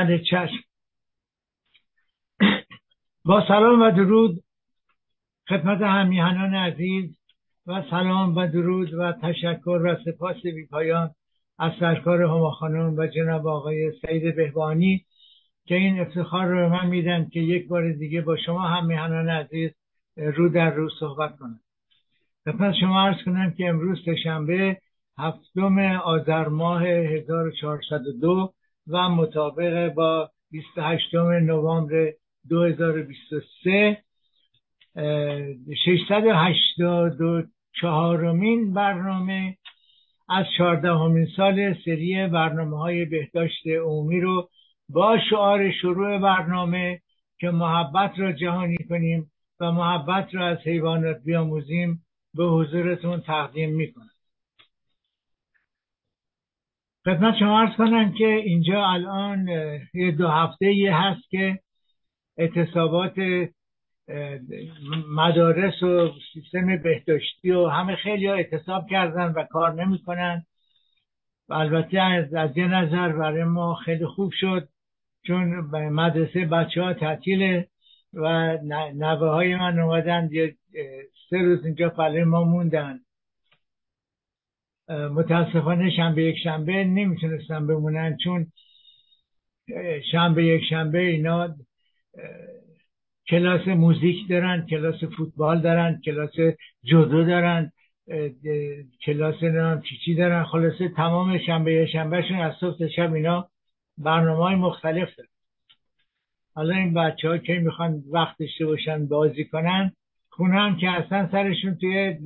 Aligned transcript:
من 0.00 0.18
چشم. 0.18 0.64
با 3.24 3.44
سلام 3.48 3.82
و 3.82 3.90
درود. 3.90 4.42
خدمت 5.48 5.80
همیهنان 5.80 6.54
عزیز 6.54 7.16
و 7.66 7.82
سلام 7.90 8.36
و 8.36 8.46
درود 8.46 8.94
و 8.94 9.12
تشکر 9.12 9.80
و 9.84 9.96
سپاس 10.04 10.36
بیپایان 10.42 11.10
از 11.58 11.72
سرکار 11.80 12.22
هما 12.22 12.50
خانم 12.50 12.94
و 12.96 13.06
جناب 13.06 13.46
آقای 13.46 13.92
سعید 14.02 14.36
بهبانی 14.36 15.04
که 15.64 15.74
این 15.74 16.00
افتخار 16.00 16.46
رو 16.46 16.56
به 16.56 16.68
من 16.68 16.86
میدن 16.86 17.28
که 17.28 17.40
یک 17.40 17.68
بار 17.68 17.92
دیگه 17.92 18.20
با 18.20 18.36
شما 18.36 18.68
هم 18.68 18.86
میهنان 18.86 19.28
عزیز 19.28 19.70
رو 20.16 20.48
در 20.48 20.70
رو 20.70 20.90
صحبت 21.00 21.36
کنم. 21.36 21.60
خدمت 22.44 22.74
شما 22.80 23.00
عرض 23.00 23.24
کنم 23.24 23.50
که 23.50 23.68
امروز 23.68 23.98
سهشنبه 24.04 24.80
هفتم 25.18 25.78
آذر 26.04 26.48
ماه 26.48 26.82
1402 26.82 28.52
و 28.90 29.08
مطابق 29.08 29.94
با 29.94 30.30
28 30.50 31.14
نوامبر 31.14 32.12
2023 32.48 34.02
684 35.86 38.32
مین 38.32 38.72
برنامه 38.72 39.56
از 40.28 40.46
14 40.58 40.92
همین 40.92 41.28
سال 41.36 41.74
سری 41.84 42.26
برنامه 42.26 42.78
های 42.78 43.04
بهداشت 43.04 43.66
عمومی 43.66 44.20
رو 44.20 44.48
با 44.88 45.18
شعار 45.30 45.72
شروع 45.72 46.18
برنامه 46.18 47.00
که 47.38 47.50
محبت 47.50 48.18
را 48.18 48.32
جهانی 48.32 48.78
کنیم 48.88 49.30
و 49.60 49.72
محبت 49.72 50.34
را 50.34 50.46
از 50.46 50.58
حیوانات 50.58 51.22
بیاموزیم 51.24 52.06
به 52.34 52.44
حضورتون 52.44 53.20
تقدیم 53.20 53.74
می‌کنم. 53.74 54.19
خدمت 57.04 57.34
شما 57.38 57.60
ارز 57.60 57.76
کنم 57.76 58.12
که 58.12 58.26
اینجا 58.26 58.86
الان 58.86 59.48
یه 59.94 60.10
دو 60.10 60.28
هفته 60.28 60.72
یه 60.72 60.96
هست 60.96 61.30
که 61.30 61.58
اعتصابات 62.38 63.14
مدارس 65.08 65.82
و 65.82 66.10
سیستم 66.32 66.76
بهداشتی 66.82 67.50
و 67.50 67.66
همه 67.66 67.96
خیلی 67.96 68.26
ها 68.26 68.34
اعتصاب 68.34 68.86
کردن 68.90 69.32
و 69.32 69.44
کار 69.44 69.84
نمی‌کنن 69.84 70.44
و 71.48 71.54
البته 71.54 72.00
از, 72.00 72.34
از 72.34 72.56
یه 72.56 72.66
نظر 72.66 73.08
برای 73.08 73.44
ما 73.44 73.74
خیلی 73.74 74.06
خوب 74.06 74.32
شد 74.32 74.68
چون 75.26 75.46
مدرسه 75.90 76.44
بچه 76.44 76.82
ها 76.82 76.94
تعطیله 76.94 77.68
و 78.12 78.56
نوه 78.94 79.28
های 79.28 79.56
من 79.56 79.78
اومدن 79.78 80.28
سه 81.30 81.38
روز 81.38 81.64
اینجا 81.64 81.88
پله 81.88 82.24
ما 82.24 82.44
موندن. 82.44 83.00
متاسفانه 84.90 85.90
شنبه 85.90 86.22
یک 86.22 86.36
شنبه 86.44 86.84
نمی‌تونستن 86.84 87.66
بمونن 87.66 88.16
چون 88.24 88.52
شنبه 90.12 90.44
یک 90.44 90.62
شنبه 90.70 90.98
اینا 90.98 91.56
کلاس 93.28 93.68
موزیک 93.68 94.28
دارن 94.28 94.66
کلاس 94.66 95.04
فوتبال 95.04 95.60
دارن 95.60 96.00
کلاس 96.04 96.30
جودو 96.84 97.24
دارن 97.24 97.72
کلاس 99.04 99.42
نام 99.42 99.80
چیچی 99.80 100.14
دارن. 100.14 100.44
خلاصه 100.44 100.88
تمام 100.88 101.38
شنبه 101.38 101.86
شنبهشون 101.86 102.38
از 102.38 102.54
صبح 102.60 102.88
شب 102.96 103.12
اینا 103.12 103.48
برنامه 103.98 104.44
های 104.44 104.54
مختلف 104.54 105.16
دارن. 105.16 105.28
حالا 106.54 106.74
این 106.74 106.94
بچه 106.94 107.28
ها 107.28 107.38
که 107.38 107.52
می‌خوان 107.52 108.02
وقت 108.12 108.38
داشته 108.38 108.66
باشن 108.66 109.06
بازی 109.06 109.44
کنن 109.44 109.92
خونه 110.28 110.54
هم 110.54 110.76
که 110.76 110.90
اصلا 110.90 111.28
سرشون 111.32 111.74
توی 111.74 112.16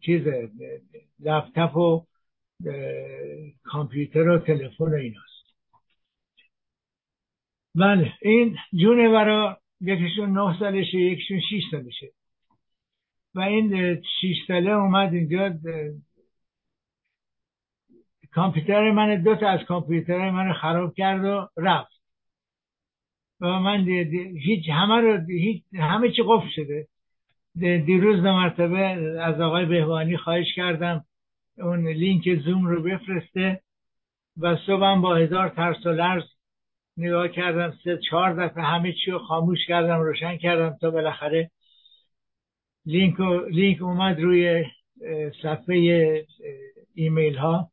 چیز 0.00 0.22
لپتاپ 1.20 1.76
و 1.76 2.06
کامپیوتر 3.64 4.28
و 4.28 4.38
تلفن 4.38 4.84
و 4.84 4.94
ایناست. 4.94 5.54
بله 7.74 8.12
این 8.22 8.56
جونه 8.72 9.08
برا 9.08 9.60
یکیشون 9.80 10.30
نه 10.38 10.58
سالشه 10.58 10.98
یکیشون 10.98 11.40
شیش 11.40 11.64
سالشه. 11.70 12.10
و 13.34 13.40
این 13.40 14.02
شیش 14.20 14.36
ساله 14.46 14.70
اومد 14.70 15.14
اینجا 15.14 15.58
کامپیوتر 18.32 18.90
من 18.90 19.22
دو 19.22 19.34
تا 19.34 19.48
از 19.48 19.60
کامپیوتر 19.60 20.30
من 20.30 20.52
خراب 20.52 20.94
کرد 20.94 21.24
و 21.24 21.48
رفت. 21.56 22.02
و 23.40 23.46
من 23.46 23.88
هیچ 24.42 24.68
همه 24.68 25.00
رو 25.00 25.26
هیچ 25.26 25.64
همه 25.74 26.10
چی 26.10 26.22
قفل 26.26 26.48
شده. 26.48 26.88
دیروز 27.86 28.16
دو 28.16 28.32
مرتبه 28.32 28.78
از 29.20 29.40
آقای 29.40 29.66
بهوانی 29.66 30.16
خواهش 30.16 30.54
کردم. 30.54 31.04
اون 31.60 31.88
لینک 31.88 32.34
زوم 32.44 32.66
رو 32.66 32.82
بفرسته 32.82 33.60
و 34.36 34.56
صبحم 34.66 35.00
با 35.00 35.16
هزار 35.16 35.48
ترس 35.48 35.86
و 35.86 35.90
لرز 35.90 36.24
نگاه 36.96 37.28
کردم 37.28 37.74
سه 37.84 37.98
چهار 38.10 38.46
دفعه 38.46 38.64
همه 38.64 38.92
چی 38.92 39.10
رو 39.10 39.18
خاموش 39.18 39.66
کردم 39.66 40.00
روشن 40.00 40.36
کردم 40.36 40.76
تا 40.80 40.90
بالاخره 40.90 41.50
لینک, 42.86 43.20
لینک 43.50 43.82
اومد 43.82 44.20
روی 44.20 44.64
صفحه 45.42 46.26
ایمیل 46.94 47.38
ها 47.38 47.70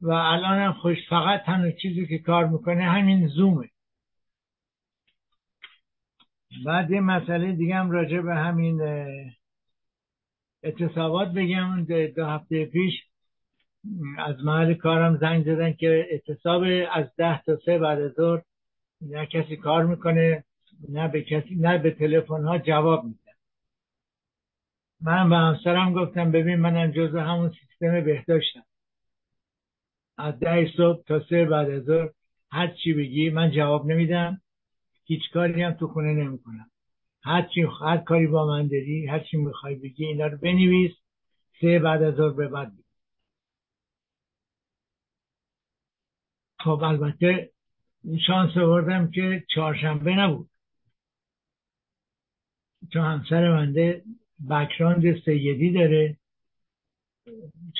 و 0.00 0.10
الانم 0.10 0.72
خوش 0.72 1.08
فقط 1.08 1.42
تنها 1.42 1.70
چیزی 1.70 2.06
که 2.06 2.18
کار 2.18 2.46
می‌کنه 2.46 2.82
همین 2.82 3.28
زومه. 3.28 3.68
بعد 6.66 6.90
یه 6.90 7.00
مسئله 7.00 7.52
دیگه 7.52 7.74
هم 7.74 7.90
راجع 7.90 8.20
به 8.20 8.34
همین 8.34 8.80
اعتصابات 10.62 11.28
بگم 11.28 11.84
دو 12.16 12.26
هفته 12.26 12.64
پیش 12.64 13.02
از 14.18 14.44
محل 14.44 14.74
کارم 14.74 15.16
زنگ 15.16 15.44
زدن 15.44 15.72
که 15.72 16.06
اعتصاب 16.10 16.62
از 16.92 17.06
ده 17.16 17.42
تا 17.42 17.56
سه 17.56 17.78
بعد 17.78 18.08
ظهر 18.08 18.42
نه 19.00 19.26
کسی 19.26 19.56
کار 19.56 19.84
می‌کنه 19.86 20.44
نه 20.88 21.08
به 21.08 21.22
کسی 21.22 21.54
نه 21.54 21.78
به 21.78 21.90
تلفن 21.90 22.44
ها 22.44 22.58
جواب 22.58 23.04
میدن. 23.04 23.32
من 25.00 25.30
به 25.30 25.36
همسرم 25.36 25.92
گفتم 25.92 26.30
ببین 26.30 26.56
منم 26.56 26.90
جزو 26.90 27.18
همون 27.18 27.50
سیستم 27.50 28.00
بهداشتم. 28.00 28.64
از 30.18 30.38
ده 30.38 30.72
صبح 30.76 31.04
تا 31.04 31.20
سه 31.20 31.44
بعد 31.44 31.70
از 31.70 31.82
ظهر 31.82 32.10
هر 32.50 32.68
چی 32.68 32.94
بگی 32.94 33.30
من 33.30 33.50
جواب 33.50 33.86
نمیدم 33.86 34.40
هیچ 35.04 35.30
کاری 35.32 35.62
هم 35.62 35.72
تو 35.72 35.88
خونه 35.88 36.12
نمی‌کنم. 36.12 36.69
هر 37.22 37.42
چی 37.54 37.60
هر 37.80 37.96
کاری 37.96 38.26
با 38.26 38.46
من 38.46 38.68
داری 38.68 39.06
هر 39.06 39.20
چی 39.20 39.36
می‌خوای 39.36 39.74
بگی 39.74 40.06
اینا 40.06 40.26
رو 40.26 40.38
بنویس. 40.38 40.92
سه 41.60 41.78
بعد 41.78 42.02
از 42.02 42.14
ظهر 42.14 42.32
به 42.32 42.48
بعد 42.48 42.72
خب 46.58 46.82
البته 46.82 47.50
شانس 48.26 48.56
آوردم 48.56 49.10
که 49.10 49.44
چهارشنبه 49.54 50.14
نبود. 50.14 50.50
چون 52.92 53.02
همسر 53.02 53.48
منده 53.50 54.04
بکراند 54.50 55.20
سیدی 55.24 55.72
داره. 55.72 56.16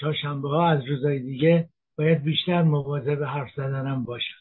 چهارشنبه 0.00 0.48
ها 0.48 0.69
از 0.69 0.84
روزای 0.84 1.19
دیگه 1.19 1.69
باید 1.98 2.22
بیشتر 2.22 2.62
مواظب 2.62 3.22
حرف 3.22 3.54
زدنم 3.56 4.04
باشم. 4.04 4.34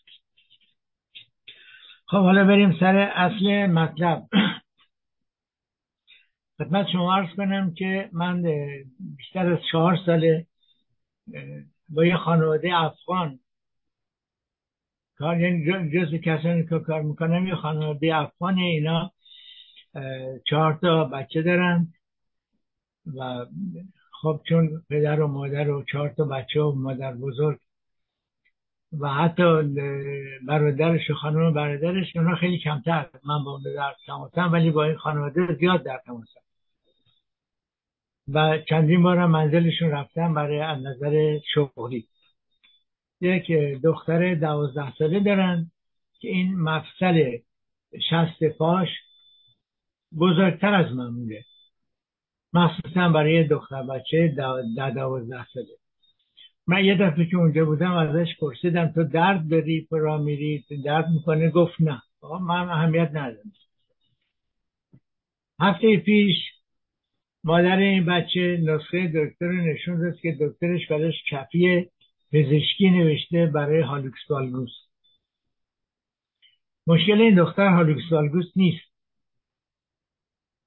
خب 2.06 2.18
حالا 2.18 2.44
بریم 2.44 2.78
سر 2.80 2.96
اصل 2.98 3.66
مطلب. 3.66 4.28
خدمت 6.60 6.88
شما 6.92 7.16
عرض 7.16 7.36
کنم 7.36 7.74
که 7.74 8.10
من 8.14 8.44
بیشتر 9.18 9.54
از 9.54 9.60
چهار 9.72 9.98
ساله 10.06 10.48
با 11.90 12.06
یه 12.06 12.18
خانواده 12.18 12.70
افغان 12.76 13.40
کار 15.18 15.40
یعنی 15.40 15.92
جز 15.92 16.14
کسانی 16.14 16.66
که 16.66 16.80
کار 16.80 17.02
می‌کنم 17.02 17.48
یه 17.48 17.56
خانواده 17.56 18.16
افغان 18.16 18.58
اینا 18.58 19.12
چهار 20.46 20.74
تا 20.82 21.04
بچه 21.04 21.42
دارن 21.42 21.94
و 23.18 23.46
خب 24.22 24.42
چون 24.50 24.84
پدر 24.90 25.22
و 25.22 25.28
مادر 25.28 25.70
و 25.70 25.84
چهار 25.84 26.10
تا 26.10 26.24
بچه 26.24 26.62
و 26.62 26.72
مادر 26.72 27.14
بزرگ 27.14 27.60
و 29.00 29.10
حتی 29.10 29.44
برادرش 30.48 31.10
و 31.10 31.14
خانم 31.14 31.54
برادرش 31.54 32.16
اونا 32.16 32.36
خیلی 32.36 32.60
کمتر 32.60 33.10
من 33.26 33.44
با 33.44 33.52
اون 33.52 33.64
در 33.76 33.96
تماسم 34.06 34.52
ولی 34.52 34.72
با 34.72 34.84
این 34.84 34.98
خانواده 34.98 35.56
زیاد 35.60 35.84
در 35.84 36.02
تماسم. 36.06 36.49
و 38.34 38.58
چندین 38.70 39.04
بار 39.04 39.26
منزلشون 39.26 39.92
رفتم 39.92 40.34
برای 40.34 40.60
از 40.60 40.78
نظر 40.84 41.40
شغلی. 41.54 42.08
یک 43.22 43.52
دختر 43.84 44.36
دوازده 44.36 44.94
ساله 44.96 45.20
دارن 45.20 45.72
که 46.20 46.28
این 46.28 46.60
مفصل 46.60 47.38
شست 48.10 48.44
پاش 48.44 48.88
بزرگتر 50.20 50.74
از 50.74 50.96
معموله 50.96 51.44
مخصوصا 52.54 53.10
برای 53.10 53.44
دختر 53.44 53.84
بچه 53.84 54.36
در 54.78 54.90
دوازده 54.90 55.46
ساله. 55.54 55.78
من 56.68 56.86
یه 56.86 56.96
دفعه 56.96 57.26
که 57.26 57.38
اونجا 57.38 57.66
بودم 57.66 57.92
ازش 57.92 58.36
پرسیدم 58.40 58.92
تو 58.96 59.04
درد 59.04 59.50
داری؟ 59.50 59.88
را 59.92 60.18
میری؟ 60.18 60.66
درد 60.86 61.10
می‌کنه 61.10 61.50
گفت 61.50 61.82
نه. 61.82 62.02
من 62.42 62.70
اهمیت 62.70 63.10
ندارم. 63.10 63.52
هفته 65.60 65.98
پیش 65.98 66.36
مادر 67.44 67.78
این 67.78 68.06
بچه 68.06 68.60
نسخه 68.64 69.08
دکتر 69.08 69.52
نشون 69.52 70.00
داد 70.00 70.20
که 70.20 70.38
دکترش 70.42 70.88
برش 70.88 71.24
کفی 71.32 71.90
پزشکی 72.34 72.90
نوشته 72.90 73.46
برای 73.46 73.82
hallux 73.82 74.30
valgus. 74.30 74.72
مشکل 76.88 77.22
این 77.22 77.36
دختر 77.36 77.68
hallux 77.68 78.12
valgus 78.12 78.46
نیست. 78.56 78.90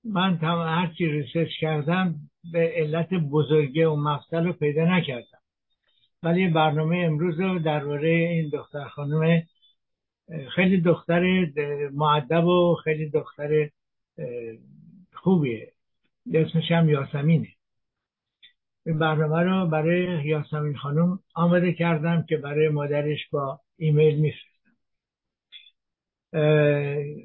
من 0.04 0.34
هرچی 0.34 1.06
research 1.06 1.50
کردم 1.60 2.14
به 2.52 2.72
علت 2.76 3.14
بزرگی 3.14 3.82
و 3.82 3.96
مفصل 3.96 4.44
رو 4.44 4.52
پیدا 4.52 4.84
نکردم. 4.96 5.38
ولی 6.22 6.48
برنامه 6.48 6.96
امروز 6.96 7.40
رو 7.40 7.58
درباره 7.58 8.08
این 8.08 8.48
دختر 8.52 8.84
خانم 8.84 9.42
خیلی 10.54 10.80
دختر 10.80 11.46
معدب 11.92 12.44
و 12.44 12.74
خیلی 12.84 13.10
دختر 13.10 13.70
خوبیه. 15.12 15.71
اسمش 16.34 16.70
هم 16.70 16.88
یاسمینه. 16.88 17.48
این 18.86 18.98
برنامه 18.98 19.42
رو 19.42 19.66
برای 19.66 20.24
یاسمین 20.24 20.76
خانم 20.76 21.18
آماده 21.34 21.72
کردم 21.72 22.24
که 22.28 22.36
برای 22.36 22.68
مادرش 22.68 23.28
با 23.30 23.60
ایمیل 23.76 24.20
میفرستم. 24.20 24.52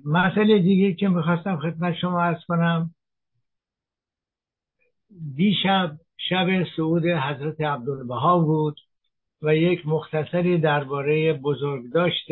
مسئله 0.05 0.59
دیگه 0.59 0.94
که 0.94 1.07
می‌خواستم 1.07 1.57
خدمت 1.57 1.95
شما 1.95 2.23
ارز 2.23 2.45
کنم 2.47 2.95
دیشب 5.35 5.91
شب 6.29 6.47
سعود 6.75 7.05
حضرت 7.05 7.61
عبدالبها 7.61 8.39
بود 8.39 8.79
و 9.41 9.55
یک 9.55 9.88
مختصری 9.88 10.57
درباره 10.57 11.33
بزرگداشت 11.33 12.27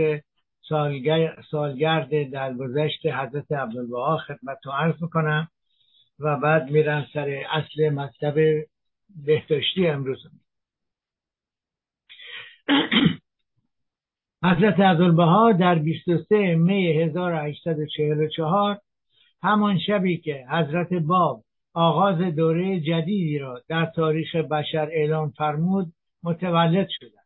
سالگرد 1.52 2.32
درگذشت 2.32 3.06
حضرت 3.06 3.52
عبدالبها 3.52 4.18
خدمت 4.18 4.58
تو 4.64 4.72
عرض 4.72 5.02
می‌کنم. 5.02 5.48
و 6.20 6.38
بعد 6.38 6.72
میرم 6.72 7.08
سر 7.14 7.44
اصل 7.52 7.90
مطلب 7.90 8.66
بهداشتی 9.26 9.88
امروز. 9.88 10.28
حضرت 14.44 14.80
عبدالبها 14.80 15.52
در 15.52 15.76
23 15.76 16.56
می 16.56 16.88
1844 16.88 18.80
همان 19.44 19.80
شبی 19.80 20.18
که 20.18 20.46
حضرت 20.50 20.94
باب 20.94 21.44
آغاز 21.74 22.18
دوره 22.18 22.80
جدیدی 22.80 23.40
را 23.40 23.62
در 23.68 23.86
تاریخ 23.86 24.36
بشر 24.36 24.90
اعلام 24.92 25.30
فرمود 25.30 25.94
متولد 26.24 26.88
شدند. 26.90 27.26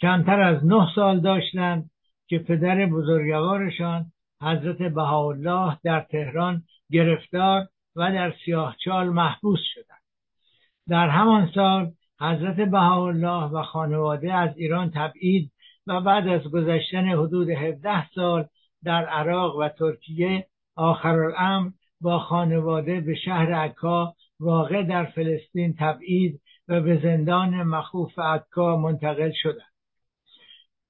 کمتر 0.00 0.40
از 0.40 0.66
نه 0.66 0.88
سال 0.94 1.20
داشتند 1.20 1.90
که 2.26 2.38
پدر 2.38 2.86
بزرگوارشان 2.86 4.12
حضرت 4.42 4.82
بهاءالله 4.82 5.78
در 5.84 6.00
تهران 6.00 6.62
گرفتار 6.90 7.68
و 7.98 8.12
در 8.12 8.34
سیاهچال 8.44 9.08
محبوس 9.08 9.60
شدند. 9.74 10.02
در 10.88 11.08
همان 11.08 11.50
سال 11.54 11.92
حضرت 12.20 12.56
بهاءالله 12.56 13.44
و 13.44 13.62
خانواده 13.62 14.34
از 14.34 14.56
ایران 14.56 14.90
تبعید 14.90 15.52
و 15.86 16.00
بعد 16.00 16.28
از 16.28 16.42
گذشتن 16.42 17.06
حدود 17.08 17.50
17 17.50 18.10
سال 18.10 18.46
در 18.84 19.04
عراق 19.04 19.56
و 19.56 19.68
ترکیه 19.68 20.46
آخر 20.76 21.18
الامر 21.18 21.70
با 22.00 22.18
خانواده 22.18 23.00
به 23.00 23.14
شهر 23.14 23.54
عکا 23.54 24.14
واقع 24.40 24.82
در 24.82 25.04
فلسطین 25.04 25.74
تبعید 25.78 26.40
و 26.68 26.80
به 26.80 27.00
زندان 27.02 27.62
مخوف 27.62 28.18
عکا 28.18 28.76
منتقل 28.76 29.32
شدند. 29.34 29.72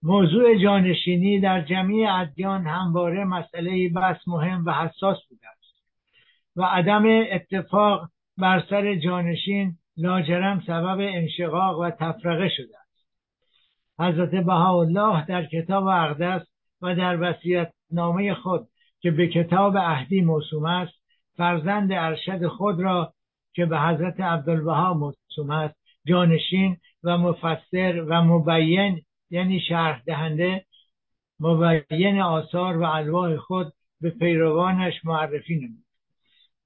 موضوع 0.02 0.62
جانشینی 0.62 1.40
در 1.40 1.60
جمعی 1.60 2.06
ادیان 2.06 2.66
همواره 2.66 3.24
مسئله 3.24 3.88
بس 3.88 4.16
مهم 4.26 4.64
و 4.66 4.72
حساس 4.72 5.18
بوده 5.28 5.57
و 6.58 6.62
عدم 6.62 7.02
اتفاق 7.32 8.08
بر 8.38 8.64
سر 8.70 8.94
جانشین 8.94 9.76
لاجرم 9.96 10.62
سبب 10.66 10.98
انشقاق 11.00 11.80
و 11.80 11.90
تفرقه 11.90 12.48
شده 12.48 12.78
است. 12.78 13.06
حضرت 13.98 14.44
بهاءالله 14.44 15.26
در 15.26 15.46
کتاب 15.46 15.86
اقدس 15.86 16.46
و 16.82 16.94
در 16.94 17.22
وصیت 17.22 17.72
نامه 17.90 18.34
خود 18.34 18.68
که 19.00 19.10
به 19.10 19.28
کتاب 19.28 19.76
اهدی 19.76 20.20
موسوم 20.20 20.64
است 20.64 20.92
فرزند 21.36 21.92
ارشد 21.92 22.46
خود 22.46 22.80
را 22.80 23.12
که 23.52 23.66
به 23.66 23.80
حضرت 23.80 24.20
عبدالبها 24.20 24.94
موسوم 24.94 25.50
است 25.50 25.74
جانشین 26.06 26.76
و 27.04 27.18
مفسر 27.18 28.04
و 28.08 28.22
مبین 28.22 29.02
یعنی 29.30 29.60
شرح 29.60 30.02
دهنده 30.06 30.64
مبین 31.40 32.20
آثار 32.20 32.76
و 32.76 32.82
الواح 32.82 33.36
خود 33.36 33.72
به 34.00 34.10
پیروانش 34.10 35.04
معرفی 35.04 35.56
نمود. 35.56 35.87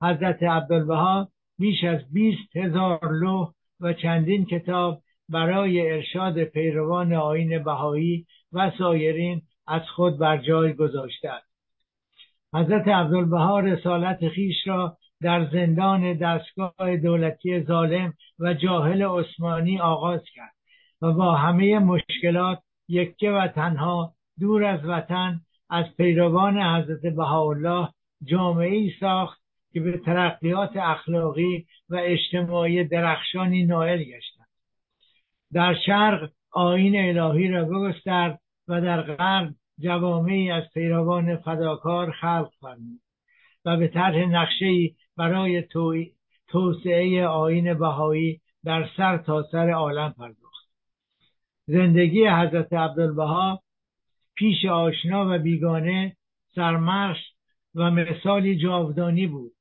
حضرت 0.02 0.42
عبدالبها 0.42 1.28
بیش 1.58 1.84
از 1.84 2.12
بیست 2.12 2.56
هزار 2.56 3.12
لوح 3.12 3.52
و 3.80 3.92
چندین 3.92 4.44
کتاب 4.44 5.02
برای 5.28 5.90
ارشاد 5.92 6.44
پیروان 6.44 7.12
آین 7.12 7.62
بهایی 7.62 8.26
و 8.52 8.72
سایرین 8.78 9.42
از 9.66 9.82
خود 9.96 10.18
بر 10.18 10.36
جای 10.36 10.72
گذاشته 10.72 11.30
است 11.30 11.52
حضرت 12.54 12.88
عبدالبها 12.88 13.60
رسالت 13.60 14.28
خیش 14.28 14.66
را 14.66 14.96
در 15.20 15.50
زندان 15.52 16.12
دستگاه 16.14 16.96
دولتی 16.96 17.60
ظالم 17.60 18.12
و 18.38 18.54
جاهل 18.54 19.02
عثمانی 19.02 19.80
آغاز 19.80 20.22
کرد 20.34 20.52
و 21.02 21.12
با 21.12 21.34
همه 21.34 21.78
مشکلات 21.78 22.58
یکه 22.88 23.30
و 23.30 23.48
تنها 23.48 24.14
دور 24.40 24.64
از 24.64 24.84
وطن 24.84 25.40
از 25.70 25.84
پیروان 25.96 26.62
حضرت 26.62 27.14
بهاءالله 27.14 27.88
جامعه 28.24 28.70
ای 28.70 28.92
ساخت 29.00 29.41
که 29.72 29.80
به 29.80 29.98
ترقیات 29.98 30.76
اخلاقی 30.76 31.66
و 31.88 31.96
اجتماعی 32.02 32.84
درخشانی 32.84 33.64
نائل 33.64 34.02
گشتند. 34.02 34.46
در 35.52 35.74
شرق 35.86 36.30
آین 36.52 37.18
الهی 37.18 37.48
را 37.48 37.64
بگسترد 37.64 38.40
و 38.68 38.80
در 38.80 39.02
غرب 39.02 39.54
جوامعی 39.78 40.50
از 40.50 40.62
پیروان 40.74 41.36
فداکار 41.36 42.12
خلق 42.12 42.50
فرمود 42.60 43.00
و 43.64 43.76
به 43.76 43.88
طرح 43.88 44.18
نقشه 44.18 44.90
برای 45.16 45.64
توسعه 46.48 47.26
آین 47.26 47.74
بهایی 47.74 48.40
در 48.64 48.88
سر 48.96 49.18
تا 49.18 49.42
سر 49.42 49.70
عالم 49.70 50.14
پرداخت. 50.18 50.68
زندگی 51.66 52.26
حضرت 52.26 52.72
عبدالبها 52.72 53.62
پیش 54.34 54.64
آشنا 54.64 55.26
و 55.30 55.38
بیگانه 55.38 56.16
سرمرش 56.54 57.18
و 57.74 57.90
مثالی 57.90 58.56
جاودانی 58.56 59.26
بود 59.26 59.52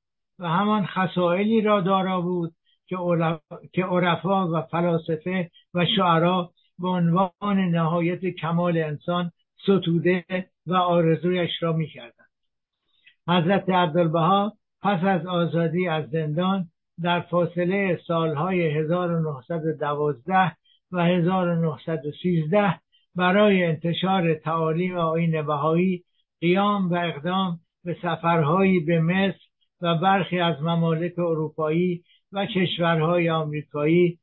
و 0.41 0.47
همان 0.47 0.85
خسائلی 0.85 1.61
را 1.61 1.81
دارا 1.81 2.21
بود 2.21 2.53
که 3.73 3.85
عرفا 3.85 4.47
و 4.47 4.61
فلاسفه 4.61 5.51
و 5.73 5.85
شعرا 5.95 6.51
به 6.79 6.87
عنوان 6.87 7.59
نهایت 7.71 8.25
کمال 8.25 8.77
انسان 8.77 9.31
ستوده 9.63 10.25
و 10.67 10.75
آرزویش 10.75 11.51
را 11.61 11.73
می‌کردند. 11.73 12.29
حضرت 13.27 13.69
عبدالبها 13.69 14.53
پس 14.81 15.03
از 15.03 15.25
آزادی 15.25 15.87
از 15.87 16.09
زندان 16.09 16.67
در 17.01 17.19
فاصله 17.21 17.99
سالهای 18.07 18.79
1912 18.79 20.51
و 20.91 21.05
1913 21.05 22.79
برای 23.15 23.63
انتشار 23.63 24.33
تعالیم 24.33 24.97
آین 24.97 25.41
بهایی 25.41 26.03
قیام 26.41 26.89
و 26.89 26.95
اقدام 26.95 27.59
به 27.83 27.97
سفرهایی 28.01 28.79
به 28.79 28.99
مصر 28.99 29.50
و 29.81 29.95
برخی 29.95 30.39
از 30.39 30.61
ممالک 30.61 31.19
اروپایی 31.19 32.03
و 32.31 32.45
کشورهای 32.45 33.29
آمریکایی 33.29 34.19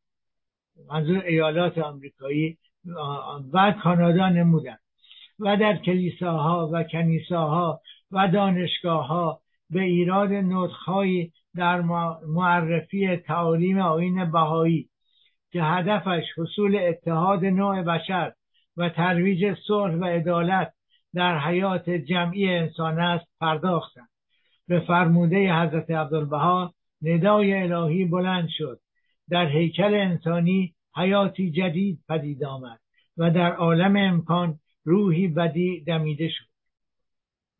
منظور 0.88 1.24
ایالات 1.24 1.78
آمریکایی 1.78 2.58
و 3.52 3.74
کانادا 3.82 4.28
نمودند 4.28 4.80
و 5.38 5.56
در 5.56 5.76
کلیساها 5.76 6.70
و 6.72 6.82
کنیساها 6.82 7.80
و 8.10 8.28
دانشگاهها 8.28 9.40
به 9.70 9.80
ایراد 9.80 10.32
نطخهایی 10.32 11.32
در 11.56 11.80
معرفی 12.26 13.16
تعالیم 13.16 13.78
آین 13.78 14.30
بهایی 14.30 14.88
که 15.52 15.62
هدفش 15.62 16.24
حصول 16.38 16.76
اتحاد 16.76 17.44
نوع 17.44 17.82
بشر 17.82 18.32
و 18.76 18.88
ترویج 18.88 19.54
صلح 19.66 19.94
و 19.94 20.04
عدالت 20.04 20.72
در 21.14 21.38
حیات 21.38 21.90
جمعی 21.90 22.48
انسان 22.48 23.00
است 23.00 23.26
پرداختند. 23.40 24.07
به 24.68 24.80
فرموده 24.80 25.52
حضرت 25.54 25.90
عبدالبها 25.90 26.74
ندای 27.02 27.54
الهی 27.54 28.04
بلند 28.04 28.48
شد. 28.48 28.80
در 29.30 29.46
هیکل 29.46 29.94
انسانی 29.94 30.74
حیاتی 30.96 31.50
جدید 31.50 31.98
پدید 32.08 32.44
آمد 32.44 32.80
و 33.16 33.30
در 33.30 33.52
عالم 33.52 33.96
امکان 33.96 34.58
روحی 34.84 35.28
بدی 35.28 35.80
دمیده 35.80 36.28
شد. 36.28 36.44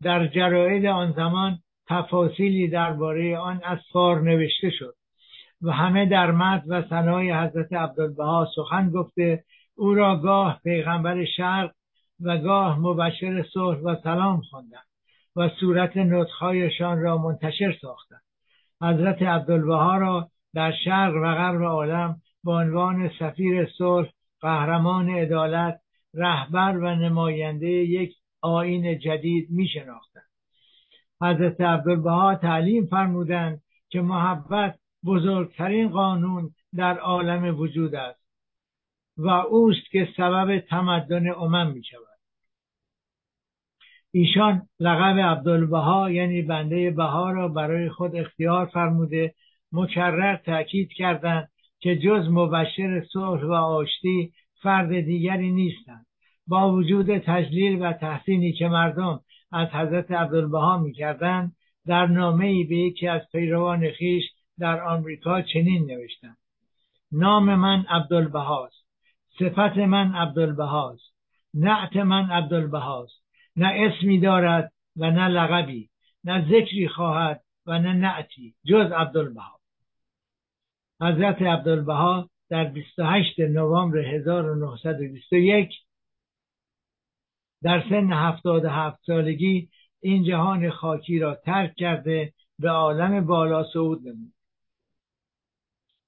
در 0.02 0.26
جراید 0.26 0.86
آن 0.86 1.12
زمان 1.12 1.58
تفاصیلی 1.86 2.68
درباره 2.68 3.38
آن 3.38 3.60
اسفار 3.64 4.20
نوشته 4.20 4.70
شد 4.70 4.94
و 5.62 5.72
همه 5.72 6.06
در 6.06 6.30
مد 6.30 6.64
و 6.66 6.82
ثنای 6.82 7.32
حضرت 7.32 7.72
عبدالبها 7.72 8.48
سخن 8.56 8.90
گفته 8.90 9.44
او 9.74 9.94
را 9.94 10.16
گاه 10.16 10.60
پیغمبر 10.64 11.24
شرق 11.24 11.70
و 12.20 12.38
گاه 12.38 12.78
مبشر 12.78 13.44
صلح 13.52 13.78
و 13.78 13.96
سلام 14.02 14.40
خواندند. 14.40 14.87
و 15.38 15.48
صورت 15.48 15.96
نطخهایشان 15.96 17.00
را 17.00 17.18
منتشر 17.18 17.76
ساختند. 17.80 18.22
حضرت 18.82 19.22
عبدالبها 19.22 19.96
را 19.96 20.30
در 20.54 20.72
شرق 20.84 21.14
و 21.14 21.34
غرب 21.34 21.62
عالم 21.62 22.20
به 22.44 22.52
عنوان 22.52 23.10
سفیر 23.18 23.68
صلح 23.78 24.08
قهرمان 24.40 25.10
عدالت 25.10 25.80
رهبر 26.14 26.76
و 26.76 26.94
نماینده 26.94 27.68
یک 27.68 28.14
آین 28.40 28.98
جدید 28.98 29.50
می 29.50 29.68
شناختند 29.68 30.28
حضرت 31.20 31.60
عبدالبها 31.60 32.34
تعلیم 32.34 32.86
فرمودند 32.86 33.62
که 33.88 34.00
محبت 34.00 34.78
بزرگترین 35.04 35.88
قانون 35.88 36.50
در 36.76 36.98
عالم 36.98 37.60
وجود 37.60 37.94
است 37.94 38.20
و 39.16 39.28
اوست 39.28 39.90
که 39.90 40.08
سبب 40.16 40.58
تمدن 40.58 41.30
امم 41.30 41.72
می 41.72 41.84
شود 41.84 42.07
ایشان 44.12 44.62
لقب 44.80 45.18
عبدالبها 45.18 46.10
یعنی 46.10 46.42
بنده 46.42 46.90
بها 46.90 47.30
را 47.30 47.48
برای 47.48 47.88
خود 47.88 48.16
اختیار 48.16 48.66
فرموده 48.66 49.34
مکرر 49.72 50.36
تاکید 50.36 50.92
کردند 50.92 51.48
که 51.80 51.96
جز 51.96 52.28
مبشر 52.30 53.04
صلح 53.12 53.44
و 53.44 53.52
آشتی 53.52 54.32
فرد 54.62 55.00
دیگری 55.00 55.50
نیستند. 55.50 56.06
با 56.46 56.72
وجود 56.72 57.18
تجلیل 57.18 57.82
و 57.82 57.92
تحسینی 57.92 58.52
که 58.52 58.68
مردم 58.68 59.20
از 59.52 59.68
حضرت 59.68 60.10
عبدالبها 60.10 60.78
می‌کردند 60.78 61.52
در 61.86 62.06
نامه 62.06 62.46
ای 62.46 62.64
به 62.64 62.76
یکی 62.76 63.08
از 63.08 63.20
پیروان 63.32 63.90
خیش 63.90 64.24
در 64.58 64.80
آمریکا 64.80 65.42
چنین 65.42 65.90
نوشتند. 65.90 66.36
نام 67.12 67.54
من 67.54 67.86
عبدالبهاست 67.88 68.86
صفت 69.38 69.78
من 69.78 70.14
عبدالبهاست 70.14 71.14
نعت 71.54 71.96
من 71.96 72.30
عبدالبهاست. 72.30 73.27
نه 73.58 73.72
اسمی 73.76 74.20
دارد 74.20 74.72
و 74.96 75.10
نه 75.10 75.28
لقبی 75.28 75.88
نه 76.24 76.48
ذکری 76.48 76.88
خواهد 76.88 77.42
و 77.66 77.78
نه 77.78 77.92
نعتی 77.92 78.54
جز 78.64 78.92
عبدالبها. 78.92 79.58
حضرت 81.00 81.42
عبدالبها 81.42 82.30
در 82.50 82.64
28 82.64 83.40
نوامبر 83.40 83.98
1921 83.98 85.70
در 87.62 87.84
سن 87.88 88.12
77 88.12 88.98
سالگی 89.06 89.68
این 90.00 90.24
جهان 90.24 90.70
خاکی 90.70 91.18
را 91.18 91.34
ترک 91.34 91.74
کرده 91.74 92.32
به 92.58 92.70
عالم 92.70 93.26
بالا 93.26 93.64
صعود 93.72 94.08
نمود. 94.08 94.32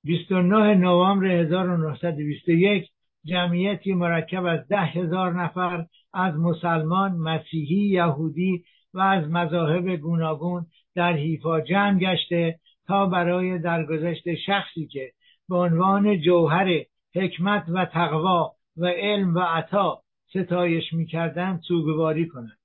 29 0.04 0.74
نوامبر 0.74 1.26
1921 1.26 2.90
جمعیتی 3.24 3.92
مرکب 3.92 4.44
از 4.44 4.68
ده 4.68 4.80
هزار 4.80 5.42
نفر 5.42 5.86
از 6.14 6.34
مسلمان، 6.34 7.12
مسیحی، 7.12 7.88
یهودی 7.88 8.64
و 8.94 9.00
از 9.00 9.30
مذاهب 9.30 9.96
گوناگون 9.96 10.66
در 10.94 11.12
حیفا 11.12 11.60
جمع 11.60 11.98
گشته 11.98 12.58
تا 12.86 13.06
برای 13.06 13.58
درگذشت 13.58 14.34
شخصی 14.34 14.86
که 14.86 15.12
به 15.48 15.56
عنوان 15.56 16.20
جوهر 16.20 16.84
حکمت 17.14 17.64
و 17.68 17.84
تقوا 17.84 18.52
و 18.76 18.86
علم 18.86 19.34
و 19.34 19.40
عطا 19.40 20.02
ستایش 20.28 20.92
می‌کردند 20.92 21.60
سوگواری 21.68 22.28
کنند. 22.28 22.58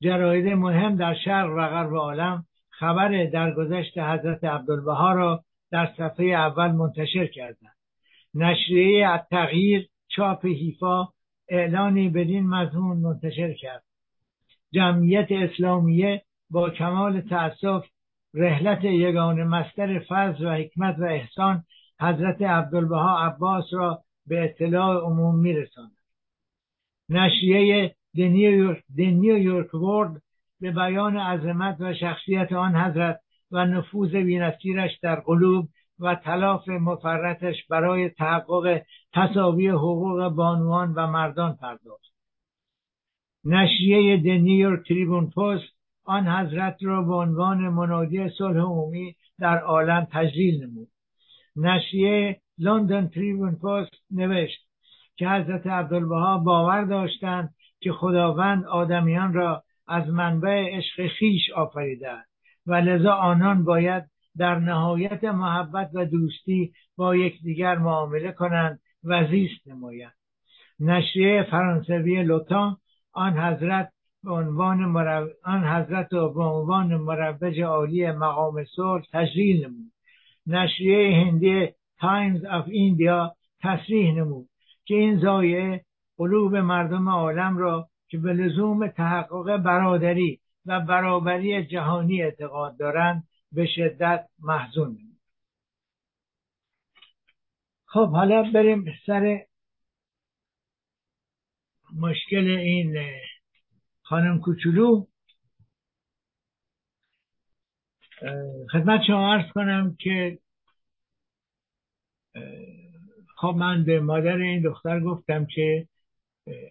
جراید 0.00 0.46
مهم 0.46 0.96
در 0.96 1.14
شرق 1.24 1.50
و 1.50 1.68
غرب 1.68 1.94
عالم 1.94 2.44
خبر 2.70 3.24
درگذشت 3.24 3.98
حضرت 3.98 4.44
عبدالبها 4.44 5.12
را 5.12 5.44
در 5.70 5.88
صفحه 5.96 6.26
اول 6.26 6.72
منتشر 6.72 7.26
کردند. 7.26 7.76
نشریه 8.34 9.08
التغییر 9.08 9.88
چاپ 10.08 10.46
حیفا 10.46 11.08
اعلانی 11.52 12.08
بدین 12.08 12.46
مضمون 12.46 12.96
منتشر 12.96 13.52
کرد. 13.52 13.84
جمعیت 14.72 15.28
اسلامیه 15.30 16.22
با 16.50 16.70
کمال 16.70 17.20
تأسف 17.20 17.84
رحلت 18.34 18.84
یگان 18.84 19.44
مستر 19.44 19.98
فضل 20.08 20.46
و 20.46 20.52
حکمت 20.52 20.98
و 20.98 21.04
احسان 21.04 21.64
حضرت 22.00 22.42
عبدالبها 22.42 23.26
عباس 23.26 23.64
را 23.72 24.02
به 24.26 24.44
اطلاع 24.44 25.04
عموم 25.04 25.38
میرساند. 25.38 25.96
نشریه 27.08 27.94
نیویورک 28.98 29.74
ورد 29.74 30.22
به 30.60 30.70
بیان 30.70 31.16
عظمت 31.16 31.76
و 31.80 31.94
شخصیت 31.94 32.52
آن 32.52 32.76
حضرت 32.76 33.20
و 33.50 33.66
نفوذ 33.66 34.10
بینصیرش 34.10 34.98
در 35.02 35.20
قلوب 35.20 35.68
و 36.02 36.14
تلاف 36.14 36.68
مفرتش 36.68 37.66
برای 37.70 38.08
تحقق 38.08 38.82
تصاوی 39.14 39.68
حقوق 39.68 40.28
بانوان 40.28 40.94
و 40.94 41.06
مردان 41.06 41.56
پرداخت. 41.56 42.12
نشریه 43.44 44.16
د 44.16 44.26
نیویورک 44.26 44.88
تریبون 44.88 45.30
پست 45.30 45.72
آن 46.04 46.28
حضرت 46.28 46.76
را 46.82 47.02
به 47.02 47.14
عنوان 47.14 47.58
منادی 47.58 48.28
صلح 48.38 48.60
عمومی 48.60 49.16
در 49.38 49.58
عالم 49.58 50.06
تجلیل 50.12 50.64
نمود. 50.64 50.88
نشریه 51.56 52.40
لندن 52.58 53.08
تریبون 53.08 53.54
پست 53.54 53.92
نوشت 54.10 54.60
که 55.16 55.28
حضرت 55.28 55.66
عبدالبها 55.66 56.38
باور 56.38 56.84
داشتند 56.84 57.54
که 57.80 57.92
خداوند 57.92 58.64
آدمیان 58.64 59.34
را 59.34 59.62
از 59.88 60.08
منبع 60.08 60.76
عشق 60.76 61.06
خیش 61.06 61.50
آفریده 61.50 62.16
و 62.66 62.74
لذا 62.74 63.12
آنان 63.12 63.64
باید 63.64 64.11
در 64.38 64.58
نهایت 64.58 65.24
محبت 65.24 65.90
و 65.94 66.04
دوستی 66.04 66.72
با 66.96 67.16
یکدیگر 67.16 67.78
معامله 67.78 68.32
کنند 68.32 68.80
و 69.04 69.26
زیست 69.30 69.68
نمایند. 69.68 70.14
نشریه 70.80 71.46
فرانسوی 71.50 72.22
لوتان 72.22 72.76
آن 73.12 73.38
حضرت 73.38 73.92
به 74.24 74.30
عنوان 74.30 74.96
آن 75.44 75.64
حضرت 75.64 76.12
را 76.12 76.28
به 76.28 76.42
عنوان 76.42 76.96
مروج 76.96 77.60
عالی 77.60 78.10
مقام 78.10 78.64
صلح 78.64 79.04
تشریح 79.12 79.66
نمود. 79.66 79.92
نشریه 80.46 81.24
هندی 81.24 81.68
Times 81.98 82.44
of 82.44 82.64
India 82.68 83.34
تصریح 83.62 84.14
نمود 84.14 84.48
که 84.84 84.94
این 84.94 85.18
ضایعه 85.18 85.84
قلوب 86.16 86.56
مردم 86.56 87.08
عالم 87.08 87.58
را 87.58 87.88
که 88.08 88.18
به 88.18 88.32
لزوم 88.32 88.86
تحقق 88.86 89.56
برادری 89.56 90.40
و 90.66 90.80
برابری 90.80 91.66
جهانی 91.66 92.22
اعتقاد 92.22 92.76
دارند 92.78 93.24
به 93.52 93.66
شدت 93.66 94.28
محزون 94.38 94.88
نمود 94.88 95.20
خب 97.84 98.08
حالا 98.08 98.50
بریم 98.54 98.84
سر 99.06 99.46
مشکل 101.96 102.50
این 102.50 102.96
خانم 104.02 104.40
کوچولو. 104.40 105.06
خدمت 108.72 109.00
شما 109.06 109.34
عرض 109.34 109.52
کنم 109.52 109.96
که 110.00 110.38
خب 113.36 113.54
من 113.58 113.84
به 113.84 114.00
مادر 114.00 114.36
این 114.36 114.62
دختر 114.62 115.00
گفتم 115.00 115.46
که 115.46 115.88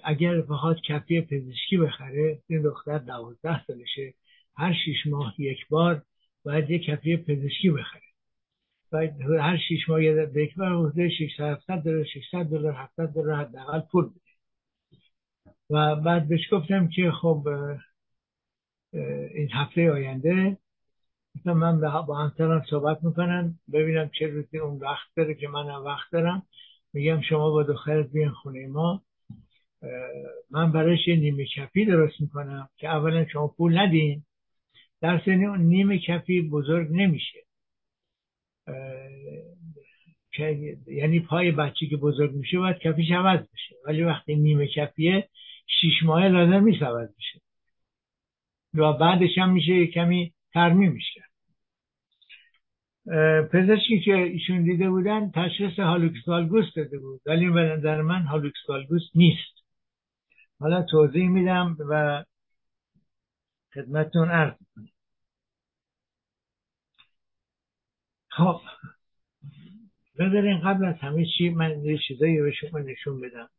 اگر 0.03 0.41
بخواد 0.41 0.81
کفی 0.87 1.21
پزشکی 1.21 1.77
بخره 1.77 2.41
این 2.47 2.61
دختر 2.61 2.97
دوازده 2.97 3.65
سالشه 3.65 4.13
هر 4.55 4.73
شیش 4.85 5.05
ماه 5.05 5.35
یک 5.37 5.67
بار 5.69 6.03
باید 6.43 6.69
یک 6.69 6.85
کفی 6.85 7.17
پزشکی 7.17 7.69
بخره. 7.69 8.01
باید 8.91 9.21
هر 9.21 9.57
شیش 9.67 9.89
ماه 9.89 10.03
یک 10.03 10.55
بار 10.55 10.75
حدود 10.75 11.07
600 11.07 11.59
دلار 11.67 12.03
600 12.03 12.45
دلار 12.45 12.73
700 12.73 13.07
دلار 13.07 13.35
حداقل 13.35 13.79
پول 13.79 14.05
بده. 14.09 14.19
و 15.69 15.95
بعد 15.95 16.27
بهش 16.27 16.53
گفتم 16.53 16.89
که 16.89 17.11
خب 17.11 17.47
این 19.33 19.49
هفته 19.53 19.91
آینده 19.91 20.57
من 21.45 21.81
با 21.81 22.15
همسرم 22.17 22.65
صحبت 22.69 23.03
می‌کنم 23.03 23.59
ببینم 23.73 24.09
چه 24.19 24.27
روزی 24.27 24.57
اون 24.57 24.79
وقت 24.79 25.07
داره 25.15 25.33
که 25.33 25.47
منم 25.47 25.83
وقت 25.85 26.11
دارم. 26.11 26.43
میگم 26.93 27.21
شما 27.21 27.49
با 27.49 27.63
دخترت 27.63 28.07
بیان 28.11 28.31
خونه 28.31 28.67
ما. 28.67 29.03
من 30.51 30.71
برایش 30.71 31.07
یه 31.07 31.15
نیمه 31.15 31.45
کفی 31.55 31.85
درست 31.85 32.21
می‌کنم 32.21 32.69
که 32.77 32.87
اولا 32.87 33.25
شما 33.25 33.47
پول 33.47 33.77
ندین. 33.77 34.23
در 35.01 35.21
سن 35.25 35.57
نیمه 35.57 35.99
کفی 35.99 36.41
بزرگ 36.41 36.87
نمیشه. 36.91 37.39
یعنی 40.87 41.19
پای 41.19 41.51
بچه 41.51 41.87
که 41.87 41.97
بزرگ 41.97 42.31
میشه 42.31 42.59
باید 42.59 42.77
کفیش 42.77 43.11
عوض 43.11 43.39
بشه. 43.39 43.75
ولی 43.87 44.03
وقتی 44.03 44.35
نیمه 44.35 44.67
کفیه 44.67 45.29
شیش 45.67 46.03
ماه 46.03 46.27
لازم 46.27 46.63
نیست 46.63 46.83
عوض 46.83 47.09
بشه. 47.17 47.41
و 48.73 48.93
بعدش 48.93 49.37
هم 49.37 49.53
میشه 49.53 49.87
کمی 49.87 50.33
ترمیم 50.53 50.91
میشه. 50.91 51.21
پزشکی 53.53 53.99
که 53.99 54.13
ایشون 54.15 54.63
دیده 54.63 54.89
بودن 54.89 55.31
تشخیص 55.31 55.79
هالوکسالگوس 55.79 56.65
داده 56.75 56.99
بود. 56.99 57.21
ولی 57.25 57.49
به 57.49 57.61
نظر 57.61 58.01
من 58.01 58.23
هالوکسالگوس 58.23 59.03
نیست. 59.15 59.63
حالا 60.59 60.85
توضیح 60.91 61.27
میدم 61.27 61.77
و 61.89 62.23
خدمتتون 63.73 64.29
عرض 64.29 64.53
کنم 64.57 64.89
خب 68.29 68.61
بذارین 70.19 70.61
قبل 70.61 70.85
از 70.85 70.95
همه 70.95 71.25
چی 71.37 71.49
من 71.49 71.85
یه 71.85 71.99
چیزایی 72.07 72.41
به 72.41 72.51
شما 72.51 72.79
نشون 72.79 73.21
بدم. 73.21 73.49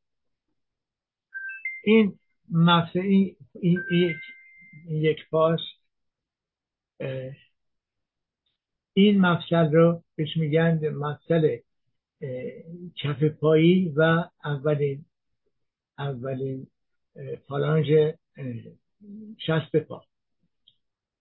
این 1.84 2.18
مفصلی 2.50 3.36
این, 3.54 3.78
این, 3.90 4.14
یک 4.88 5.28
پاس 5.30 5.60
این 8.94 9.20
مفصل 9.20 9.72
رو 9.72 10.02
بهش 10.16 10.36
میگن 10.36 10.88
مفصل 10.88 11.58
کف 12.96 13.22
پایی 13.22 13.92
و 13.96 14.24
اولین 14.44 15.04
اولین 15.98 16.66
پالانج 17.48 17.86
شست 19.46 19.76
پا. 19.76 20.04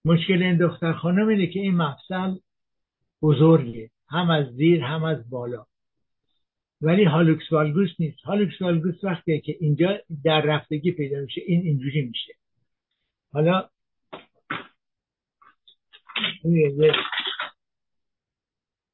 مشکل 0.06 0.44
این 0.44 0.58
دختر 0.58 0.94
خانم 0.94 1.28
اینه 1.28 1.48
که 1.48 1.60
این 1.60 1.76
مفصل 1.76 2.36
بزرگه. 3.22 3.90
هم 4.10 4.30
از 4.30 4.46
زیر 4.56 4.84
هم 4.84 5.04
از 5.04 5.30
بالا. 5.30 5.66
ولی 6.82 7.04
هالوکس 7.04 7.52
والگوس 7.52 7.90
نیست. 8.00 8.20
هالوکس 8.20 8.62
والگوس 8.62 9.04
وقتیه 9.04 9.40
که 9.40 9.58
اینجا 9.60 10.00
در 10.24 10.42
رفتگی 10.42 10.92
پیدا 10.92 11.20
میشه. 11.20 11.42
این 11.46 11.62
اینجوری 11.62 12.02
میشه. 12.02 12.34
حالا 13.34 13.70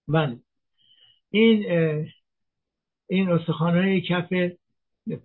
من 0.08 0.40
این 1.30 1.66
این 3.08 3.30
استخوانهای 3.30 4.02
کف 4.02 4.34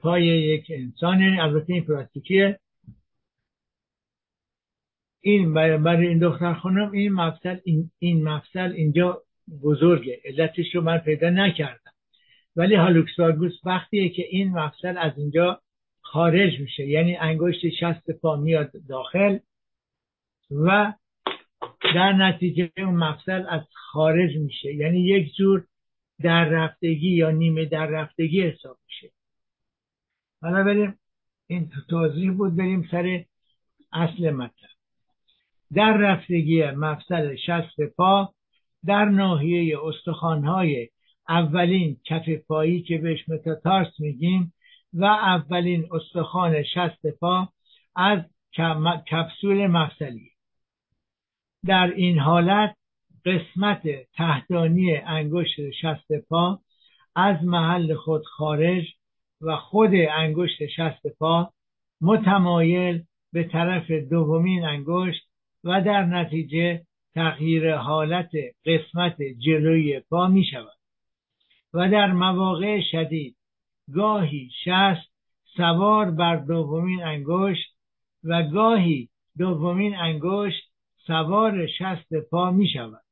پای 0.01 0.27
یک 0.27 0.67
انسان 0.71 1.23
البته 1.23 1.73
این 1.73 1.85
پلاستیکیه. 1.85 2.61
این 5.25 5.55
برای 5.55 6.07
این 6.07 6.19
دختر 6.19 6.55
خانم 6.55 6.91
این 6.91 7.13
مفصل 7.13 7.59
این, 7.65 7.91
این 7.99 8.29
مفصل 8.29 8.73
اینجا 8.73 9.23
بزرگه. 9.63 10.21
علتش 10.25 10.75
رو 10.75 10.81
من 10.81 10.99
پیدا 10.99 11.31
نکردم. 11.31 11.93
ولی 12.57 12.75
هالوکسارگوس 12.75 13.53
وقتیه 13.65 14.09
که 14.09 14.23
این 14.31 14.53
مفصل 14.53 14.99
از 14.99 15.13
اینجا 15.17 15.63
خارج 16.01 16.61
میشه. 16.61 16.87
یعنی 16.87 17.17
انگشت 17.17 17.69
شست 17.69 18.11
پا 18.11 18.37
میاد 18.37 18.71
داخل 18.89 19.39
و 20.51 20.93
در 21.95 22.13
نتیجه 22.13 22.71
اون 22.77 22.95
مفصل 22.95 23.45
از 23.49 23.63
خارج 23.73 24.37
میشه. 24.37 24.75
یعنی 24.75 25.01
یک 25.01 25.35
جور 25.35 25.65
در 26.21 26.45
رفتگی 26.45 27.11
یا 27.11 27.31
نیمه 27.31 27.65
در 27.65 27.87
رفتگی 27.87 28.43
حساب 28.43 28.79
میشه. 28.87 29.13
حالا 30.41 30.65
بریم 30.65 30.99
این 31.47 31.71
توضیح 31.89 32.33
بود 32.33 32.57
بریم 32.57 32.89
سر 32.91 33.25
اصل 33.93 34.31
مطلب. 34.31 34.82
در 35.75 35.97
رفتگی 35.97 36.71
مفصل 36.71 37.37
شست 37.37 37.81
پا 37.97 38.35
در 38.85 39.05
ناحیه 39.05 39.79
استخوانهای 39.85 40.89
اولین 41.29 41.97
کف 42.05 42.29
پایی 42.29 42.83
که 42.83 42.99
بهش 42.99 43.29
متاتارس 43.29 44.01
میگیم 44.01 44.53
و 44.93 45.05
اولین 45.05 45.89
استخوان 45.93 46.63
شست 46.63 47.07
پا 47.21 47.49
از 47.97 48.21
کپسول 49.11 49.67
مفصلی. 49.67 50.31
در 51.67 51.93
این 51.97 52.19
حالت 52.19 52.77
قسمت 53.25 53.83
تحتانی 54.15 54.97
انگشت 54.97 55.71
شست 55.71 56.13
پا 56.29 56.61
از 57.17 57.45
محل 57.45 57.95
خود 57.95 58.23
خارج 58.25 58.85
و 59.41 59.57
خود 59.57 59.91
انگشت 60.11 60.67
شست 60.67 61.07
پا 61.19 61.53
متمایل 62.01 63.03
به 63.33 63.45
طرف 63.45 63.91
دومین 63.91 64.65
انگشت 64.65 65.32
و 65.65 65.81
در 65.81 66.05
نتیجه 66.05 66.83
تغییر 67.15 67.77
حالت 67.77 68.31
قسمت 68.67 69.17
جلوی 69.23 70.01
پا 70.01 70.29
می 70.29 70.45
شود. 70.45 70.79
و 71.75 71.91
در 71.91 72.13
مواقع 72.13 72.81
شدید 72.93 73.37
گاهی 73.95 74.51
شست 74.65 75.13
سوار 75.57 76.11
بر 76.11 76.37
دومین 76.37 77.03
انگشت 77.03 77.77
و 78.25 78.43
گاهی 78.43 79.09
دومین 79.39 79.95
انگشت 79.95 80.73
سوار 81.07 81.67
شست 81.67 82.15
پا 82.31 82.51
می 82.51 82.69
شود. 82.69 83.03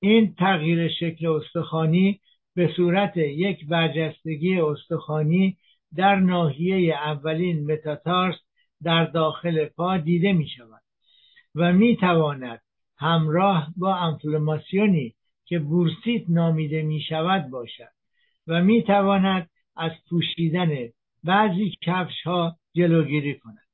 این 0.00 0.34
تغییر 0.34 0.88
شکل 0.88 1.26
استخوانی 1.26 2.20
به 2.54 2.72
صورت 2.76 3.16
یک 3.16 3.66
برجستگی 3.66 4.60
استخوانی 4.60 5.56
در 5.96 6.16
ناحیه 6.16 6.94
اولین 6.94 7.72
متاتارس 7.72 8.36
در 8.82 9.04
داخل 9.04 9.64
پا 9.64 9.98
دیده 9.98 10.32
می 10.32 10.48
شود. 10.48 10.83
و 11.54 11.72
می 11.72 11.96
تواند 11.96 12.60
همراه 12.98 13.72
با 13.76 13.94
انفلاماسیونی 13.94 15.14
که 15.44 15.58
بورسیت 15.58 16.22
نامیده 16.28 16.82
می 16.82 17.00
شود 17.00 17.50
باشد 17.50 17.92
و 18.46 18.62
می 18.62 18.82
تواند 18.82 19.50
از 19.76 19.92
پوشیدن 20.10 20.88
بعضی 21.24 21.74
کفش 21.82 22.22
ها 22.24 22.56
جلوگیری 22.74 23.38
کند. 23.38 23.64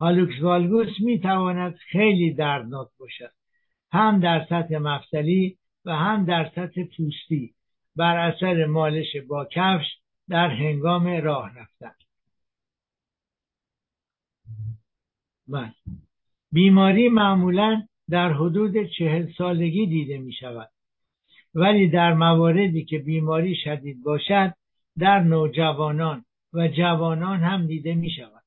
هالوکس 0.00 0.42
والگوس 0.42 1.00
می 1.00 1.20
تواند 1.20 1.74
خیلی 1.74 2.34
دردناک 2.34 2.88
باشد. 2.98 3.30
هم 3.92 4.20
در 4.20 4.46
سطح 4.50 4.78
مفصلی 4.78 5.58
و 5.84 5.96
هم 5.96 6.24
در 6.24 6.50
سطح 6.54 6.84
پوستی 6.96 7.54
بر 7.96 8.16
اثر 8.16 8.66
مالش 8.66 9.16
با 9.28 9.44
کفش 9.44 9.86
در 10.28 10.48
هنگام 10.50 11.06
راه 11.06 11.58
رفتن 11.58 11.94
بله. 15.48 15.74
بیماری 16.52 17.08
معمولا 17.08 17.82
در 18.10 18.32
حدود 18.32 18.86
چهل 18.98 19.32
سالگی 19.38 19.86
دیده 19.86 20.18
می 20.18 20.32
شود 20.32 20.70
ولی 21.54 21.88
در 21.88 22.14
مواردی 22.14 22.84
که 22.84 22.98
بیماری 22.98 23.56
شدید 23.56 24.02
باشد 24.02 24.54
در 24.98 25.20
نوجوانان 25.20 26.24
و 26.52 26.68
جوانان 26.68 27.40
هم 27.40 27.66
دیده 27.66 27.94
می 27.94 28.10
شود 28.10 28.42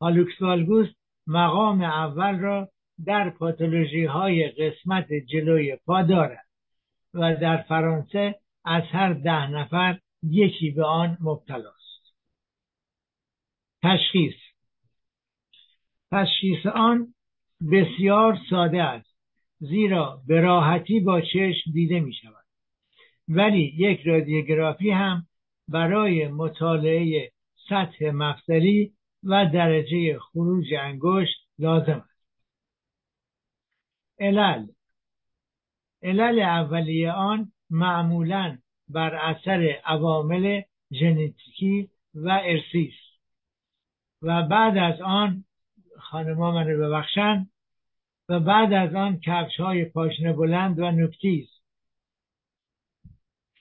هالوکسوالگوس 0.00 0.88
مقام 1.26 1.82
اول 1.82 2.38
را 2.38 2.68
در 3.04 3.30
پاتولوژی 3.30 4.04
های 4.04 4.48
قسمت 4.48 5.08
جلوی 5.12 5.76
پا 5.76 6.02
دارد 6.02 6.46
و 7.14 7.36
در 7.36 7.56
فرانسه 7.56 8.34
از 8.64 8.82
هر 8.82 9.12
ده 9.12 9.46
نفر 9.50 9.98
یکی 10.22 10.70
به 10.70 10.84
آن 10.84 11.18
مبتلاست. 11.20 12.14
تشخیص 13.82 14.43
تشخیص 16.14 16.66
آن 16.66 17.14
بسیار 17.72 18.38
ساده 18.50 18.82
است 18.82 19.16
زیرا 19.58 20.22
به 20.26 20.40
راحتی 20.40 21.00
با 21.00 21.20
چشم 21.20 21.72
دیده 21.72 22.00
می 22.00 22.12
شود 22.12 22.44
ولی 23.28 23.74
یک 23.76 24.00
رادیوگرافی 24.00 24.90
هم 24.90 25.26
برای 25.68 26.28
مطالعه 26.28 27.30
سطح 27.68 28.10
مفصلی 28.10 28.92
و 29.24 29.50
درجه 29.52 30.18
خروج 30.18 30.74
انگشت 30.74 31.48
لازم 31.58 32.04
است. 32.08 32.24
علل 34.18 34.66
علل 36.02 36.38
اولیه 36.38 37.12
آن 37.12 37.52
معمولا 37.70 38.58
بر 38.88 39.14
اثر 39.14 39.80
عوامل 39.84 40.62
ژنتیکی 40.92 41.88
و 42.14 42.40
ارسی 42.44 42.92
و 44.22 44.42
بعد 44.42 44.78
از 44.78 45.00
آن 45.00 45.44
خانما 46.10 46.50
من 46.50 46.68
رو 46.68 46.86
ببخشن 46.86 47.46
و 48.28 48.40
بعد 48.40 48.72
از 48.72 48.94
آن 48.94 49.20
کفش 49.20 49.60
های 49.60 49.84
پاشنه 49.84 50.32
بلند 50.32 50.78
و 50.78 50.90
نکتیز 50.90 51.48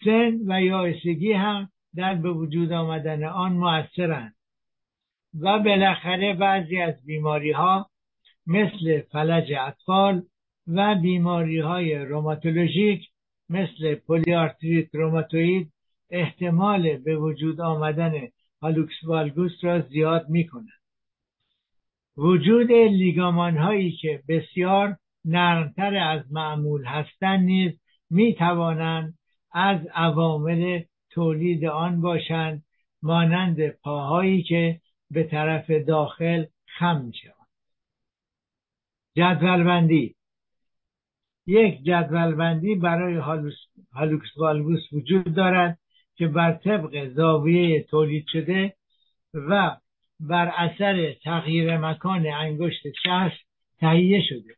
سن 0.06 0.40
و 0.48 0.62
یائسگی 0.62 1.34
هم 1.34 1.70
در 1.96 2.16
به 2.16 2.32
وجود 2.32 2.72
آمدن 2.72 3.24
آن 3.24 3.54
مؤثرند 3.54 4.36
و 5.40 5.60
بالاخره 5.60 6.34
بعضی 6.34 6.82
از 6.82 7.06
بیماری 7.06 7.52
ها 7.52 7.90
مثل 8.48 9.02
فلج 9.02 9.54
اطفال 9.54 10.24
و 10.68 10.96
بیماری 10.96 11.60
های 11.60 11.96
روماتولوژیک 11.96 13.10
مثل 13.50 13.96
پولیارتریت 13.96 14.96
روماتوید 14.96 15.74
احتمال 16.10 16.98
به 16.98 17.18
وجود 17.18 17.62
آمدن 17.62 18.28
هالوکس 18.62 19.04
والگوس 19.04 19.52
را 19.62 19.82
زیاد 19.82 20.30
می 20.30 20.48
کنند. 20.48 20.83
وجود 22.18 22.72
لیگامان 22.72 23.58
هایی 23.58 23.92
که 23.92 24.24
بسیار 24.28 24.98
نرمتر 25.26 25.96
از 25.96 26.32
معمول 26.32 26.86
هستند 26.86 27.40
نیز 27.40 27.80
می 28.10 28.36
توانند 28.36 29.18
از 29.52 29.80
عوامل 29.94 30.82
تولید 31.10 31.66
آن 31.66 32.02
باشند 32.02 32.64
مانند 33.02 33.68
پاهایی 33.68 34.44
که 34.44 34.80
به 35.12 35.24
طرف 35.24 35.72
داخل 35.72 36.46
خم 36.66 37.02
می 37.06 37.14
شوند 37.14 37.48
جدول 39.16 39.64
بندی 39.64 40.16
یک 41.48 41.84
جدول 41.84 42.36
بندی 42.36 42.76
برای 42.76 43.16
هالوکس 43.94 44.38
والگوس 44.38 44.94
وجود 44.94 45.36
دارد 45.36 45.80
که 46.16 46.28
بر 46.28 46.54
طبق 46.54 47.10
زاویه 47.14 47.84
تولید 47.84 48.26
شده 48.28 48.76
و 49.34 49.78
بر 50.28 50.48
اثر 50.48 51.14
تغییر 51.14 51.78
مکان 51.78 52.28
انگشت 52.28 52.84
چشم 53.04 53.44
تهیه 53.80 54.22
شده. 54.30 54.56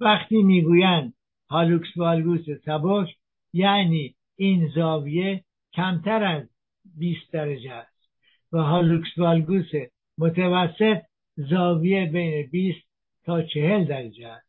وقتی 0.00 0.42
می‌گویند 0.42 1.14
هالوکس 1.50 1.96
والگوس 1.96 2.44
سبک 2.64 3.16
یعنی 3.52 4.14
این 4.36 4.68
زاویه 4.74 5.44
کمتر 5.72 6.24
از 6.24 6.48
20 6.98 7.32
درجه 7.32 7.72
است 7.72 8.10
و 8.52 8.58
هالوکس 8.58 9.18
والگوس 9.18 9.70
متوسط 10.18 11.02
زاویه 11.36 12.06
بین 12.06 12.50
20 12.50 12.78
تا 13.24 13.42
40 13.42 13.84
درجه 13.84 14.28
است 14.28 14.48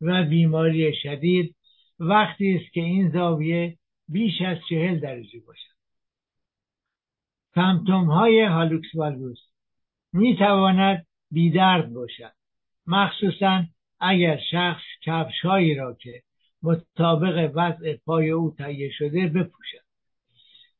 و 0.00 0.24
بیماری 0.24 0.94
شدید 1.02 1.56
وقتی 1.98 2.54
است 2.56 2.72
که 2.72 2.80
این 2.80 3.10
زاویه 3.10 3.78
بیش 4.08 4.42
از 4.42 4.58
40 4.68 5.00
درجه 5.00 5.40
باشد. 5.46 5.72
سمتوم 7.54 8.04
های 8.10 8.44
هالوکس 8.44 8.94
والگوس 8.94 9.51
می 10.12 10.36
تواند 10.36 11.06
بیدرد 11.30 11.92
باشد. 11.92 12.32
مخصوصا 12.86 13.64
اگر 14.00 14.40
شخص 14.50 14.82
کفش 15.02 15.40
هایی 15.44 15.74
را 15.74 15.94
که 15.94 16.22
مطابق 16.62 17.50
وضع 17.54 17.96
پای 17.96 18.30
او 18.30 18.54
تهیه 18.58 18.90
شده 18.90 19.26
بپوشد. 19.26 19.84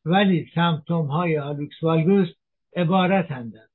ولی 0.05 0.51
سمتوم 0.55 1.07
های 1.07 1.35
هالوکس 1.35 1.83
والگوس 1.83 2.29
عبارتند 2.77 3.57
از 3.57 3.69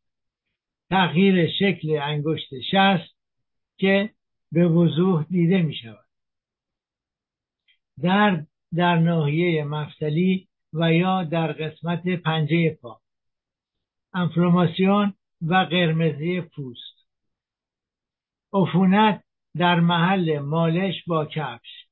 تغییر 0.89 1.51
شکل 1.59 1.99
انگشت 2.01 2.49
شست 2.71 3.17
که 3.77 4.09
به 4.51 4.67
وضوح 4.67 5.25
دیده 5.29 5.61
می 5.61 5.75
شود 5.75 6.05
درد 8.01 8.47
در 8.75 8.95
ناحیه 8.95 9.63
مفصلی 9.63 10.47
و 10.73 10.93
یا 10.93 11.23
در 11.23 11.51
قسمت 11.51 12.07
پنجه 12.07 12.77
پا. 12.81 13.01
انفلاماسیون 14.13 15.13
و 15.41 15.55
قرمزی 15.55 16.41
پوست. 16.41 17.07
عفونت 18.53 19.23
در 19.57 19.79
محل 19.79 20.39
مالش 20.39 21.03
با 21.07 21.25
کفش. 21.25 21.85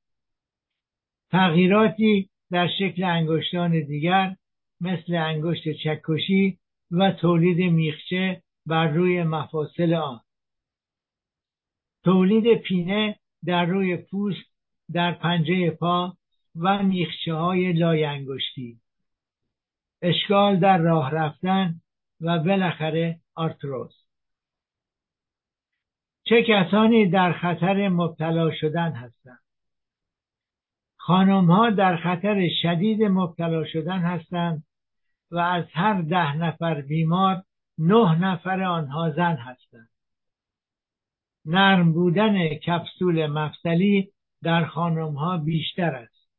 تغییراتی 1.32 2.30
در 2.52 2.68
شکل 2.80 3.04
انگشتان 3.04 3.72
دیگر 3.86 4.36
مثل 4.82 5.16
انگشت 5.16 5.64
چکشی 5.84 6.58
و 6.92 7.12
تولید 7.12 7.72
میخچه 7.72 8.42
بر 8.66 8.88
روی 8.88 9.24
مفاصل 9.24 9.94
آن. 9.94 10.22
تولید 12.04 12.56
پینه 12.56 13.20
در 13.46 13.66
روی 13.66 13.98
پوست 13.98 14.56
در 14.94 15.12
پنجه 15.12 15.70
پا 15.70 16.18
و 16.56 16.84
میخچه 16.84 17.34
های 17.34 17.74
لای 17.74 18.06
انگشتی. 18.06 18.80
اشکال 20.02 20.60
در 20.60 20.78
راه 20.78 21.12
رفتن 21.12 21.82
و 22.22 22.40
بالاخره 22.40 23.20
آرتروز 23.36 24.06
چه 26.24 26.44
کسانی 26.48 27.10
در 27.10 27.34
خطر 27.34 27.90
مبتلا 27.90 28.52
شدن 28.52 28.92
هستند؟ 28.92 29.40
خانم 30.98 31.52
ها 31.52 31.70
در 31.70 31.98
خطر 31.98 32.50
شدید 32.62 33.04
مبتلا 33.04 33.66
شدن 33.66 34.00
هستند 34.00 34.64
و 35.32 35.38
از 35.38 35.66
هر 35.72 36.02
ده 36.02 36.38
نفر 36.38 36.82
بیمار 36.82 37.44
نه 37.78 38.20
نفر 38.20 38.64
آنها 38.64 39.10
زن 39.10 39.36
هستند. 39.36 39.90
نرم 41.46 41.94
بودن 41.94 42.48
کپسول 42.48 43.28
مفصلی 43.28 44.12
در 44.44 44.66
خانم 44.66 45.14
ها 45.14 45.38
بیشتر 45.38 45.96
است 45.96 46.30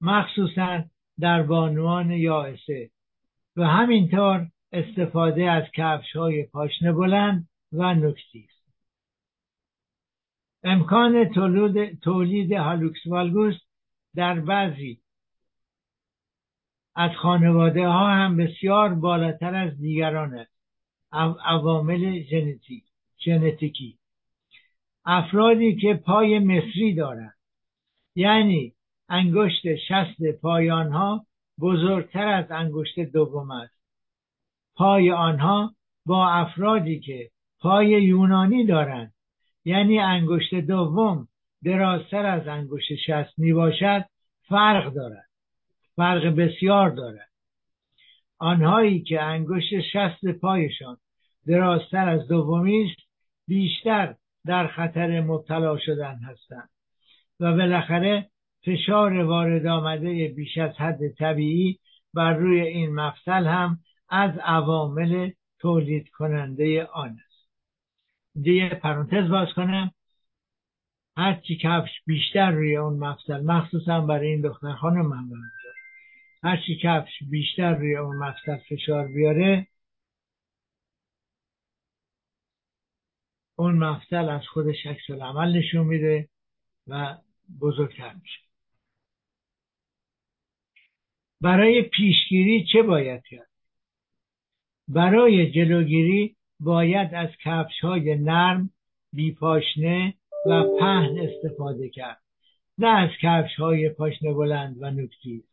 مخصوصا 0.00 0.84
در 1.20 1.42
بانوان 1.42 2.10
یائسه 2.10 2.90
و 3.56 3.66
همینطور 3.66 4.46
استفاده 4.72 5.50
از 5.50 5.64
کفش 5.74 6.16
های 6.16 6.42
پاشنه 6.42 6.92
بلند 6.92 7.48
و 7.72 7.94
نکتی 7.94 8.48
است. 8.48 8.62
امکان 10.64 11.24
تولید, 11.24 12.00
تولید 12.00 12.52
هالوکس 12.52 13.06
والگوس 13.06 13.54
در 14.14 14.40
بعضی 14.40 15.00
از 16.94 17.10
خانواده 17.22 17.86
ها 17.86 18.10
هم 18.10 18.36
بسیار 18.36 18.94
بالاتر 18.94 19.54
از 19.54 19.78
دیگران 19.78 20.34
است. 20.34 20.52
عوامل 21.44 22.22
ژنتیکی. 23.24 23.98
افرادی 25.04 25.76
که 25.76 25.94
پای 25.94 26.38
مصری 26.38 26.94
دارند. 26.94 27.34
یعنی 28.14 28.74
انگشت 29.08 29.74
شست 29.74 30.22
پای 30.42 30.70
آنها 30.70 31.26
بزرگتر 31.60 32.28
از 32.28 32.50
انگشت 32.50 33.00
دوم 33.00 33.50
است. 33.50 33.81
پای 34.82 35.10
آنها 35.10 35.74
با 36.06 36.28
افرادی 36.28 37.00
که 37.00 37.30
پای 37.60 37.88
یونانی 37.88 38.66
دارند. 38.66 39.12
یعنی 39.64 39.98
انگشت 39.98 40.54
دوم 40.54 41.28
درازتر 41.64 42.26
از 42.26 42.48
انگشت 42.48 42.94
شست 42.94 43.38
می 43.38 43.52
باشد 43.52 44.04
فرق 44.48 44.92
دارد. 44.92 45.28
فرق 45.96 46.26
بسیار 46.26 46.90
دارد. 46.90 47.28
آنهایی 48.38 49.02
که 49.02 49.22
انگشت 49.22 49.80
شست 49.80 50.26
پایشان 50.40 50.96
درازتر 51.46 52.08
از 52.08 52.28
دومی 52.28 52.84
است 52.84 53.00
بیشتر 53.48 54.14
در 54.46 54.66
خطر 54.66 55.20
مبتلا 55.20 55.78
شدن 55.78 56.14
هستند 56.14 56.70
و 57.40 57.52
بالاخره 57.52 58.30
فشار 58.64 59.24
وارد 59.24 59.66
آمده 59.66 60.32
بیش 60.36 60.58
از 60.58 60.76
حد 60.76 61.08
طبیعی 61.18 61.78
بر 62.14 62.32
روی 62.32 62.60
این 62.60 62.94
مفصل 62.94 63.46
هم 63.46 63.78
از 64.12 64.38
عوامل 64.38 65.30
تولید 65.58 66.08
کننده 66.08 66.84
آن 66.84 67.18
است. 67.26 67.48
دیگه 68.42 68.68
پرانتز 68.68 69.30
باز 69.30 69.48
کنم. 69.56 69.92
هرچی 71.16 71.56
کفش 71.56 71.90
بیشتر 72.06 72.50
روی 72.50 72.76
اون 72.76 72.98
مفصل 72.98 73.40
مخصوصا 73.40 74.00
برای 74.00 74.28
این 74.28 74.40
دختر 74.40 74.72
خانم 74.72 75.06
من 75.06 75.30
هرچی 76.42 76.78
کفش 76.82 77.22
بیشتر 77.30 77.74
روی 77.74 77.96
اون 77.96 78.16
مفصل 78.16 78.56
فشار 78.56 79.08
بیاره 79.08 79.66
اون 83.56 83.74
مفصل 83.78 84.28
از 84.28 84.42
خودش 84.48 84.86
عکس 84.86 85.10
عمل 85.10 85.56
نشون 85.58 85.86
میده 85.86 86.28
و 86.86 87.18
بزرگتر 87.60 88.14
میشه. 88.14 88.40
برای 91.40 91.82
پیشگیری 91.82 92.66
چه 92.72 92.82
باید 92.82 93.22
کرد؟ 93.30 93.51
برای 94.88 95.50
جلوگیری 95.50 96.36
باید 96.60 97.14
از 97.14 97.28
کفش 97.44 97.80
های 97.82 98.14
نرم 98.14 98.70
بیپاشنه 99.12 100.14
و 100.46 100.62
پهن 100.78 101.18
استفاده 101.18 101.88
کرد 101.88 102.22
نه 102.78 102.88
از 102.88 103.10
کفش 103.22 103.54
های 103.58 103.88
پاشنه 103.88 104.34
بلند 104.34 104.76
و 104.82 104.90
نکتی 104.90 105.44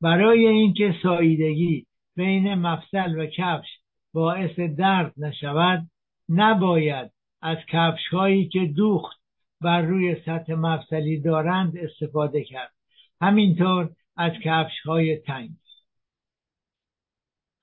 برای 0.00 0.46
اینکه 0.46 0.94
ساییدگی 1.02 1.86
بین 2.16 2.54
مفصل 2.54 3.18
و 3.18 3.26
کفش 3.26 3.68
باعث 4.14 4.60
درد 4.60 5.14
نشود 5.16 5.90
نباید 6.28 7.10
از 7.42 7.58
کفش 7.68 8.08
هایی 8.12 8.48
که 8.48 8.66
دوخت 8.66 9.20
بر 9.60 9.82
روی 9.82 10.16
سطح 10.26 10.54
مفصلی 10.54 11.20
دارند 11.20 11.76
استفاده 11.76 12.44
کرد. 12.44 12.72
همینطور 13.20 13.90
از 14.16 14.32
کفش 14.44 14.80
های 14.84 15.16
تنگ. 15.16 15.50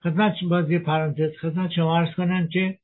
خدمت 0.07 0.43
بازی 0.49 0.79
پرانتز 0.79 1.37
خدمت 1.41 1.71
شما 1.71 1.97
ارز 1.97 2.15
کنم 2.15 2.47
که 2.47 2.79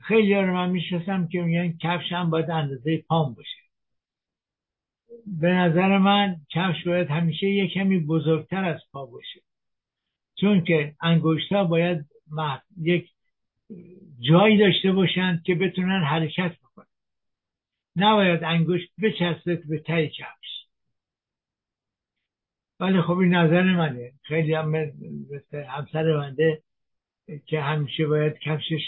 خیلی 0.00 0.34
رو 0.34 0.54
من 0.54 0.70
می‌شناسم 0.70 1.28
که 1.28 1.42
میگن 1.42 1.78
کفش 1.82 2.12
هم 2.12 2.30
باید 2.30 2.50
اندازه 2.50 2.98
پام 2.98 3.34
باشه. 3.34 3.58
به 5.26 5.48
نظر 5.48 5.98
من 5.98 6.36
کفش 6.50 6.86
باید 6.86 7.10
همیشه 7.10 7.46
یک 7.46 7.72
کمی 7.72 7.98
بزرگتر 7.98 8.64
از 8.64 8.80
پا 8.92 9.06
باشه. 9.06 9.40
چون 10.40 10.64
که 10.64 10.94
انگشت 11.00 11.52
ها 11.52 11.64
باید 11.64 12.06
یک 12.80 13.10
جایی 14.20 14.58
داشته 14.58 14.92
باشند 14.92 15.42
که 15.42 15.54
بتونن 15.54 16.04
حرکت 16.04 16.52
بکنن. 16.58 16.86
نباید 17.96 18.44
انگشت 18.44 18.88
بچسبه 19.02 19.56
به 19.56 19.78
تای 19.78 20.08
کفش. 20.08 20.57
ولی 22.80 23.02
خب 23.02 23.18
این 23.18 23.34
نظر 23.34 23.62
منه. 23.62 24.12
خیلی 24.22 24.54
هم 24.54 24.68
مثل 25.30 25.64
همسر 25.68 26.16
منده 26.16 26.62
که 27.46 27.60
همیشه 27.60 28.06
باید 28.06 28.38
کفشش 28.38 28.82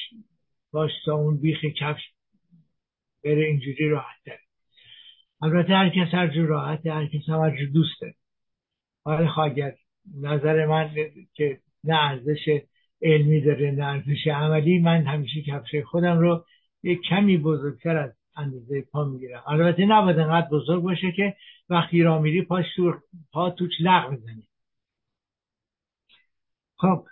باش 0.72 0.90
تا 1.04 1.14
اون 1.14 1.40
بیخ 1.40 1.64
کفش 1.64 2.02
بره 3.24 3.44
اینجوری 3.44 3.88
راحت 3.88 4.16
داره 4.26 4.40
البته 5.42 5.74
هر 5.74 5.88
کس 5.88 6.14
هر 6.14 6.26
جو 6.26 6.46
راحته 6.46 6.92
هر 6.92 7.06
کس 7.06 7.28
هم 7.28 7.40
هر 7.40 7.56
جو 7.56 7.66
دوست 7.72 8.00
داره 8.00 8.14
حالا 9.04 9.28
خواهد 9.28 9.78
نظر 10.20 10.66
من 10.66 10.90
که 11.34 11.60
نه 11.84 11.94
ارزش 11.94 12.60
علمی 13.02 13.40
داره 13.40 13.70
نه 13.70 13.84
ارزش 13.84 14.26
عملی 14.26 14.78
من 14.78 15.06
همیشه 15.06 15.42
کفش 15.42 15.74
خودم 15.84 16.18
رو 16.18 16.44
یک 16.82 17.00
کمی 17.08 17.38
بزرگتر 17.38 17.96
از 17.96 18.10
اندازه 18.36 18.80
پا 18.80 19.04
می‌گیرم. 19.04 19.42
البته 19.46 19.86
نباید 19.86 20.18
انقدر 20.18 20.48
بزرگ 20.48 20.82
باشه 20.82 21.12
که 21.12 21.36
وقتی 21.70 22.02
را 22.02 22.18
میری 22.18 22.42
پا, 22.42 22.62
پا 23.32 23.50
توش 23.50 23.72
لغ 23.80 24.12
بزنی 24.12 24.48
خب 26.76 27.06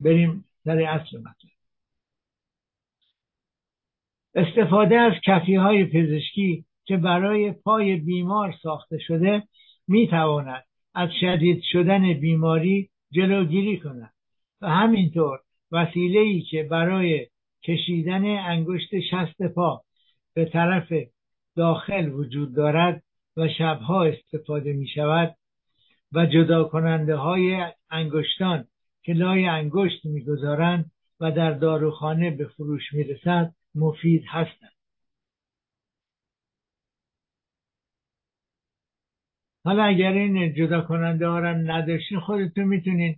بریم 0.00 0.44
سر 0.64 0.78
اصل 0.78 1.18
مطلب. 1.18 1.52
استفاده 4.34 4.96
از 4.96 5.12
کفی 5.26 5.54
های 5.54 5.84
پزشکی 5.84 6.64
که 6.84 6.96
برای 6.96 7.52
پای 7.52 7.96
بیمار 7.96 8.54
ساخته 8.62 8.98
شده 8.98 9.42
می 9.88 10.08
تواند 10.08 10.64
از 10.94 11.08
شدید 11.20 11.62
شدن 11.72 12.12
بیماری 12.12 12.90
جلوگیری 13.10 13.80
کند. 13.80 14.12
و 14.60 14.68
همینطور 14.68 15.40
وسیله 15.72 16.20
ای 16.20 16.40
که 16.42 16.62
برای 16.62 17.26
کشیدن 17.62 18.24
انگشت 18.24 19.00
شست 19.10 19.42
پا 19.42 19.82
به 20.34 20.44
طرف 20.44 20.92
داخل 21.56 22.08
وجود 22.08 22.54
دارد 22.54 23.02
و 23.36 23.48
شبها 23.58 24.04
استفاده 24.04 24.72
می 24.72 24.88
شود 24.88 25.36
و 26.12 26.26
جدا 26.26 26.64
کننده 26.64 27.16
های 27.16 27.66
انگشتان 27.90 28.68
که 29.02 29.12
لای 29.12 29.46
انگشت 29.46 30.04
می‌گذارند 30.04 30.90
و 31.20 31.32
در 31.32 31.52
داروخانه 31.52 32.30
به 32.30 32.44
فروش 32.48 32.92
می‌رسد 32.92 33.54
مفید 33.74 34.24
هستند. 34.28 34.72
حالا 39.64 39.84
اگر 39.84 40.12
این 40.12 40.54
جدا 40.54 40.80
کننده 40.80 41.26
ها 41.26 41.38
را 41.38 41.52
نداشتین 41.52 42.20
خودتون 42.20 42.64
می‌تونین 42.64 43.16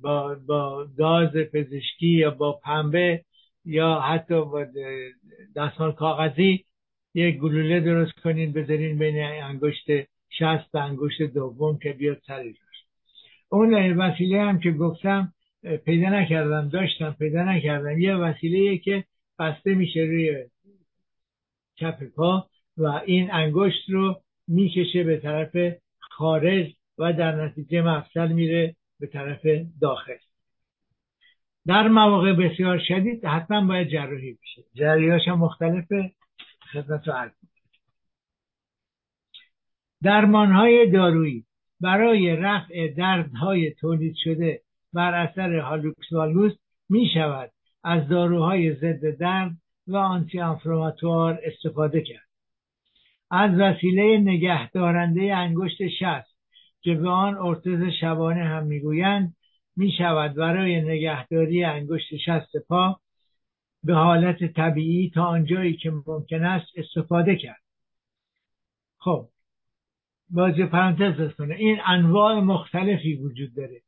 با, 0.00 0.34
با 0.46 0.86
گاز 0.98 1.32
پزشکی 1.32 2.06
یا 2.06 2.30
با 2.30 2.52
پنبه 2.52 3.24
یا 3.64 4.00
حتی 4.00 4.34
با 4.44 4.66
دستمال 5.56 5.92
کاغذی 5.92 6.64
یک 7.18 7.38
گلوله 7.38 7.80
درست 7.80 8.20
کنین 8.20 8.52
بذارین 8.52 8.98
بین 8.98 9.24
انگشت 9.24 9.86
شست 10.30 10.74
و 10.74 10.78
انگشت 10.78 11.22
دوم 11.22 11.78
که 11.78 11.92
بیاد 11.92 12.22
سرش 12.26 12.56
اون 13.48 13.74
وسیله 13.98 14.42
هم 14.42 14.60
که 14.60 14.70
گفتم 14.70 15.32
پیدا 15.84 16.08
نکردم 16.08 16.68
داشتم 16.68 17.16
پیدا 17.18 17.44
نکردم. 17.44 17.98
یه 17.98 18.14
وسیله 18.14 18.78
که 18.78 19.04
بسته 19.38 19.74
میشه 19.74 20.00
روی 20.00 20.44
کف 21.76 22.02
پا 22.02 22.46
و 22.76 22.86
این 23.06 23.30
انگشت 23.32 23.90
رو 23.90 24.20
می‌کشه 24.48 25.04
به 25.04 25.16
طرف 25.16 25.56
خارج 25.98 26.74
و 26.98 27.12
در 27.12 27.44
نتیجه 27.44 27.82
مفصل 27.82 28.28
میره 28.28 28.76
به 29.00 29.06
طرف 29.06 29.46
داخل. 29.80 30.16
در 31.66 31.88
مواقع 31.88 32.32
بسیار 32.32 32.78
شدید 32.88 33.24
حتما 33.24 33.66
باید 33.66 33.88
جراحی 33.88 34.32
بشه. 34.32 34.62
جراحیاش 34.74 35.28
مختلفه. 35.28 36.12
خدمت 36.72 37.08
رو 37.08 37.30
درمان 40.02 40.52
های 40.52 40.90
دارویی 40.90 41.44
برای 41.80 42.36
رفع 42.36 42.88
دردهای 42.88 43.74
تولید 43.74 44.14
شده 44.16 44.60
بر 44.92 45.14
اثر 45.14 45.58
هالوکس 45.58 46.12
والوس 46.12 46.52
می 46.88 47.10
شود 47.14 47.50
از 47.84 48.08
داروهای 48.08 48.74
ضد 48.74 49.16
درد 49.18 49.52
و 49.86 49.96
آنتی 49.96 50.40
انفلاماتوار 50.40 51.38
استفاده 51.42 52.00
کرد. 52.00 52.28
از 53.30 53.50
وسیله 53.58 54.18
نگهدارنده 54.18 55.36
انگشت 55.36 55.88
شست 55.88 56.38
که 56.80 56.94
به 56.94 57.08
آن 57.08 57.38
ارتز 57.38 57.82
شبانه 58.00 58.44
هم 58.44 58.66
می‌گویند 58.66 59.34
می 59.76 59.92
شود 59.98 60.34
برای 60.34 60.80
نگهداری 60.80 61.64
انگشت 61.64 62.16
شست 62.16 62.56
پا 62.68 63.00
به 63.84 63.94
حالت 63.94 64.44
طبیعی 64.44 65.10
تا 65.10 65.24
آنجایی 65.24 65.76
که 65.76 65.92
ممکن 66.06 66.44
است 66.44 66.66
استفاده 66.76 67.36
کرد. 67.36 67.62
خب 68.98 69.28
باز 70.30 70.54
پرانتز 70.54 71.34
کنه 71.34 71.54
این 71.54 71.78
انواع 71.86 72.40
مختلفی 72.40 73.14
وجود 73.14 73.54
داره. 73.54 73.82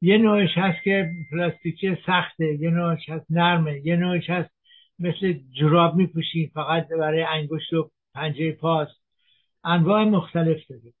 یه 0.00 0.18
نوعش 0.18 0.50
هست 0.54 0.82
که 0.84 1.10
پلاستیکی 1.30 1.96
سخته 2.06 2.54
یه 2.60 2.70
نوعش 2.70 3.08
هست 3.08 3.26
نرمه 3.30 3.86
یه 3.86 3.96
نوعش 3.96 4.30
هست 4.30 4.50
مثل 4.98 5.34
جوراب 5.52 5.96
میپوشی 5.96 6.50
فقط 6.54 6.88
برای 6.88 7.22
انگشت 7.22 7.72
و 7.72 7.90
پنجه 8.14 8.52
پاس. 8.52 8.88
انواع 9.64 10.04
مختلف 10.04 10.66
داره. 10.68 10.92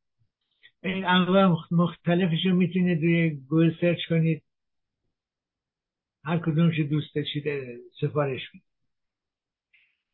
این 0.82 1.04
انواع 1.04 1.56
مختلفش 1.70 2.46
رو 2.46 2.56
می‌تونید 2.56 3.02
روی 3.02 3.30
گوگل 3.30 3.72
search 3.80 3.98
کنید. 4.08 4.42
هر 6.24 6.38
کدومش 6.38 6.80
دوست 6.80 7.14
داشتید 7.14 7.44
سفارش 8.00 8.50
کنید 8.50 8.64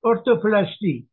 ارتوپلاستی 0.04 1.08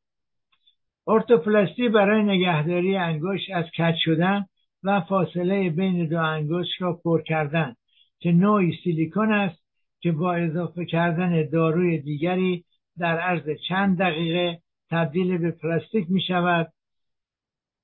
ارتوپلاستی 1.07 1.89
برای 1.89 2.23
نگهداری 2.23 2.95
انگشت 2.95 3.51
از 3.51 3.65
کج 3.77 3.95
شدن 3.97 4.45
و 4.83 5.01
فاصله 5.01 5.69
بین 5.69 6.07
دو 6.07 6.19
انگشت 6.19 6.81
را 6.81 6.93
پر 6.93 7.21
کردن 7.21 7.75
که 8.19 8.31
نوعی 8.31 8.79
سیلیکون 8.83 9.33
است 9.33 9.61
که 9.99 10.11
با 10.11 10.33
اضافه 10.33 10.85
کردن 10.85 11.49
داروی 11.49 11.97
دیگری 11.97 12.65
در 12.97 13.19
عرض 13.19 13.49
چند 13.67 13.99
دقیقه 13.99 14.61
تبدیل 14.89 15.37
به 15.37 15.51
پلاستیک 15.51 16.05
می 16.09 16.21
شود 16.21 16.73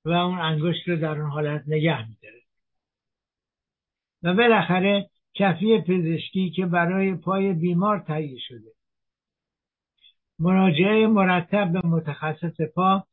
و 0.04 0.10
اون 0.10 0.38
انگشت 0.38 0.88
رو 0.88 0.96
در 0.96 1.20
اون 1.20 1.30
حالت 1.30 1.64
نگه 1.66 2.08
می 2.08 2.16
داره. 2.22 2.42
و 4.22 4.34
بالاخره 4.34 5.10
کفی 5.38 5.78
پزشکی 5.80 6.50
که 6.50 6.66
برای 6.66 7.14
پای 7.14 7.52
بیمار 7.52 7.98
تهیه 7.98 8.38
شده. 8.38 8.72
مراجعه 10.38 11.06
مرتب 11.06 11.72
به 11.72 11.80
متخصص 11.84 12.60
پا 12.74 13.04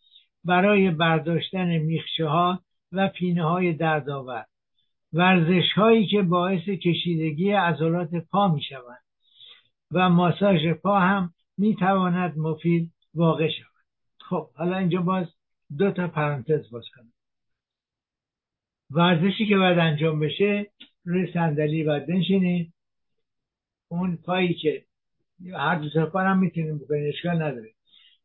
برای 0.44 0.92
برداشتن 0.92 1.78
میخشه 1.78 2.26
ها 2.26 2.60
و 2.92 3.08
پینه 3.08 3.44
های 3.44 3.74
دردآور. 3.74 4.46
ورزش 5.14 5.74
هایی 5.76 6.08
که 6.08 6.22
باعث 6.22 6.62
کشیدگی 6.62 7.52
عضلات 7.52 8.16
پا 8.16 8.48
می 8.48 8.62
شوند 8.64 9.04
و 9.92 10.10
ماساژ 10.10 10.68
پا 10.68 11.00
هم 11.00 11.34
می 11.58 11.76
تواند 11.76 12.38
مفید 12.38 12.92
واقع 13.16 13.50
شود. 13.50 13.86
خب 14.20 14.50
حالا 14.56 14.78
اینجا 14.78 15.02
باز 15.02 15.28
دو 15.78 15.92
تا 15.92 16.08
پرانتز 16.08 16.72
باز 16.72 16.84
کنم. 16.96 17.14
ورزشی 18.92 19.48
که 19.48 19.58
باید 19.58 19.80
انجام 19.80 20.20
بشه 20.20 20.72
روی 21.06 21.34
صندلی 21.34 21.84
باید 21.84 22.08
بنشینید 22.08 22.74
اون 23.88 24.18
پایی 24.26 24.54
که 24.54 24.84
هر 25.54 25.76
دو 25.76 25.90
تا 25.90 26.34
می‌تونیم 26.34 26.78
بکنید 26.78 27.14
اشکال 27.16 27.42
نداره. 27.42 27.70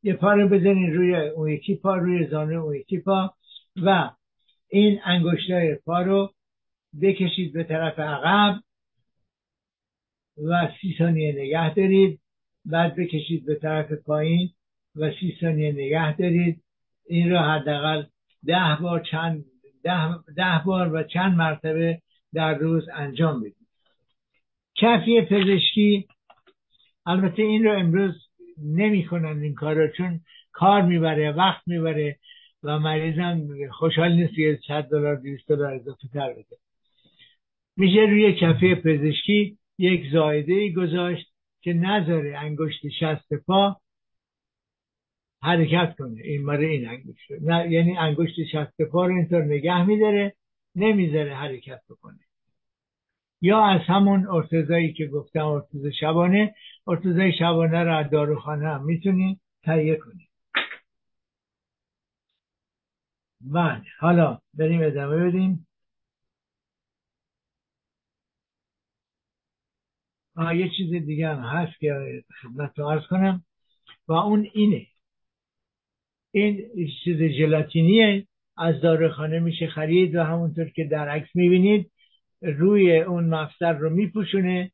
یه 0.03 0.15
پا 0.15 0.33
رو 0.33 0.49
بزنید 0.49 0.95
روی 0.95 1.17
اون 1.17 1.49
یکی 1.51 1.75
پا 1.75 1.97
روی 1.97 2.27
زانو 2.27 2.65
اون 2.65 2.75
یکی 2.75 2.99
پا 2.99 3.35
و 3.77 4.11
این 4.69 5.01
انگشتای 5.05 5.75
پا 5.75 6.03
رو 6.03 6.33
بکشید 7.03 7.53
به 7.53 7.65
طرف 7.65 7.99
عقب 7.99 8.61
و 10.49 10.69
سی 10.81 10.95
ثانیه 10.99 11.33
نگه 11.33 11.75
دارید. 11.75 12.21
بعد 12.65 12.97
بکشید 12.97 13.47
به 13.47 13.55
طرف 13.55 13.93
پایین 13.93 14.51
و 14.97 15.11
سی 15.21 15.37
ثانیه 15.41 15.73
نگه 15.73 16.17
دارید. 16.17 16.63
این 17.07 17.31
رو 17.31 17.39
حداقل 17.39 18.05
ده 18.47 18.79
بار 18.81 19.01
چند 19.11 19.45
ده, 19.85 20.09
ده 20.37 20.63
بار 20.67 20.95
و 20.95 21.03
چند 21.03 21.37
مرتبه 21.37 22.03
در 22.35 22.55
روز 22.55 22.89
انجام 22.95 23.41
بدید 23.41 23.67
کفی 24.75 25.21
پزشکی 25.21 26.09
البته 27.07 27.43
این 27.43 27.65
رو 27.65 27.79
امروز 27.79 28.15
نمی‌کنن 28.65 29.43
این 29.43 29.55
کار 29.55 29.75
رو 29.75 29.89
چون 29.97 30.21
کار 30.53 30.83
می‌بره 30.83 31.33
وقت 31.33 31.63
می‌بره 31.67 32.19
و 32.63 32.79
مریضم 32.79 33.49
خوشحال 33.71 34.13
نیست 34.13 34.39
یه 34.39 34.61
100 34.69 34.83
دلار 34.83 35.17
200 35.17 35.49
دلار 35.49 35.75
اضافه 35.75 36.09
تر 36.13 36.33
بده. 36.33 36.57
میشه 37.77 38.01
روی 38.01 38.33
کفه 38.33 38.75
پزشکی 38.75 39.59
یک 39.79 40.11
زایده 40.13 40.73
گذاشت 40.73 41.27
که 41.61 41.73
نذاره 41.73 42.39
انگشت 42.39 42.89
شست 42.89 43.35
پا 43.47 43.81
حرکت 45.43 45.95
کنه. 45.99 46.23
این 46.25 46.45
ماره 46.45 46.67
این 46.67 46.89
انگشت. 46.89 47.31
نه 47.43 47.73
یعنی 47.73 47.97
انگشت 47.97 48.45
شست 48.53 48.83
پا 48.83 49.07
رو 49.07 49.15
اینطور 49.15 49.45
نگه 49.45 49.87
میداره. 49.87 50.35
نمی‌ذاره 50.75 51.35
حرکت 51.37 51.83
بکنه. 51.91 52.21
یا 53.43 53.65
از 53.65 53.81
همون 53.87 54.27
ارتزایی 54.29 54.93
که 54.93 55.07
گفتم 55.07 55.47
ارتز 55.47 55.87
شبانه 56.01 56.55
ارتزای 56.87 57.33
شبانه 57.39 57.85
رو 57.85 57.97
از 57.97 58.11
داروخانه 58.11 58.69
هم 58.69 58.85
می‌تونید 58.85 59.41
تهیه 59.63 59.97
کنید 59.97 60.31
بله 63.41 63.83
حالا 63.99 64.39
بریم 64.55 64.81
ادامه 64.83 65.17
بدیم. 65.29 65.67
آه 70.37 70.57
یه 70.57 70.71
چیز 70.77 70.91
دیگه 71.07 71.29
هم 71.29 71.41
هست 71.43 71.79
که 71.81 72.25
خدمت 72.43 72.79
رو 72.79 72.91
عرض 72.91 73.07
کنم. 73.07 73.45
و 74.09 74.13
اون 74.13 74.51
اینه. 74.55 74.87
این 76.33 76.71
چیز 77.05 77.17
ژلاتینیه 77.39 78.27
از 78.61 78.81
داروخانه 78.81 79.39
میشه 79.39 79.67
خرید 79.67 80.15
و 80.15 80.23
همونطور 80.23 80.69
که 80.69 80.85
در 80.85 81.09
عکس 81.09 81.37
می‌بینید 81.37 81.91
روی 82.43 83.01
اون 83.01 83.25
مفصل 83.25 83.75
رو 83.75 83.91
میپوشونه 83.91 84.73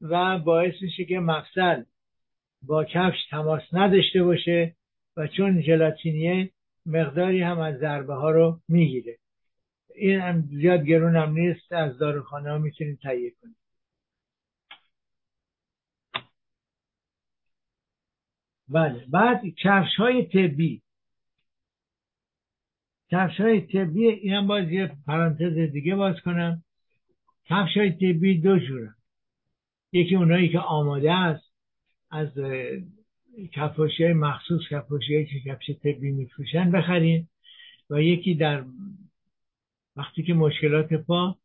و 0.00 0.38
باعث 0.38 0.74
میشه 0.82 1.04
که 1.04 1.18
مفصل 1.18 1.82
با 2.62 2.84
کفش 2.84 3.26
تماس 3.30 3.62
نداشته 3.72 4.22
باشه 4.22 4.76
و 5.16 5.26
چون 5.26 5.60
ژلاتینیه 5.60 6.50
مقداری 6.86 7.42
هم 7.42 7.58
از 7.58 7.78
ضربه 7.78 8.14
ها 8.14 8.30
رو 8.30 8.60
می‌گیره. 8.68 9.18
این 9.94 10.20
هم 10.20 10.40
زیاد 10.40 10.84
گرون 10.84 11.16
هم 11.16 11.32
نیست 11.32 11.72
از 11.72 11.98
داروخانه 11.98 12.50
ها 12.50 12.58
می‌تونید 12.58 12.98
تهیه 12.98 13.30
کنید. 13.30 13.56
بله 18.68 19.06
بعد 19.08 19.42
کفش 19.62 19.96
های 19.98 20.24
طبی. 20.26 20.82
کفش 23.10 23.40
های 23.40 23.60
طبی 23.60 24.06
این 24.06 24.32
هم 24.32 24.46
باز 24.46 24.70
یه 24.70 24.92
پرانتز 25.06 25.72
دیگه 25.72 25.94
باز 25.94 26.20
کنم 26.20 26.62
کفش 27.44 27.76
های 27.76 27.92
طبی 27.92 28.40
دو 28.40 28.58
جورن. 28.58 28.94
یکی 29.92 30.16
اونایی 30.16 30.48
که 30.48 30.58
آماده 30.58 31.12
است 31.12 31.52
از 32.10 32.28
کفاشی 33.52 34.04
های 34.04 34.12
مخصوص 34.12 34.60
کفاشی 34.70 35.14
هایی 35.14 35.26
که 35.26 35.40
کفش 35.40 35.70
طبی 35.70 36.10
میفروشن 36.10 36.70
بخرین 36.70 37.28
و 37.90 38.02
یکی 38.02 38.34
در 38.34 38.64
وقتی 39.96 40.22
که 40.22 40.34
مشکلات 40.34 40.92
پا 40.94 41.38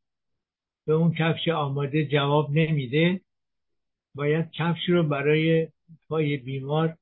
به 0.85 0.93
اون 0.93 1.13
کفش 1.13 1.47
آماده 1.47 2.05
جواب 2.05 2.51
نمیده 2.51 3.21
باید 4.15 4.51
کفش 4.51 4.89
رو 4.89 5.03
برای 5.03 5.67
پای 6.09 6.37
بیمار 6.37 6.97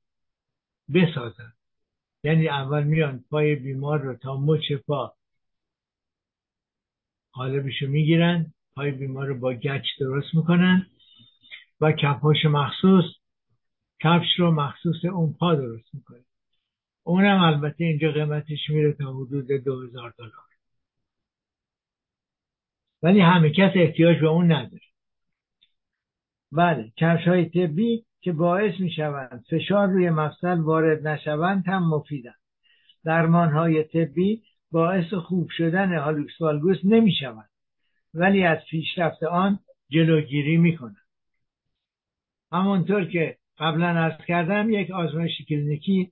بسازن. 0.94 1.54
یعنی 2.24 2.48
اول 2.48 2.84
میان 2.84 3.26
پای 3.30 3.56
بیمار 3.56 4.00
رو 4.02 4.16
تا 4.16 4.38
مچ 4.38 4.72
پا. 4.88 5.14
قالبشو 7.32 7.88
می‌گیرن 7.88 8.54
پای 8.76 8.92
بیمار 8.92 9.28
رو 9.28 9.40
با 9.40 9.54
گچ 9.54 9.86
درست 10.00 10.36
می‌کنن 10.36 10.88
و 11.82 11.92
کفاش 11.92 12.46
مخصوص 12.46 13.06
کفش 14.02 14.40
رو 14.40 14.52
مخصوص 14.52 15.06
اون 15.06 15.34
پا 15.34 15.56
درست 15.56 15.96
می‌کنه. 15.96 16.26
اونم 17.04 17.42
البته 17.44 17.84
اینجا 17.84 18.12
قیمتش 18.12 18.70
میره 18.70 18.94
تا 18.94 19.14
حدود 19.14 19.52
دو 19.52 19.82
هزار 19.82 20.14
دلار. 20.18 20.32
ولی 23.04 23.20
همه 23.20 23.50
کس 23.50 23.72
احتیاج 23.76 24.20
به 24.20 24.28
اون 24.28 24.52
نداره. 24.52 24.91
بله 26.52 26.92
کفش 26.98 27.28
های 27.28 27.46
طبی 27.46 28.06
که 28.22 28.32
باعث 28.32 28.80
می 28.80 28.92
شوند 28.92 29.46
فشار 29.50 29.88
روی 29.88 30.10
مفصل 30.10 30.60
وارد 30.60 31.08
نشوند 31.08 31.64
هم 31.68 31.90
مفیدند. 31.90 32.36
درمان 33.06 33.52
های 33.52 33.84
طبی 33.84 34.44
باعث 34.72 35.14
خوب 35.14 35.50
شدن 35.50 35.98
هالوکس 35.98 36.42
والگوس 36.42 36.78
نمی 36.84 37.14
شوند 37.20 37.50
ولی 38.14 38.44
از 38.44 38.58
پیشرفت 38.70 39.24
آن 39.24 39.60
جلوگیری 39.90 40.58
می 40.58 40.78
کنند 40.78 40.96
همانطور 42.52 43.06
که 43.06 43.38
قبلا 43.58 43.88
ارز 43.88 44.26
کردم 44.28 44.70
یک 44.70 44.92
آزمایش 44.92 45.42
کلینیکی 45.50 46.12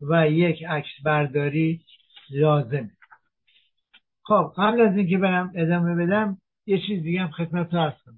و 0.00 0.30
یک 0.30 0.64
عکس 0.64 1.02
برداری 1.04 1.84
لازمه. 2.30 2.90
خب 4.22 4.52
قبل 4.56 4.80
از 4.80 4.96
اینکه 4.96 5.18
برم 5.18 5.52
ادامه 5.54 6.06
بدم 6.06 6.38
یه 6.66 6.80
چیز 6.86 7.02
دیگه 7.02 7.20
هم 7.20 7.30
خدمت 7.30 7.70
کنم. 7.70 8.17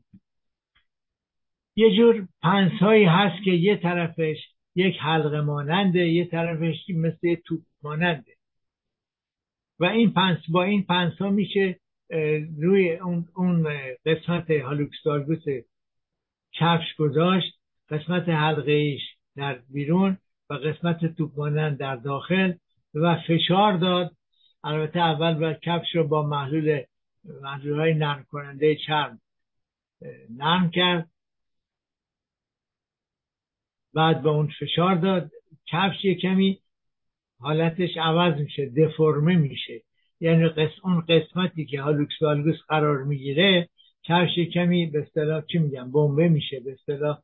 یه 1.80 1.96
جور 1.96 2.28
پنس 2.42 2.72
هایی 2.72 3.04
هست 3.04 3.44
که 3.44 3.50
یه 3.50 3.76
طرفش 3.76 4.36
یک 4.74 4.96
حلقه 5.00 5.40
ماننده 5.40 6.08
یه 6.08 6.24
طرفش 6.24 6.76
مثل 6.94 7.34
توپ 7.34 7.60
ماننده. 7.82 8.32
و 9.78 9.84
این 9.84 10.12
پنس 10.12 10.38
با 10.48 10.62
این 10.62 10.82
پنس 10.82 11.20
میشه 11.20 11.80
روی 12.58 12.96
اون, 12.96 13.28
اون 13.36 13.68
قسمت 14.06 14.50
هالوکستارگوس 14.50 15.44
کفش 16.52 16.94
گذاشت. 16.98 17.52
قسمت 17.90 18.28
حلقه 18.28 18.72
ایش 18.72 19.02
در 19.36 19.58
بیرون 19.70 20.18
و 20.50 20.54
قسمت 20.54 21.16
توپ 21.16 21.32
مانند 21.36 21.78
در 21.78 21.96
داخل 21.96 22.52
و 22.94 23.16
فشار 23.28 23.76
داد. 23.76 24.10
البته 24.64 24.98
اول 25.00 25.34
بر 25.34 25.54
کفش 25.54 25.94
رو 25.94 26.08
با 26.08 26.26
محلول 26.26 26.82
محلول 27.42 27.80
های 27.80 27.94
نرم 27.94 28.26
کننده 28.30 28.76
چرم 28.86 29.20
نرم 30.30 30.70
کرد. 30.70 31.08
بعد 33.94 34.22
به 34.22 34.28
اون 34.28 34.48
فشار 34.60 34.94
داد. 34.94 35.30
کفش 35.66 36.04
یه 36.04 36.14
کمی 36.14 36.58
حالتش 37.40 37.96
عوض 37.96 38.40
میشه 38.40 38.66
دفرمه 38.66 39.36
میشه. 39.36 39.82
یعنی 40.20 40.48
قسم 40.48 40.80
اون 40.84 41.00
قسمتی 41.00 41.66
که 41.66 41.82
هالوکس 41.82 42.22
والگوس 42.22 42.56
قرار 42.68 43.02
می‌گیره 43.04 43.68
کفش 44.02 44.38
کمی 44.54 44.86
به 44.86 45.02
اصطلاح 45.02 45.42
چی 45.52 45.58
میگم 45.58 45.92
بمبه 45.92 46.28
میشه. 46.28 46.60
به 46.60 46.72
اصطلاح 46.72 47.18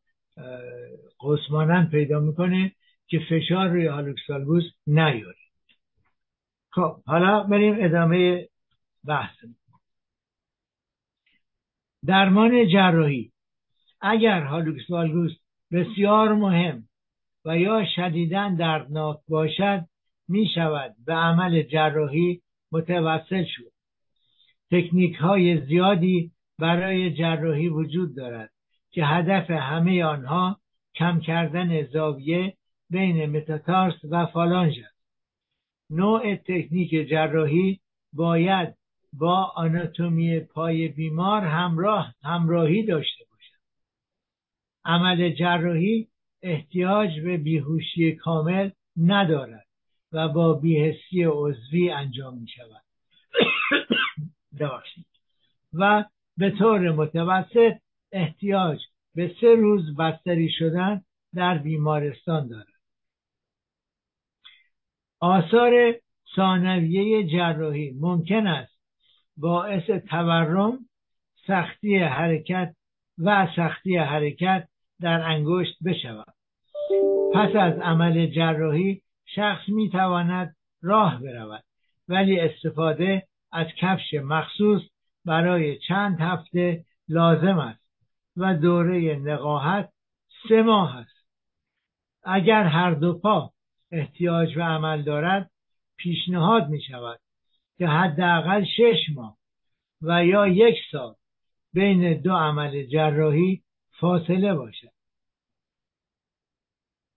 قسمانند 1.21 1.91
پیدا 1.91 2.21
می‌کنه 2.21 2.73
که 3.07 3.19
فشار 3.31 3.69
روی 3.69 3.87
هالوکس 3.87 4.31
والگوس 4.31 4.65
نیاره. 4.87 5.37
خب 6.71 7.03
حالا 7.07 7.43
بریم 7.43 7.77
ادامه 7.79 8.49
بحث. 9.05 9.37
درمان 12.07 12.69
جراحی. 12.69 13.33
اگر 14.01 14.43
هالوکس 14.43 14.91
والگوس 14.91 15.33
بسیار 15.77 16.35
مهم 16.35 16.89
و 17.45 17.59
یا 17.59 17.85
شدیدن 17.97 18.55
دردناک 18.55 19.19
باشد 19.29 19.85
می 20.29 20.49
شود 20.55 20.95
به 21.07 21.13
عمل 21.13 21.63
جراحی 21.63 22.43
متوسل 22.73 23.45
شد 23.45 23.73
تکنیک 24.71 25.17
های 25.17 25.67
زیادی 25.67 26.33
برای 26.59 27.13
جراحی 27.13 27.69
وجود 27.69 28.17
دارد 28.17 28.51
که 28.91 29.05
هدف 29.05 29.51
همه 29.51 30.05
آنها 30.05 30.57
کم 30.95 31.21
کردن 31.21 31.83
زاویه 31.83 32.57
بین 32.91 33.27
متاتارس 33.27 34.05
و 34.11 34.27
فالانژ 34.27 34.79
است. 34.79 34.97
نوع 35.91 36.37
تکنیک 36.37 37.09
جراحی 37.09 37.81
باید 38.13 38.75
با 39.13 39.53
آناتومی 39.57 40.41
پای 40.41 40.89
بیمار 40.89 41.43
همراه 41.43 42.15
همراهی 42.23 42.83
داشته 42.87 43.26
عمل 44.87 45.35
جراحی 45.35 46.09
احتیاج 46.43 47.21
به 47.21 47.37
بیهوشی 47.37 48.13
کامل 48.13 48.71
ندارد 48.97 49.67
و 50.13 50.29
با 50.29 50.55
بیهستی 50.55 51.25
عضوی 51.25 51.91
انجام 51.91 52.39
می 52.39 52.49
شود 52.49 52.83
و 55.73 56.05
به 56.37 56.51
طور 56.51 56.91
متوسط 56.91 57.73
احتیاج 58.13 58.79
به 59.15 59.35
سه 59.41 59.55
روز 59.55 59.97
بستری 59.97 60.51
شدن 60.51 61.03
در 61.35 61.59
بیمارستان 61.59 62.49
دارد. 62.49 62.67
آثار 65.21 65.95
ثانویه 66.37 67.27
جراحی 67.27 67.97
ممکن 68.01 68.47
است 68.47 68.79
باعث 69.37 69.91
تورم 69.91 70.79
سختی 71.47 71.97
حرکت 71.97 72.75
و 73.19 73.49
سختی 73.57 73.97
حرکت 73.97 74.69
در 75.01 75.21
انگشت 75.21 75.77
بشود. 75.85 76.35
پس 77.35 77.57
از 77.57 77.79
عمل 77.79 78.27
جراحی 78.27 79.03
شخص 79.25 79.69
می 79.69 79.91
تواند 79.91 80.57
راه 80.83 81.23
برود 81.23 81.65
ولی 82.09 82.41
استفاده 82.41 83.27
از 83.53 83.67
کفش 83.79 84.15
مخصوص 84.15 84.83
برای 85.25 85.79
چند 85.79 86.21
هفته 86.21 86.85
لازم 87.09 87.59
است 87.59 87.87
و 88.37 88.55
دوره 88.55 89.17
نقاهت 89.17 89.93
سه 90.49 90.63
ماه 90.63 90.97
است. 90.97 91.27
اگر 92.25 92.63
هر 92.63 92.91
دو 92.91 93.19
پا 93.19 93.53
احتیاج 93.93 94.55
به 94.55 94.63
عمل 94.63 95.03
دارد 95.03 95.51
پیشنهاد 95.97 96.69
می 96.69 96.81
شود 96.81 97.21
که 97.79 97.87
حداقل 97.87 98.65
شش 98.65 99.01
ماه 99.15 99.37
و 100.03 100.25
یا 100.25 100.47
یک 100.47 100.77
سال 100.93 101.15
بین 101.73 102.21
دو 102.21 102.33
عمل 102.33 102.87
جراحی 102.87 103.63
فاصله 104.01 104.55
باشد 104.55 104.91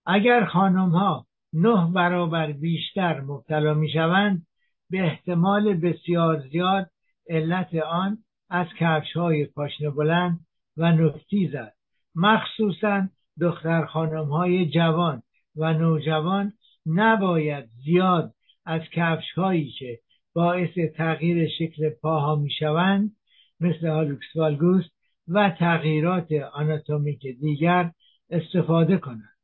اگر 0.06 0.44
خانم 0.44 0.90
ها 0.90 1.26
نه 1.52 1.92
برابر 1.92 2.52
بیشتر 2.52 3.20
مبتلا 3.20 3.74
می 3.74 3.92
شوند 3.92 4.46
به 4.90 5.02
احتمال 5.02 5.74
بسیار 5.74 6.40
زیاد 6.40 6.90
علت 7.28 7.74
آن 7.74 8.18
از 8.50 8.66
کفش 8.78 9.16
های 9.16 9.46
پاشنه 9.46 9.90
بلند 9.90 10.40
و 10.76 10.92
نفتیز 10.92 11.54
است. 11.54 11.78
مخصوصا 12.14 13.08
دختر 13.40 13.86
خانم 13.86 14.24
های 14.24 14.70
جوان 14.70 15.22
و 15.56 15.72
نوجوان 15.72 16.52
نباید 16.86 17.64
زیاد 17.84 18.34
از 18.64 18.82
کفش 18.92 19.32
هایی 19.36 19.70
که 19.70 19.98
باعث 20.34 20.78
تغییر 20.96 21.48
شکل 21.58 21.90
پاها 21.90 22.36
می‌شوند 22.36 23.16
مثل 23.60 23.86
هالوکس 23.86 24.36
والگوس 24.36 24.84
و 25.30 25.50
تغییرات 25.50 26.32
آناتومیک 26.52 27.26
دیگر 27.26 27.90
استفاده 28.30 28.96
کنند. 28.96 29.36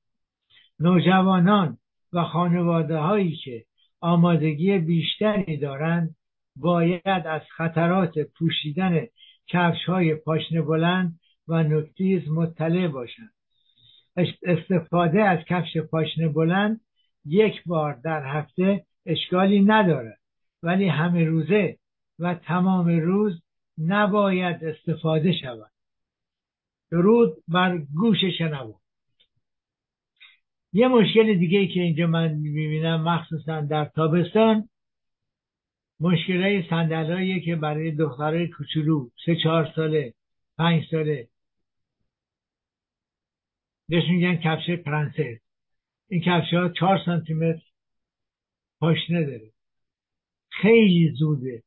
نوجوانان 0.81 1.79
و 2.13 2.25
خانواده 2.25 2.97
هایی 2.97 3.37
که 3.37 3.65
آمادگی 4.01 4.79
بیشتری 4.79 5.57
دارند 5.57 6.15
باید 6.57 7.03
از 7.07 7.43
خطرات 7.57 8.19
پوشیدن 8.19 9.07
کفش 9.49 9.85
های 9.87 10.15
پاشنه 10.15 10.63
بلند 10.63 11.21
و 11.49 11.63
نکتیز 11.63 12.29
مطلع 12.29 12.89
باشند. 12.89 13.33
استفاده 14.43 15.23
از 15.23 15.39
کفش 15.49 15.77
پاشنه 15.77 16.29
بلند 16.29 16.81
یک 17.25 17.63
بار 17.67 17.95
در 18.05 18.27
هفته 18.27 18.85
اشکالی 19.07 19.61
ندارد 19.61 20.19
ولی 20.63 20.89
همه 20.89 21.25
روزه 21.25 21.77
و 22.19 22.35
تمام 22.35 22.89
روز 22.89 23.43
نباید 23.79 24.65
استفاده 24.65 25.33
شود. 25.33 25.76
درود 26.91 27.45
بر 27.49 27.79
گوش 27.79 28.19
شنوا. 28.39 28.81
یه 30.73 30.89
مشکل 30.89 31.39
دیگه 31.39 31.67
که 31.67 31.81
اینجا 31.81 32.07
من 32.07 32.33
می‌بینم 32.33 33.03
مخصوصا 33.03 33.61
در 33.61 33.85
تابستان 33.85 34.69
مشکل 36.01 36.43
های 36.43 36.69
سندل 36.71 37.41
که 37.41 37.57
برای 37.57 37.91
دخترای 37.91 38.49
کوچولو 38.49 39.09
سه 39.27 39.37
چهار 39.43 39.73
ساله 39.77 40.15
پنج 40.59 40.85
ساله. 40.91 41.29
بهش 43.89 44.05
میگن 44.09 44.37
کفش 44.37 44.71
پرنسس 44.71 45.41
این 46.09 46.21
کفش 46.21 46.55
ها 46.55 46.69
چهار 46.69 46.99
سانتی 47.07 47.35
متر 47.35 47.63
پاشنه 48.81 49.25
داره. 49.25 49.51
خیلی 50.51 51.15
زوده 51.19 51.63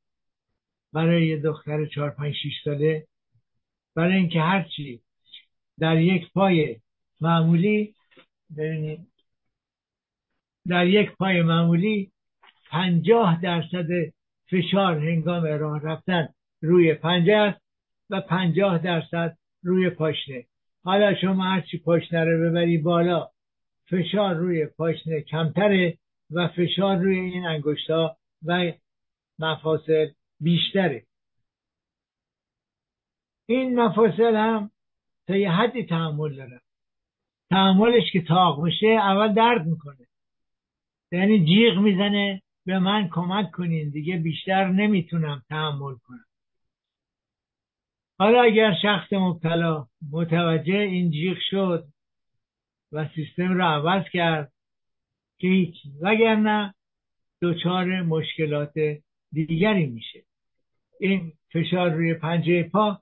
برای 0.93 1.28
یه 1.28 1.38
دختر 1.38 1.86
چهار 1.86 2.09
پنج 2.09 2.34
شیش 2.34 2.53
ساله. 2.63 3.07
برای 3.95 4.17
اینکه 4.17 4.41
هرچی 4.41 5.01
در 5.80 6.01
یک 6.01 6.34
پای 6.34 6.75
معمولی 7.21 7.95
ببینید 8.57 9.07
در 10.67 10.88
یک 10.88 11.11
پای 11.11 11.41
معمولی 11.41 12.11
پنجاه 12.69 13.41
درصد 13.41 13.88
فشار 14.51 14.97
هنگام 14.97 15.43
راه 15.43 15.82
رفتن 15.84 16.30
روی 16.61 16.93
پنجه 16.93 17.36
است 17.36 17.61
و 18.09 18.21
پنجاه 18.21 18.77
درصد 18.77 19.38
روی 19.63 19.89
پاشنه. 19.89 20.45
حالا 20.84 21.15
شما 21.15 21.43
هرچی 21.43 21.77
پاشنه 21.77 22.23
رو 22.23 22.49
ببری 22.49 22.77
بالا 22.77 23.30
فشار 23.89 24.36
روی 24.36 24.65
پاشنه 24.65 25.21
کمتره 25.21 25.97
و 26.32 26.47
فشار 26.47 26.97
روی 26.97 27.19
این 27.19 27.45
انگشتا 27.45 28.17
و 28.45 28.71
مفاصل 29.39 30.07
بیشتره. 30.39 31.03
این 33.45 33.80
مفاصل 33.80 34.36
هم 34.36 34.71
تا 35.30 35.36
یه 35.36 35.51
حدی 35.51 35.84
تحمل 35.84 36.36
دارن 36.36 36.59
تحملش 37.49 38.11
که 38.11 38.21
تاق 38.21 38.65
بشه 38.67 38.88
اول 38.88 39.34
درد 39.34 39.65
می‌کنه. 39.65 40.07
یعنی 41.11 41.45
جیغ 41.45 41.77
می‌زنه 41.77 42.41
به 42.65 42.80
من 42.80 43.09
کمک 43.11 43.51
کنین 43.51 43.89
دیگه 43.89 44.17
بیشتر 44.17 44.67
نمی‌تونم 44.67 45.43
تحمل 45.49 45.95
کنم. 45.95 46.25
حالا 48.19 48.41
اگر 48.41 48.75
شخص 48.82 49.13
مبتلا 49.13 49.88
متوجه 50.11 50.77
این 50.77 51.11
جیغ 51.11 51.38
شد 51.49 51.88
و 52.91 53.09
سیستم 53.15 53.53
رو 53.53 53.63
عوض 53.63 54.03
کرد 54.13 54.51
که 55.38 55.47
هیچ. 55.47 55.75
وگرنه 56.01 56.73
دچار 57.41 58.01
مشکلات 58.01 58.73
دیگری 59.32 59.86
میشه. 59.86 60.23
این 60.99 61.34
فشار 61.53 61.89
روی 61.89 62.13
پنجه 62.13 62.63
پا 62.63 63.01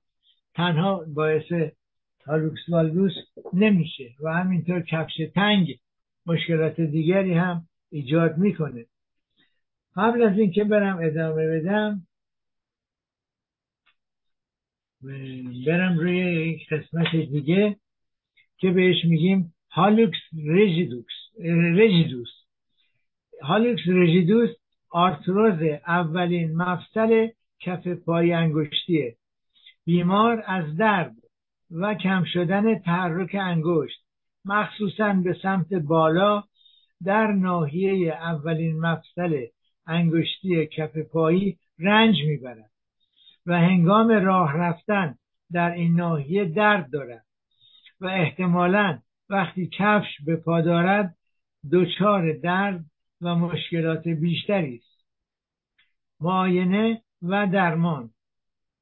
تنها 0.54 1.06
باعث 1.14 1.52
تالوکس 2.28 2.70
والگوس 2.70 3.12
نمیشه 3.54 4.16
و 4.24 4.34
همینطور 4.34 4.82
کفش 4.82 5.14
تنگ 5.36 5.80
مشکلات 6.26 6.82
دیگری 6.82 7.34
هم 7.34 7.68
ایجاد 7.90 8.38
می‌کنه. 8.38 8.86
قبل 9.96 10.22
از 10.22 10.40
اینکه 10.40 10.64
برم 10.64 11.00
ادامه 11.02 11.48
بدم 11.48 12.08
برم 15.68 15.98
روی 16.00 16.18
یک 16.18 16.70
قسمت 16.70 17.16
دیگه 17.16 17.76
که 18.58 18.72
بهش 18.72 19.06
میگیم 19.06 19.54
هالوکس 19.72 20.20
رژیدوس 20.48 21.06
رژیدوس. 21.76 22.30
هالوکس 23.42 23.82
رژیدوس 23.88 24.50
آرتروز 24.90 25.62
اولین 25.88 26.56
مفصل 26.56 27.28
کف 27.60 27.88
پای 27.88 28.34
انگشتیه. 28.34 29.16
بیمار 29.86 30.44
از 30.48 30.78
درد. 30.78 31.27
و 31.72 31.94
کم 31.94 32.24
شدن 32.34 32.80
تحرک 32.80 33.36
انگشت 33.36 34.04
مخصوصا 34.46 35.14
به 35.14 35.38
سمت 35.42 35.74
بالا 35.74 36.44
در 37.04 37.28
ناحیه 37.28 38.14
اولین 38.14 38.80
مفصل 38.80 39.46
انگشتی 39.88 40.68
کف 40.68 40.98
پایی 40.98 41.58
رنج 41.80 42.16
می‌برد 42.28 42.72
و 43.46 43.60
هنگام 43.60 44.12
راه 44.12 44.58
رفتن 44.58 45.16
در 45.52 45.72
این 45.72 45.96
ناحیه 45.96 46.46
درد 46.46 46.92
دارد 46.92 47.26
و 48.02 48.06
احتمالا 48.06 49.00
وقتی 49.30 49.70
کفش 49.78 50.22
به 50.26 50.36
پا 50.36 50.62
دارد 50.62 51.16
دچار 51.72 52.34
درد 52.34 52.86
و 53.22 53.36
مشکلات 53.36 54.08
بیشتری 54.08 54.76
است. 54.76 55.06
معاینه 56.22 57.02
و 57.22 57.48
درمان 57.48 58.10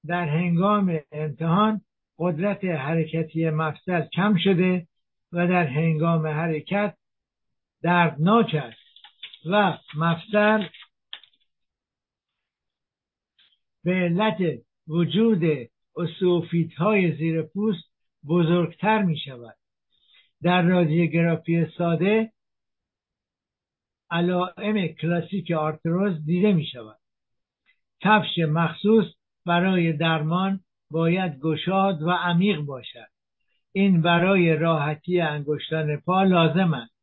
در 0.05 0.29
هنگام 0.29 0.99
امتحان 1.11 1.81
قدرت 2.19 2.65
حرکتی 2.65 3.49
مفصل 3.49 4.01
کم 4.01 4.37
شده 4.37 4.87
و 5.31 5.47
در 5.47 5.67
هنگام 5.67 6.27
حرکت 6.27 6.97
دردناک 7.81 8.55
است 8.55 8.77
و 9.45 9.77
مفصل 9.95 10.67
به 13.83 13.91
علت 13.91 14.61
وجود 14.87 15.43
اسوفیت 15.97 16.73
های 16.73 17.17
زیر 17.17 17.41
پوست 17.41 17.91
بزرگتر 18.27 19.01
می 19.01 19.17
شود. 19.17 19.55
در 20.41 20.61
رادیوگرافی 20.61 21.65
ساده 21.77 22.31
علائم 24.11 24.87
کلاسیک 24.87 25.51
آرتروز 25.51 26.25
دیده 26.25 26.53
می 26.53 26.65
شود. 26.65 26.99
کفش 28.01 28.39
مخصوص 28.49 29.05
برای 29.45 29.93
درمان 29.93 30.64
باید 30.91 31.39
گشاد 31.39 32.01
و 32.01 32.09
عمیق 32.09 32.59
باشد. 32.59 33.07
این 33.71 34.01
برای 34.01 34.55
راحتی 34.55 35.21
انگشتان 35.21 35.97
پا 35.97 36.23
لازم 36.23 36.73
است 36.73 36.95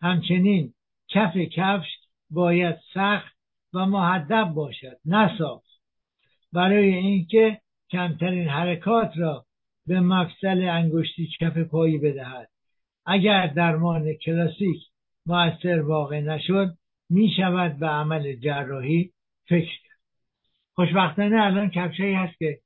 همچنین 0.00 0.74
کف 1.08 1.36
کفش 1.36 1.88
باید 2.30 2.76
سخت 2.94 3.36
و 3.74 3.86
محدب 3.86 4.44
باشد 4.44 4.96
نه 5.04 5.38
صاف. 5.38 5.62
برای 6.52 6.94
اینکه 6.94 7.60
کمترین 7.90 8.48
حرکات 8.48 9.12
را 9.16 9.44
به 9.86 10.00
مفصل 10.00 10.68
انگشتی 10.70 11.28
کف 11.40 11.58
پایی 11.58 11.98
بدهد. 11.98 12.48
اگر 13.06 13.46
درمان 13.46 14.14
کلاسیک 14.14 14.82
موثر 15.26 15.80
واقع 15.80 16.20
نشد 16.20 16.74
می 17.10 17.30
شود 17.36 17.78
به 17.78 17.86
عمل 17.86 18.36
جراحی 18.36 19.10
فکر 19.48 19.78
کرد. 19.82 19.98
خوشبختانه 20.74 21.42
الان 21.42 21.70
کفشایی 21.70 22.14
هست 22.14 22.38
که 22.38 22.58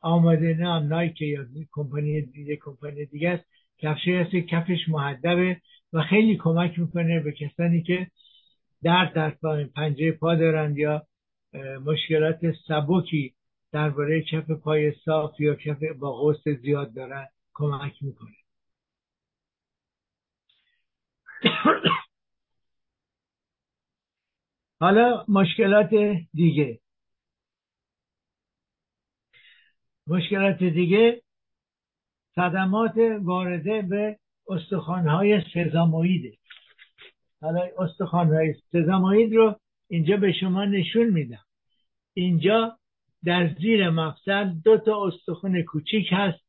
آماده 0.00 0.54
نه 0.54 0.78
نایک 0.80 1.22
یا 1.22 1.46
کمپانی 1.72 2.20
دیگه 2.22 2.56
کمپانی 2.56 3.06
دیگه 3.06 3.30
است. 3.30 3.44
کفشایی 3.78 4.16
هست 4.16 4.30
کفش 4.30 4.88
محدبه 4.88 5.60
و 5.92 6.02
خیلی 6.02 6.36
کمک 6.36 6.78
می‌کنه 6.78 7.20
به 7.20 7.32
کسانی 7.32 7.82
که 7.82 8.06
درد 8.82 9.14
در 9.14 9.30
پنجه 9.76 10.12
پا 10.12 10.34
دارند 10.34 10.78
یا 10.78 11.02
مشکلات 11.84 12.40
سبکی 12.68 13.34
درباره 13.72 14.22
کف 14.22 14.50
پای 14.50 14.92
صاف 15.04 15.40
یا 15.40 15.54
کف 15.54 15.78
با 15.98 16.12
قوس 16.12 16.48
زیاد 16.48 16.94
دارن 16.94 17.26
کمک 17.54 17.92
می‌کنه. 18.02 18.36
حالا 24.80 25.24
مشکلات 25.28 25.90
دیگه. 26.34 26.80
مشکلات 30.10 30.62
دیگه 30.62 31.22
صدمات 32.34 32.94
وارده 33.22 33.82
به 33.82 34.18
استخوانهای 34.48 35.42
سزامویده 35.54 36.32
حالا 37.40 37.68
استخوانهای 37.78 38.54
سزاموید 38.72 39.34
رو 39.34 39.56
اینجا 39.88 40.16
به 40.16 40.32
شما 40.32 40.64
نشون 40.64 41.06
میدم. 41.06 41.44
اینجا 42.14 42.78
در 43.24 43.54
زیر 43.60 43.90
مفصل 43.90 44.44
دو 44.64 44.78
تا 44.78 45.06
استخوان 45.06 45.62
کوچیک 45.62 46.06
هست 46.12 46.44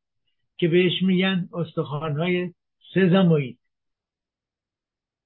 که 0.57 0.67
بهش 0.67 1.01
میگن 1.01 1.49
استخوانهای 1.53 2.53
سزاموید 2.93 3.59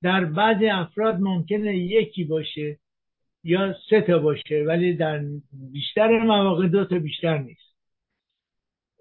در 0.01 0.25
بعض 0.25 0.57
افراد 0.71 1.19
ممکنه 1.19 1.77
یکی 1.77 2.23
باشه 2.23 2.79
یا 3.43 3.75
سه 3.89 4.01
تا 4.01 4.19
باشه 4.19 4.63
ولی 4.67 4.93
در 4.93 5.21
بیشتر 5.71 6.23
مواقع 6.23 6.67
دو 6.67 6.86
تا 6.86 6.99
بیشتر 6.99 7.38
نیست. 7.38 7.74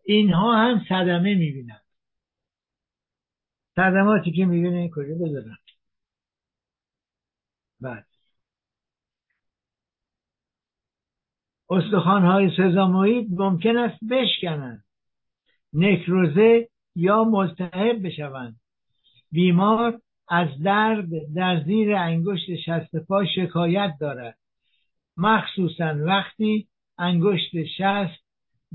اینها 0.05 0.57
هم 0.57 0.85
صدمه 0.89 1.35
می‌بینن. 1.35 1.81
صدماتی 3.77 4.33
که 4.33 4.45
می‌بینه 4.45 4.91
کجا 4.95 5.15
بذارن. 5.15 5.57
بعد. 7.81 8.07
های 11.71 12.51
سزاموید 12.57 13.29
ممکن 13.31 13.77
است 13.77 14.05
بشکنند 14.11 14.85
نکروزه 15.73 16.69
یا 16.97 17.25
ملتهب 17.25 18.07
بشوند. 18.07 18.57
بیمار 19.33 20.01
از 20.29 20.49
درد 20.63 21.09
در 21.35 21.65
زیر 21.65 21.95
انگشت 21.95 22.57
شست 22.57 22.97
پا 22.97 23.25
شکایت 23.37 23.95
دارد. 24.01 24.39
مخصوصا 25.17 25.95
وقتی 26.07 26.69
انگشت 26.99 27.65
شست 27.65 28.25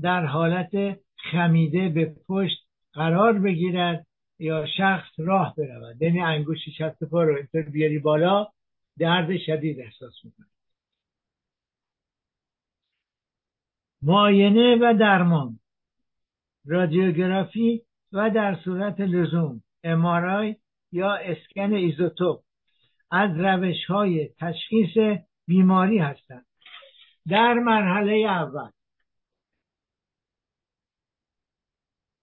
در 0.00 0.24
حالت 0.24 1.00
خمیده 1.30 1.88
به 1.88 2.14
پشت 2.28 2.66
قرار 2.92 3.38
بگیرد 3.38 4.06
یا 4.38 4.66
شخص 4.76 5.10
راه 5.18 5.54
برود. 5.58 6.02
یعنی 6.02 6.20
انگشت 6.20 6.70
شست 6.70 7.04
پا 7.04 7.22
رو 7.22 7.36
اینطور 7.36 7.62
بیاری 7.62 7.98
بالا 7.98 8.48
درد 8.98 9.38
شدید 9.38 9.80
احساس 9.80 10.14
می‌کنه. 10.24 10.46
معاینه 14.02 14.76
و 14.76 14.94
درمان 14.98 15.58
رادیوگرافی 16.64 17.82
و 18.12 18.30
در 18.30 18.56
صورت 18.64 19.00
لزوم 19.00 19.62
امارای 19.84 20.56
یا 20.92 21.14
اسکن 21.14 21.72
ایزوتوپ. 21.72 22.40
از 23.10 23.30
روش 23.38 23.84
های 23.88 24.28
تشخیص 24.38 25.18
بیماری 25.46 25.98
هستند. 25.98 26.46
در 27.28 27.54
مرحله 27.54 28.12
اول 28.12 28.70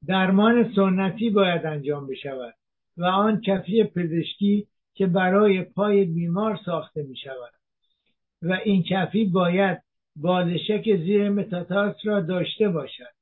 درمان 0.08 0.74
سنتی 0.76 1.30
باید 1.30 1.66
انجام 1.66 2.08
بشود 2.08 2.54
و 2.98 3.06
آن 3.06 3.42
کفی 3.42 3.84
پزشکی 3.84 4.68
که 4.94 5.08
برای 5.08 5.62
پای 5.62 6.06
بیمار 6.06 6.60
ساخته 6.66 7.04
می 7.04 7.16
شود 7.16 7.54
و 8.42 8.60
این 8.66 8.84
کفی 8.84 9.26
باید 9.26 9.82
بالشک 10.16 10.84
زیر 10.84 11.30
متاتارس 11.30 11.96
را 12.04 12.22
داشته 12.22 12.70
باشد. 12.70 13.18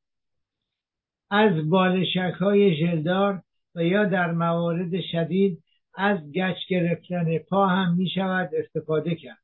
از 1.29 1.69
بالشک 1.69 2.33
های 2.39 2.75
ژلدار 2.75 3.41
و 3.75 3.83
یا 3.83 4.05
در 4.05 4.31
موارد 4.31 5.01
شدید 5.11 5.63
از 5.95 6.31
گچ 6.31 6.57
گرفتن 6.69 7.38
پا 7.38 7.67
هم 7.67 7.95
می 7.97 8.09
شود 8.09 8.49
استفاده 8.55 9.15
کرد. 9.15 9.41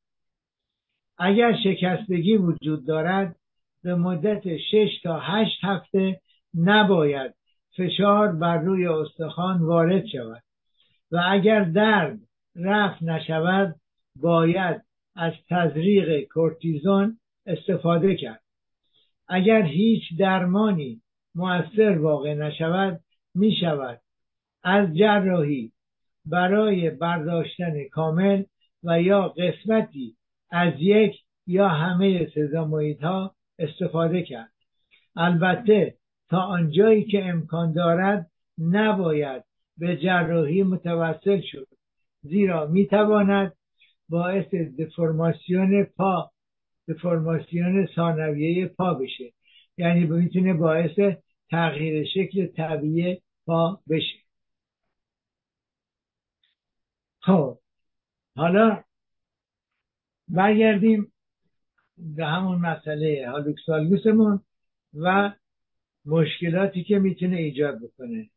اگر 1.17 1.57
شکستگی 1.63 2.37
وجود 2.37 2.87
دارد 2.87 3.35
به 3.83 3.95
مدت 3.95 4.57
6 4.57 5.01
تا 5.03 5.19
8 5.19 5.59
هفته 5.63 6.21
نباید 6.55 7.33
فشار 7.77 8.31
بر 8.31 8.57
روی 8.57 8.87
استخوان 8.87 9.59
وارد 9.61 10.05
شود 10.05 10.43
و 11.11 11.21
اگر 11.29 11.63
درد 11.63 12.19
رفت 12.55 13.03
نشود 13.03 13.75
باید 14.15 14.81
از 15.15 15.33
تزریق 15.49 16.27
کورتیزون 16.27 17.19
استفاده 17.45 18.15
کرد. 18.15 18.41
اگر 19.27 19.61
هیچ 19.61 20.03
درمانی 20.19 21.01
مؤثر 21.35 21.97
واقع 21.97 22.33
نشود 22.33 22.99
می 23.35 23.55
شود 23.59 24.01
از 24.63 24.97
جراحی 24.97 25.71
برای 26.25 26.89
برداشتن 26.89 27.87
کامل 27.91 28.43
و 28.83 29.01
یا 29.01 29.27
قسمتی 29.27 30.15
از 30.51 30.73
یک 30.77 31.15
یا 31.47 31.67
همه 31.67 32.27
ها 33.01 33.35
استفاده 33.59 34.23
کرد. 34.23 34.51
البته 35.15 35.95
تا 36.31 36.41
آنجایی 36.41 37.03
که 37.03 37.25
امکان 37.25 37.73
دارد 37.73 38.31
نباید 38.57 39.43
به 39.77 39.97
جراحی 39.97 40.63
متوسل 40.63 41.41
شد. 41.41 41.67
زیرا 42.21 42.67
می‌تواند 42.67 43.53
باعث 44.09 44.53
دفرماسیون 44.53 45.83
پا 45.83 46.31
دفرماسیون 46.87 47.87
ثانویه 47.95 48.67
پا 48.67 48.93
بشه. 48.93 49.33
یعنی 49.77 50.05
می‌تونه 50.05 50.53
باعث 50.53 50.99
تغییر 51.49 52.05
شکل 52.05 52.47
طبیعی 52.47 53.21
پا 53.45 53.79
بشه. 53.89 54.17
خب 57.19 57.57
حالا 58.35 58.83
برگردیم 60.27 61.11
به 61.97 62.25
همون 62.25 62.59
مسئله 62.59 63.29
هالوکسالگوسمون 63.29 64.39
و 64.93 65.31
مشکلاتی 66.05 66.83
که 66.83 66.99
می‌تونه 66.99 67.37
ایجاد 67.37 67.79
بکنه. 67.83 68.29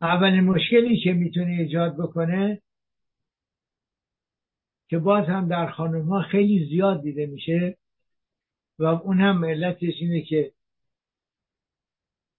اولین 0.00 0.40
مشکلی 0.40 1.00
که 1.00 1.12
می‌تونه 1.12 1.50
ایجاد 1.50 1.96
بکنه 1.96 2.62
که 4.88 4.98
باز 4.98 5.24
هم 5.26 5.48
در 5.48 5.70
خانم 5.70 6.08
ها 6.08 6.22
خیلی 6.22 6.66
زیاد 6.68 7.02
دیده 7.02 7.26
میشه 7.26 7.76
و 8.78 8.84
اون 8.84 9.20
هم 9.20 9.44
علتش 9.44 9.94
اینه 10.00 10.22
که 10.22 10.52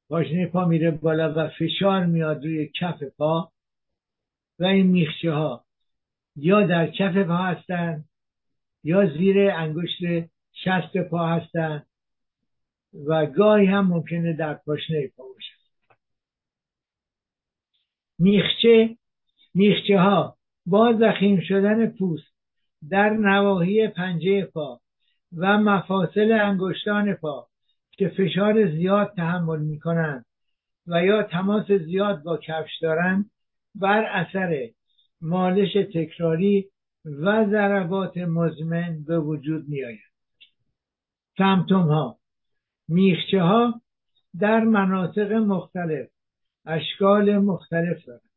پاشنه 0.09 0.47
پا 0.47 0.65
میره 0.65 0.91
بالا 0.91 1.33
و 1.33 1.49
فشار 1.59 2.05
میاد 2.05 2.43
روی 2.43 2.71
کف 2.79 3.03
پا 3.03 3.51
و 4.59 4.65
این 4.65 4.87
میخچه 4.87 5.31
ها 5.31 5.65
یا 6.35 6.61
در 6.61 6.91
کف 6.91 7.17
پا 7.17 7.37
هستن 7.37 8.05
یا 8.83 9.05
زیر 9.05 9.51
انگشت 9.51 10.29
شست 10.53 10.97
پا 10.97 11.27
هستن. 11.27 11.85
و 13.07 13.25
گاهی 13.25 13.65
هم 13.65 13.87
ممکنه 13.87 14.33
در 14.33 14.53
پاشنه 14.53 15.07
پا 15.17 15.23
باشه 15.33 15.53
میخچه 18.19 18.97
میخچه 19.53 19.99
ها 19.99 20.37
با 20.65 20.93
زخیم 20.93 21.41
شدن 21.41 21.87
پوست 21.87 22.33
در 22.89 23.09
نواحی 23.09 23.87
پنجه 23.87 24.45
پا 24.45 24.79
و 25.37 25.57
مفاصل 25.57 26.31
انگشتان 26.31 27.13
پا 27.13 27.47
که 27.91 28.09
فشار 28.09 28.71
زیاد 28.71 29.13
تحمل 29.15 29.59
می 29.59 29.79
کنند 29.79 30.25
و 30.87 31.05
یا 31.05 31.23
تماس 31.23 31.71
زیاد 31.71 32.23
با 32.23 32.37
کفش 32.37 32.79
دارند 32.81 33.31
بر 33.75 34.03
اثر 34.03 34.69
مالش 35.21 35.73
تکراری 35.73 36.69
و 37.05 37.45
ضربات 37.45 38.17
مزمن 38.17 39.03
به 39.03 39.19
وجود 39.19 39.69
می 39.69 39.83
آید. 39.83 39.99
سمتوم 41.37 41.87
ها 41.87 42.20
میخچه 42.91 43.41
ها 43.41 43.81
در 44.39 44.59
مناطق 44.59 45.31
مختلف 45.31 46.07
اشکال 46.65 47.37
مختلف 47.37 48.05
دارند. 48.05 48.29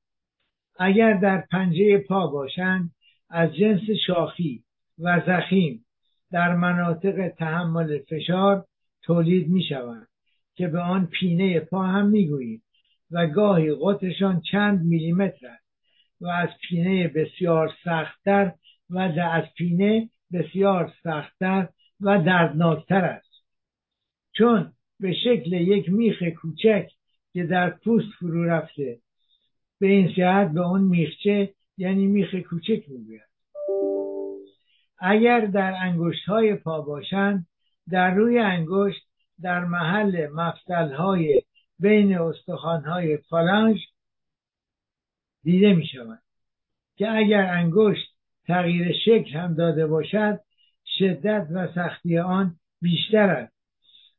اگر 0.78 1.12
در 1.14 1.44
پنجه 1.50 1.98
پا 1.98 2.26
باشند 2.26 2.90
از 3.30 3.55
جنس 3.55 3.80
شاخی 4.07 4.64
و 4.98 5.22
زخیم 5.26 5.84
در 6.32 6.55
مناطق 6.55 7.28
تحمل 7.28 7.98
فشار 7.98 8.64
تولید 9.02 9.48
می 9.48 9.62
شوند 9.68 10.09
که 10.55 10.68
به 10.68 10.80
آن 10.80 11.07
پینه 11.07 11.61
پا 11.61 11.82
هم 11.82 12.07
می 12.07 12.26
گوییم 12.26 12.62
و 13.11 13.26
گاهی 13.26 13.74
قطرشان 13.82 14.40
چند 14.50 14.84
میلیمتر 14.84 15.46
است 15.46 15.64
و 16.20 16.26
از 16.26 16.48
پینه 16.68 17.09
بسیار 17.09 17.72
سختتر 17.84 18.52
و 18.90 18.98
از 19.32 19.44
پینه 19.57 20.09
بسیار 20.32 20.92
سختتر 21.02 21.68
و 22.00 22.22
دردناکتر 22.22 23.05
است. 23.05 23.34
چون 24.37 24.72
به 25.01 25.12
شکل 25.12 25.53
یک 25.53 25.89
میخ 25.89 26.22
کوچک 26.22 26.91
که 27.32 27.45
در 27.45 27.70
پوست 27.70 28.09
فرو 28.18 28.45
رفته 28.45 28.99
به 29.80 29.87
این 29.87 30.09
جهت 30.09 30.53
به 30.53 30.61
اون 30.61 30.80
میخچه 30.80 31.55
یعنی 31.78 32.07
میخ 32.07 32.35
کوچک 32.35 32.89
می‌گوید. 32.89 33.35
اگر 34.99 35.41
در 35.41 35.74
انگشت 35.82 36.24
های 36.24 36.55
پا 36.55 36.80
باشند 36.80 37.47
در 37.91 38.14
روی 38.14 38.39
انگشت 38.39 39.03
در 39.43 39.64
محل 39.64 40.26
مفصل 40.26 40.93
های 40.93 41.43
بین 41.78 42.18
استخوان 42.18 42.85
های 42.85 43.16
فالانج 43.16 43.80
دیده 45.43 45.74
می 45.74 45.87
شود 45.87 46.22
که 46.97 47.11
اگر 47.11 47.47
انگشت 47.47 48.14
تغییر 48.47 48.93
شکل 49.05 49.30
هم 49.30 49.55
داده 49.55 49.87
باشد 49.87 50.41
شدت 50.99 51.47
و 51.51 51.68
سختی 51.74 52.18
آن 52.18 52.57
بیشتر 52.80 53.30
است. 53.30 53.53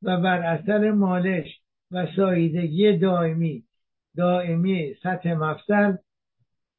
و 0.03 0.21
بر 0.21 0.41
اثر 0.41 0.91
مالش 0.91 1.59
و 1.91 2.07
ساییدگی 2.15 2.97
دائمی 2.97 3.63
دائمی 4.17 4.93
سطح 5.03 5.33
مفصل 5.33 5.97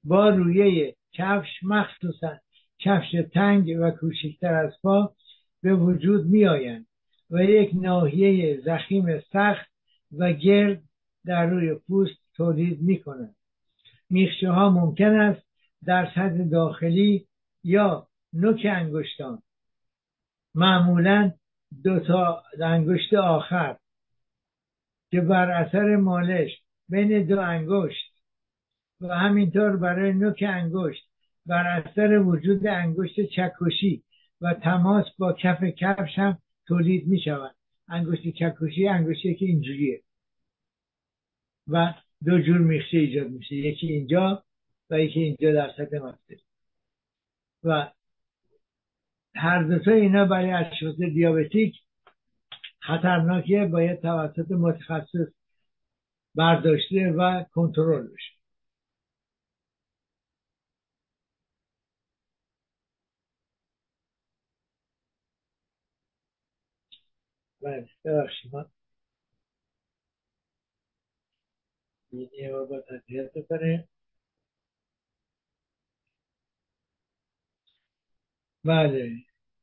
با 0.04 0.28
رویه 0.28 0.96
کفش 1.12 1.62
مخصوصا 1.62 2.38
کفش 2.78 3.16
تنگ 3.32 3.76
و 3.80 3.90
کوچکتر 3.90 4.54
از 4.54 4.72
پا 4.82 5.14
به 5.62 5.74
وجود 5.74 6.26
می 6.26 6.46
آیند 6.46 6.86
و 7.30 7.42
یک 7.42 7.70
ناحیه 7.74 8.60
زخیم 8.64 9.20
سخت 9.32 9.70
و 10.18 10.32
گرد 10.32 10.82
در 11.24 11.46
روی 11.46 11.74
پوست 11.74 12.18
تولید 12.34 12.82
می 12.82 13.02
کنند 13.02 13.36
میخشه 14.10 14.50
ها 14.50 14.70
ممکن 14.70 15.20
است 15.20 15.46
در 15.84 16.10
سطح 16.14 16.44
داخلی 16.50 17.26
یا 17.64 18.06
نوک 18.32 18.66
انگشتان. 18.70 19.42
معمولا 20.54 21.32
دو 21.84 22.00
تا 22.00 22.42
انگشت 22.62 23.14
آخر 23.14 23.76
که 25.10 25.20
بر 25.20 25.50
اثر 25.50 25.96
مالش 25.96 26.50
بین 26.88 27.26
دو 27.26 27.40
انگشت 27.40 28.12
و 29.00 29.14
همینطور 29.14 29.76
برای 29.76 30.12
نوک 30.12 30.44
انگشت 30.48 31.08
بر 31.46 31.66
اثر 31.66 32.18
وجود 32.18 32.66
انگشت 32.66 33.20
چکشی 33.20 34.02
و 34.40 34.54
تماس 34.54 35.04
با 35.18 35.32
کف 35.32 35.64
کفش 35.64 36.18
هم 36.18 36.38
تولید 36.66 37.06
می 37.06 37.20
شود 37.20 37.54
انگشت 37.88 38.28
چکشی 38.28 38.88
انگشتی 38.88 39.34
که 39.34 39.44
اینجوریه 39.44 40.02
و 41.68 41.94
دو 42.24 42.40
جور 42.40 42.58
میخچه 42.58 42.98
ایجاد 42.98 43.26
میشه. 43.26 43.54
یکی 43.54 43.86
اینجا 43.86 44.44
و 44.90 45.00
یکی 45.00 45.20
اینجا 45.20 45.52
در 45.52 45.70
سطح 45.76 45.98
مفصل 45.98 46.36
و 47.64 47.90
هر 49.36 49.62
دوتا 49.62 49.90
اینا 49.92 50.24
برای 50.24 50.52
اشخاص 50.52 50.96
دیابتیک 50.96 51.74
خطرناکه 52.80 53.68
باید 53.72 54.00
توسط 54.02 54.50
متخصص 54.50 55.28
برداشته 56.34 57.12
و 57.18 57.44
کنترل 57.54 58.06
بشه. 58.08 58.32
بله 67.62 67.88
ببخشید 68.04 68.54
من 68.54 68.64
با 72.68 72.80
تطبیق 72.80 73.30
بکنه 73.34 73.88
بله. 78.66 79.12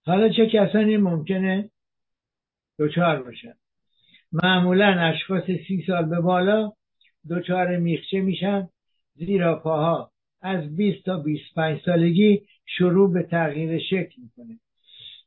حالا 0.06 0.30
چه 0.30 0.46
کسانی 0.46 0.98
ممکنه 0.98 1.70
دچار 2.80 3.24
باشن 3.24 3.54
معمولا 4.32 5.02
اشخاص 5.02 5.44
سی 5.68 5.84
سال 5.88 6.06
به 6.06 6.20
بالا 6.20 6.72
دچار 7.30 7.78
میخچه 7.78 8.22
میشن 8.22 8.70
زیرا 9.16 9.60
پاها 9.60 10.12
از 10.42 10.76
20 10.76 11.06
تا 11.06 11.18
25 11.18 11.82
سالگی 11.86 12.42
شروع 12.66 13.14
به 13.14 13.24
تغییر 13.24 13.80
شکل 13.80 14.22
می‌کنه. 14.22 14.60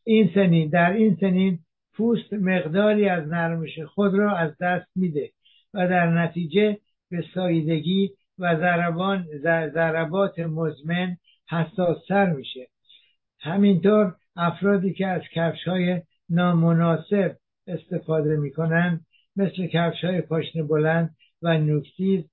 این 0.05 0.31
سنین 0.35 0.69
در 0.69 0.93
این 0.93 1.17
سنین 1.21 1.59
پوست 1.93 2.33
مقداری 2.33 3.09
از 3.09 3.29
نرمش 3.29 3.79
خود 3.79 4.15
را 4.15 4.37
از 4.37 4.59
دست 4.61 4.87
میده 4.97 5.31
و 5.75 5.89
در 5.89 6.11
نتیجه 6.11 6.79
به 7.11 7.25
سایدگی 7.35 8.11
و 8.39 8.57
ضربان 8.57 9.27
ضربات 9.75 10.39
مزمن 10.39 11.17
حساستر 11.51 12.33
میشه. 12.33 12.69
همینطور 13.41 14.15
افرادی 14.37 14.93
که 14.93 15.07
از 15.07 15.23
کفش 15.35 15.69
های 15.69 16.03
نامناسب 16.29 17.37
استفاده 17.67 18.37
می‌کنند 18.37 19.07
مثل 19.37 19.67
کفش 19.67 20.05
های 20.05 20.21
پاشنه 20.21 20.63
بلند 20.63 21.17
و 21.43 21.59
نوکتیز 21.59 22.25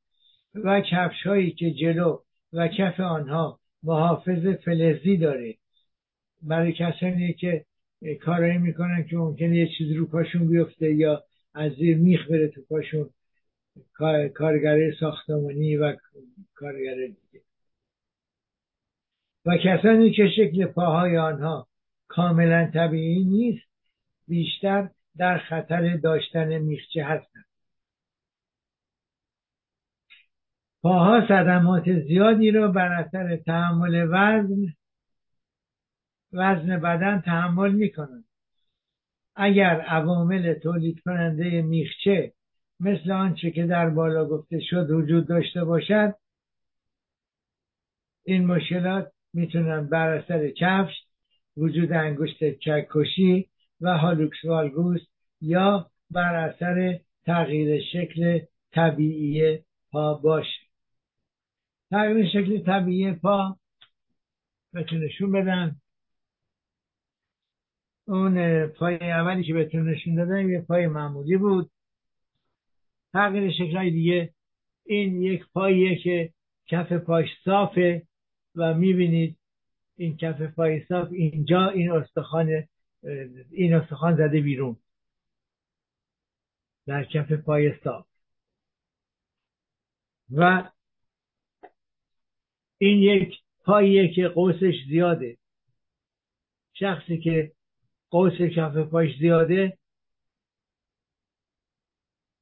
و 0.56 0.82
کفش 0.82 1.28
هایی 1.28 1.52
که 1.52 1.72
جلو 1.72 2.20
و 2.54 2.68
کف 2.68 3.00
آنها 3.00 3.60
محافظ 3.84 4.46
فلزی 4.66 5.18
داره. 5.18 5.56
برای 6.42 6.74
کسانی 6.74 7.34
که 7.34 7.66
کارایی 8.22 8.58
می‌کنن 8.58 9.06
که 9.10 9.18
ممکنه 9.18 9.58
یه 9.58 9.70
چیزی 9.78 9.94
رو 9.94 10.06
پاشون 10.06 10.50
بیفته 10.50 10.94
یا 10.94 11.24
از 11.54 11.72
زیر 11.72 11.98
میخ 11.98 12.28
بره 12.30 12.48
تو 12.48 12.62
پاشون 12.70 13.10
کارگره 14.34 14.96
ساختمانی 15.00 15.78
و 15.78 15.96
کارگره 16.56 17.08
دیگه. 17.08 17.46
و 19.46 19.58
کسانی 19.58 20.12
که 20.12 20.30
شکل 20.36 20.66
پاهای 20.66 21.18
آنها 21.18 21.68
کاملا 22.08 22.72
طبیعی 22.74 23.24
نیست 23.24 23.68
بیشتر 24.28 24.90
در 25.18 25.38
خطر 25.38 25.98
داشتن 25.98 26.58
میخچه 26.58 27.04
هستند. 27.04 27.46
پاها 30.82 31.28
صدمات 31.28 31.84
زیادی 32.08 32.52
را 32.52 32.68
بر 32.68 32.92
اثر 32.92 33.38
تحمل 33.38 34.08
وزن 34.10 34.74
وزن 36.34 36.80
بدن 36.80 37.22
تحمل 37.22 37.72
می 37.72 37.92
کنند 37.92 38.26
اگر 39.36 39.82
عوامل 39.82 40.54
تولید 40.54 41.00
کننده 41.00 41.62
میخچه 41.62 42.34
مثل 42.80 43.12
آنچه 43.12 43.52
که 43.52 43.66
در 43.66 43.90
بالا 43.90 44.26
گفته 44.26 44.60
شد 44.60 44.92
وجود 44.92 45.28
داشته 45.28 45.64
باشد 45.64 46.16
این 48.24 48.46
مشکلات 48.46 49.12
می‌تونن 49.34 49.88
بر 49.88 50.10
اثر 50.18 50.50
کفش 50.50 50.94
وجود 51.58 51.92
انگشت 51.92 52.60
چکشی 52.60 53.50
و 53.82 53.98
هالوکس 53.98 54.46
والگوس 54.46 55.02
یا 55.42 55.92
بر 56.12 56.36
اثر 56.36 57.00
تغییر 57.26 57.82
شکل 57.82 58.40
طبیعی 58.72 59.60
پا 59.92 60.14
باشه. 60.14 60.62
تغییر 61.92 62.28
شکل 62.28 62.64
طبیعی 62.64 63.14
پا 63.14 63.58
بهتون 64.74 65.04
نشون 65.04 65.32
بدم. 65.32 65.76
اون 68.08 68.68
پای 68.68 68.96
اولی 68.96 69.44
که 69.44 69.54
بهتون 69.54 69.90
نشون 69.90 70.16
دادم 70.16 70.50
یه 70.50 70.62
پای 70.62 70.88
معمولی 70.88 71.38
بود. 71.38 71.72
تغییر 73.14 73.52
شکل 73.52 73.90
دیگه. 73.90 74.34
این 74.86 75.22
یک 75.22 75.46
پاییه 75.54 75.96
که 75.96 76.34
کف 76.68 76.94
پاش 76.94 77.28
صافه. 77.46 78.08
و 78.56 78.74
می‌بینید 78.74 79.38
این 79.98 80.18
کف 80.18 80.42
پای 80.42 80.86
صاف 80.86 81.08
اینجا 81.12 81.70
این 81.70 81.92
استخوان 81.92 82.68
این 83.52 83.74
استخوان 83.74 84.16
زده 84.16 84.42
بیرون. 84.42 84.78
در 86.88 87.04
کف 87.04 87.32
پای 87.32 87.74
صاف 87.84 88.06
و 90.32 90.72
این 92.78 93.00
یک 93.00 93.40
پاییه 93.64 94.14
که 94.14 94.28
قوسش 94.28 94.74
زیاده. 94.90 95.38
شخصی 96.74 97.18
که 97.18 97.52
قوس 98.10 98.42
کف 98.42 98.78
پاش 98.78 99.10
زیاده 99.20 99.78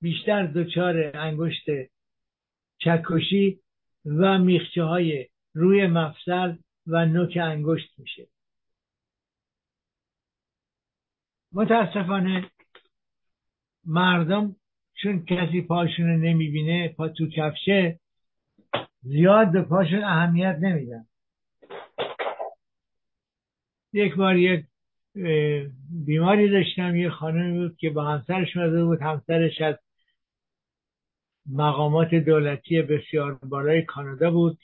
بیشتر 0.01 0.47
دچار 0.47 1.17
انگشت 1.17 1.65
چکشی 2.77 3.59
و 4.05 4.37
میخچه 4.37 4.83
های 4.83 5.27
روی 5.53 5.87
مفصل 5.87 6.55
و 6.87 7.05
نوک 7.05 7.37
انگشت 7.41 7.99
میشه. 7.99 8.27
متاسفانه 11.53 12.51
مردم 13.85 14.55
چون 14.93 15.25
کسی 15.25 15.61
پاشون 15.61 16.09
نمی‌بینه 16.09 16.87
پا 16.87 17.07
تو 17.07 17.27
کفشه 17.29 17.99
زیاد 19.01 19.51
به 19.51 19.61
پاشون 19.61 20.03
اهمیت 20.03 20.57
نمیدن. 20.61 21.05
یک 23.93 24.15
بار 24.15 24.37
یک 24.37 24.65
بیماری 26.05 26.49
داشتم 26.49 26.95
یه 26.95 27.09
خانمی 27.09 27.59
بود 27.59 27.77
که 27.77 27.89
با 27.89 28.03
همسرش 28.05 28.57
مده 28.57 28.85
بود 28.85 29.01
همسرش 29.01 29.61
از 29.61 29.75
مقامات 31.49 32.15
دولتی 32.15 32.81
بسیار 32.81 33.33
بالای 33.33 33.81
کانادا 33.81 34.31
بود. 34.31 34.59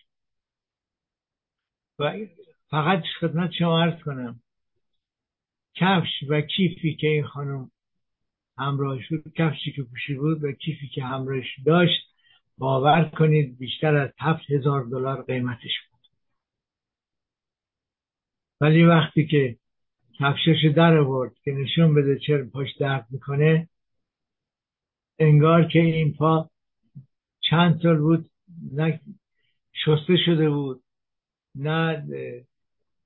و 2.00 2.26
فقط 2.70 3.04
خدمت 3.20 3.52
شما 3.52 3.84
عرض 3.84 4.04
کنم. 4.04 4.40
کفش 5.76 6.24
و 6.30 6.42
کیفی 6.42 6.96
که 6.96 7.08
این 7.08 7.24
خانم 7.24 7.72
همراهش 8.58 9.10
بود 9.10 9.34
کفشی 9.34 9.72
که 9.72 9.84
پوشی 9.84 10.14
بود 10.14 10.44
و 10.44 10.52
کیفی 10.52 10.88
که 10.88 11.04
همراهش 11.04 11.60
داشت 11.66 12.08
باور 12.58 13.10
کنید 13.10 13.58
بیشتر 13.58 13.96
از 13.96 14.10
هفت 14.20 14.52
هزار 14.52 14.86
دلار 14.86 15.24
قیمتش 15.24 15.74
بود. 15.92 16.00
ولی 18.62 18.84
وقتی 18.84 19.28
که 19.28 19.58
کفشش 20.20 20.72
در 20.76 20.98
آورد 20.98 21.34
که 21.44 21.52
نشون 21.52 21.96
بده 21.96 22.20
چرا 22.20 22.46
پاش 22.54 22.78
درد 22.80 23.08
می‌کنه 23.10 23.70
انگار 25.20 25.68
که 25.68 25.80
این 25.80 26.14
پا 26.14 26.50
چند 27.40 27.80
سال 27.82 27.98
بود 27.98 28.30
شسته 29.86 30.18
شده 30.26 30.50
بود. 30.50 30.84
نه 31.58 32.08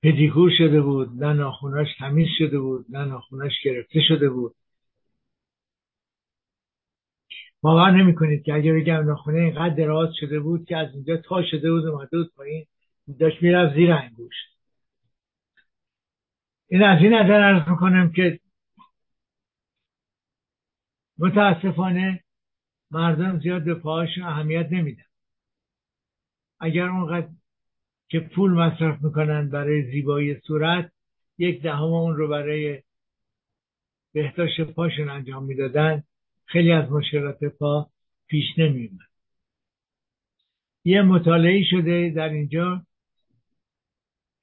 پدیکور 0.04 0.52
شده 0.58 0.82
بود 0.82 1.24
نه 1.24 1.34
ناخوناش 1.34 1.88
تمیز 2.00 2.28
شده 2.38 2.60
بود 2.60 2.86
نه 2.90 3.06
ناخوناش 3.06 3.54
گرفته 3.64 4.02
شده 4.08 4.30
بود. 4.30 4.56
باور 7.62 7.92
نمی 7.92 8.16
کنید 8.16 8.44
که 8.44 8.54
اگه 8.54 8.74
بگم 8.74 9.06
ناخونه 9.06 9.40
اینقدر 9.40 9.76
دراز 9.76 10.10
شده 10.20 10.40
بود 10.40 10.66
که 10.66 10.78
از 10.78 10.94
اینجا 10.94 11.18
تا 11.18 11.44
شده 11.52 11.72
بود 11.72 11.86
اومده 11.86 12.18
بود 12.18 12.34
پایین 12.36 12.66
داشت 13.20 13.44
می‌رفت 13.44 13.76
زیر 13.76 13.92
انگوش. 13.94 14.36
این 16.68 16.84
از 16.84 17.02
این 17.04 17.14
نظر 17.14 17.42
ارز 17.42 17.70
می‌کنم 17.70 18.12
که 18.12 18.40
متاسفانه 21.18 22.24
مردم 22.92 23.40
زیاد 23.40 23.64
به 23.64 23.76
پاهاشون 23.76 24.24
اهمیت 24.24 24.68
نمیدن. 24.72 25.04
اگر 26.60 26.86
اونقدر 26.88 27.28
که 28.12 28.20
پول 28.20 28.52
مصرف 28.52 29.02
می‌کنن 29.02 29.50
برای 29.50 29.92
زیبایی 29.92 30.40
صورت 30.40 30.92
یک 31.38 31.62
دهم 31.62 31.84
اون 31.84 32.16
رو 32.16 32.28
برای 32.28 32.84
بهداشت 34.14 34.62
پاشون 34.62 35.10
انجام 35.10 35.44
می‌دادن. 35.44 36.04
خیلی 36.46 36.72
از 36.72 36.92
مشکلات 36.92 37.44
پا 37.44 37.90
پیش 38.28 38.46
نمیومد 38.58 39.12
یه 40.84 41.02
مطالعه 41.02 41.64
شده 41.70 42.10
در 42.16 42.30
اینجا 42.30 42.86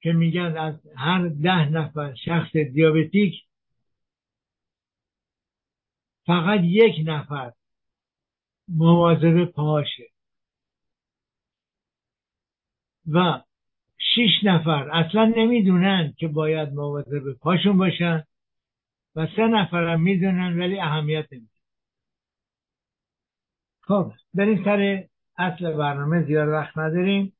که 0.01 0.11
میگن 0.11 0.57
از 0.57 0.75
هر 0.95 1.27
ده 1.27 1.69
نفر 1.69 2.15
شخص 2.15 2.55
دیابتیک 2.55 3.33
فقط 6.25 6.59
یک 6.63 6.95
نفر 7.05 7.53
مواظب 8.67 9.45
پاشه 9.45 10.09
و 13.07 13.41
شیش 14.15 14.31
نفر. 14.43 14.89
اصلا 14.91 15.25
نمی‌دونن 15.37 16.13
که 16.17 16.27
باید 16.27 16.69
مواظب 16.73 17.33
پاشون 17.41 17.77
باشن 17.77 18.23
و 19.15 19.27
سه 19.35 19.47
نفر 19.47 19.83
هم 19.93 20.01
می‌دونن 20.01 20.59
ولی 20.59 20.79
اهمیت 20.79 21.25
نمیدن. 21.31 21.49
خب 23.81 24.11
بریم 24.33 24.63
سر 24.65 25.07
اصل 25.37 25.73
برنامه. 25.73 26.23
زیاد 26.25 26.47
وقت 26.49 26.77
نداریم. 26.77 27.33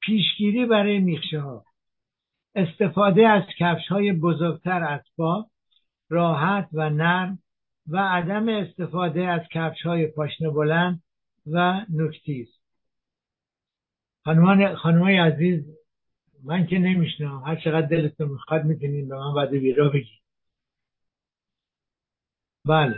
پیشگیری 0.00 0.66
برای 0.66 0.98
میخشه 0.98 1.40
ها 1.40 1.64
استفاده 2.54 3.28
از 3.28 3.42
کفش 3.58 3.88
های 3.88 4.12
بزرگتر 4.12 4.84
از 4.84 5.00
راحت 6.08 6.68
و 6.72 6.90
نرم 6.90 7.41
و 7.88 7.96
عدم 7.96 8.48
استفاده 8.48 9.24
از 9.24 9.40
کفش 9.50 9.82
های 9.82 10.06
پاشنه 10.06 10.50
بلند 10.50 11.02
و 11.46 11.86
نکتیز 11.90 12.48
خانمان 14.24 14.74
خانمای 14.74 15.18
عزیز 15.18 15.64
من 16.44 16.66
که 16.66 16.78
نمیشنم 16.78 17.42
هر 17.46 17.56
چقدر 17.56 17.86
دلتون 17.86 18.28
می‌خواد 18.28 18.64
می‌تونین 18.64 19.08
به 19.08 19.16
من 19.16 19.34
بعد 19.34 19.52
ویرا 19.52 19.88
بگید 19.88 20.22
بله. 22.66 22.96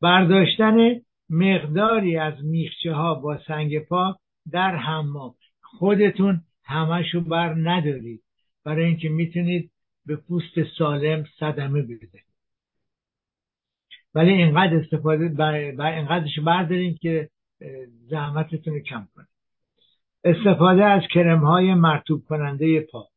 برداشتن 0.00 1.00
مقداری 1.30 2.16
از 2.16 2.44
میخچه 2.44 2.92
ها 2.92 3.14
با 3.14 3.38
سنگ 3.46 3.78
پا 3.78 4.18
در 4.52 4.76
حمام. 4.76 5.34
خودتون 5.60 6.42
همشو 6.64 7.20
بر 7.20 7.54
ندارید. 7.54 8.22
برای 8.64 8.84
اینکه 8.84 9.08
می‌تونید 9.08 9.70
به 10.06 10.16
پوست 10.16 10.62
سالم 10.78 11.24
صدمه 11.40 11.82
بده 11.82 12.27
ولی 14.14 14.32
اینقدر 14.32 14.76
استفاده 14.76 15.28
بر 15.28 15.52
اینقدرش 15.52 16.38
بردارین 16.38 16.98
که 17.00 17.28
زحمتتون 18.10 18.74
رو 18.74 18.80
کم 18.80 19.08
کنید 19.14 19.28
استفاده 20.24 20.84
از 20.84 21.02
کرم 21.14 21.44
های 21.44 21.74
مرتوب 21.74 22.24
کننده 22.24 22.80
پا. 22.80 23.08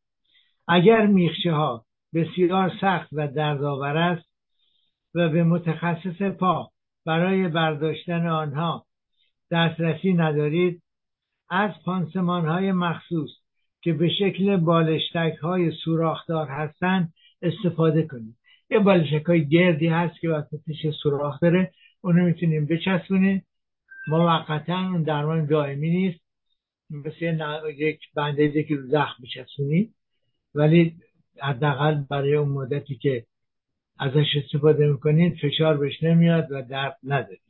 اگر 0.68 1.06
میخشه 1.06 1.52
ها 1.52 1.86
بسیار 2.14 2.72
سخت 2.82 3.10
و 3.12 3.28
دردآور 3.28 3.98
است 3.98 4.30
و 5.16 5.30
به 5.30 5.44
متخصص 5.44 6.22
پا 6.22 6.72
برای 7.06 7.48
برداشتن 7.48 8.28
آنها 8.28 8.86
دسترسی 9.52 10.14
ندارید 10.14 10.84
از 11.50 11.72
پانسمان 11.86 12.46
های 12.46 12.72
مخصوص 12.72 13.30
که 13.82 13.94
به 13.94 14.10
شکل 14.10 14.58
بالشتک 14.58 15.38
های 15.42 15.72
سوراخدار 15.72 16.48
هستند 16.48 17.14
استفاده 17.42 18.08
کنید. 18.08 18.36
یه 18.72 18.80
بالشک 18.80 19.26
های 19.26 19.48
گردی 19.48 19.88
هست 19.88 20.20
که 20.20 20.30
وسطش 20.30 20.88
سوراخ 21.04 21.40
داره. 21.40 21.72
اونو 22.02 22.26
می‌تونیم 22.26 22.66
بچسبونیم. 22.66 23.46
موقتا 24.08 24.80
اون 24.80 25.04
درمان 25.04 25.46
دائمی 25.46 25.90
نیست. 25.90 26.20
مثل 26.90 27.38
یک 27.78 28.00
بندیزی 28.16 28.64
که 28.64 28.78
زخم 28.78 29.24
بچسبونید 29.24 29.96
ولی 30.56 30.96
حداقل 31.42 32.04
برای 32.10 32.36
اون 32.36 32.50
مدتی 32.50 32.96
که 32.96 33.26
ازش 34.00 34.28
استفاده 34.44 34.88
می‌کنید 34.88 35.38
فشار 35.42 35.78
بهش 35.78 36.04
نمیاد 36.04 36.48
و 36.52 36.62
درد 36.62 36.98
ندارید 37.04 37.42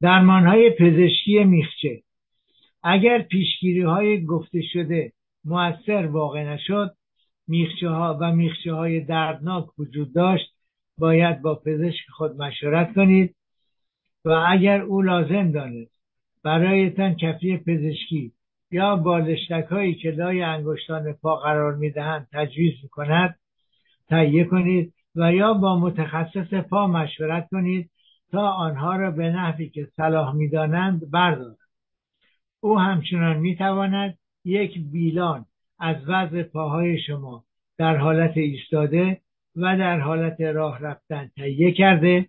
درمان 0.00 0.46
های 0.46 0.70
پزشکی 0.70 1.44
میخچه. 1.44 2.02
اگر 2.82 3.22
پیشگیری 3.22 3.82
های 3.82 4.24
گفته 4.24 4.62
شده 4.72 5.12
موثر 5.44 6.06
واقع 6.06 6.44
نشد 6.44 6.97
میخچه 7.48 7.88
ها 7.88 8.18
و 8.20 8.32
میخچه 8.32 8.72
های 8.72 9.00
دردناک 9.00 9.78
وجود 9.78 10.14
داشت 10.14 10.54
باید 10.98 11.42
با 11.42 11.54
پزشک 11.54 12.10
خود 12.10 12.42
مشورت 12.42 12.94
کنید 12.94 13.36
و 14.24 14.30
اگر 14.48 14.80
او 14.80 15.02
لازم 15.02 15.52
دانست 15.52 15.98
برایتان 16.44 17.14
کفی 17.14 17.56
پزشکی 17.56 18.32
یا 18.70 18.96
بالشتک 18.96 19.66
هایی 19.70 19.94
که 19.94 20.10
لای 20.10 20.42
انگشتان 20.42 21.12
پا 21.12 21.36
قرار 21.36 21.74
می‌دهند 21.74 22.28
تجویز 22.32 22.74
می‌کند 22.82 23.38
تهیه 24.08 24.44
کنید 24.44 24.94
و 25.16 25.32
یا 25.32 25.54
با 25.54 25.78
متخصص 25.78 26.54
پا 26.54 26.86
مشورت 26.86 27.48
کنید 27.50 27.90
تا 28.30 28.48
آنها 28.50 28.96
را 28.96 29.10
به 29.10 29.30
نحوی 29.30 29.68
که 29.68 29.88
صلاح 29.96 30.34
می‌دانند 30.34 31.10
بردارند. 31.10 31.58
او 32.60 32.78
همچنان 32.78 33.36
می‌تواند 33.36 34.18
یک 34.44 34.78
بیلان 34.92 35.46
از 35.78 35.96
وضع 36.08 36.42
پاهای 36.42 36.98
شما 36.98 37.44
در 37.78 37.96
حالت 37.96 38.36
ایستاده 38.36 39.20
و 39.56 39.78
در 39.78 40.00
حالت 40.00 40.40
راه 40.40 40.78
رفتن 40.78 41.30
تهیه 41.36 41.72
کرده. 41.72 42.28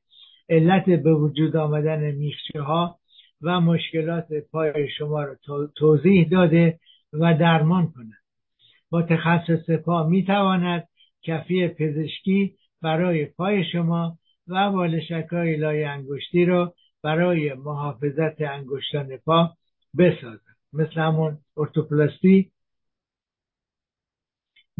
علت 0.49 0.85
به 0.85 1.13
وجود 1.13 1.55
آمدن 1.55 2.11
میخچه 2.11 2.61
ها 2.61 2.99
و 3.41 3.61
مشکلات 3.61 4.27
پای 4.51 4.89
شما 4.97 5.23
را 5.23 5.35
توضیح 5.75 6.29
داده 6.29 6.79
و 7.13 7.33
درمان 7.33 7.91
کند. 7.91 8.19
متخصص 8.91 9.69
پا 9.69 10.03
می‌تواند 10.03 10.87
کفی 11.21 11.67
پزشکی 11.67 12.55
برای 12.81 13.25
پای 13.25 13.65
شما 13.71 14.17
و 14.47 14.71
بالشک 14.71 15.27
های 15.31 15.57
لای 15.57 15.83
انگشتی 15.83 16.45
را 16.45 16.73
برای 17.03 17.53
محافظت 17.53 18.41
انگشتان 18.41 19.17
پا 19.17 19.53
بسازد. 19.97 20.41
مثل 20.73 21.01
همون 21.01 21.37
ارتوپلاستی 21.57 22.51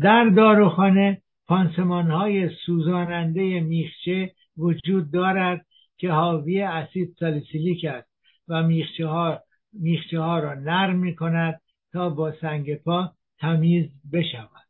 در 0.01 0.29
داروخانه 0.35 1.21
پانسمان 1.47 2.11
های 2.11 2.49
سوزاننده 2.65 3.59
میخچه 3.59 4.33
وجود 4.57 5.11
دارد 5.11 5.65
که 5.97 6.11
حاوی 6.11 6.61
اسید 6.61 7.15
سالیسیلیک 7.19 7.85
است 7.85 8.09
و 8.47 8.63
میخچه 8.63 9.07
ها, 9.07 9.43
میخچه 9.73 10.19
ها 10.19 10.39
را 10.39 10.53
نرم 10.53 10.95
می 10.95 11.15
کند 11.15 11.61
تا 11.91 12.09
با 12.09 12.33
سنگ 12.41 12.75
پا 12.75 13.13
تمیز 13.39 13.89
بشود. 14.11 14.67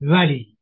ولی 0.00 0.56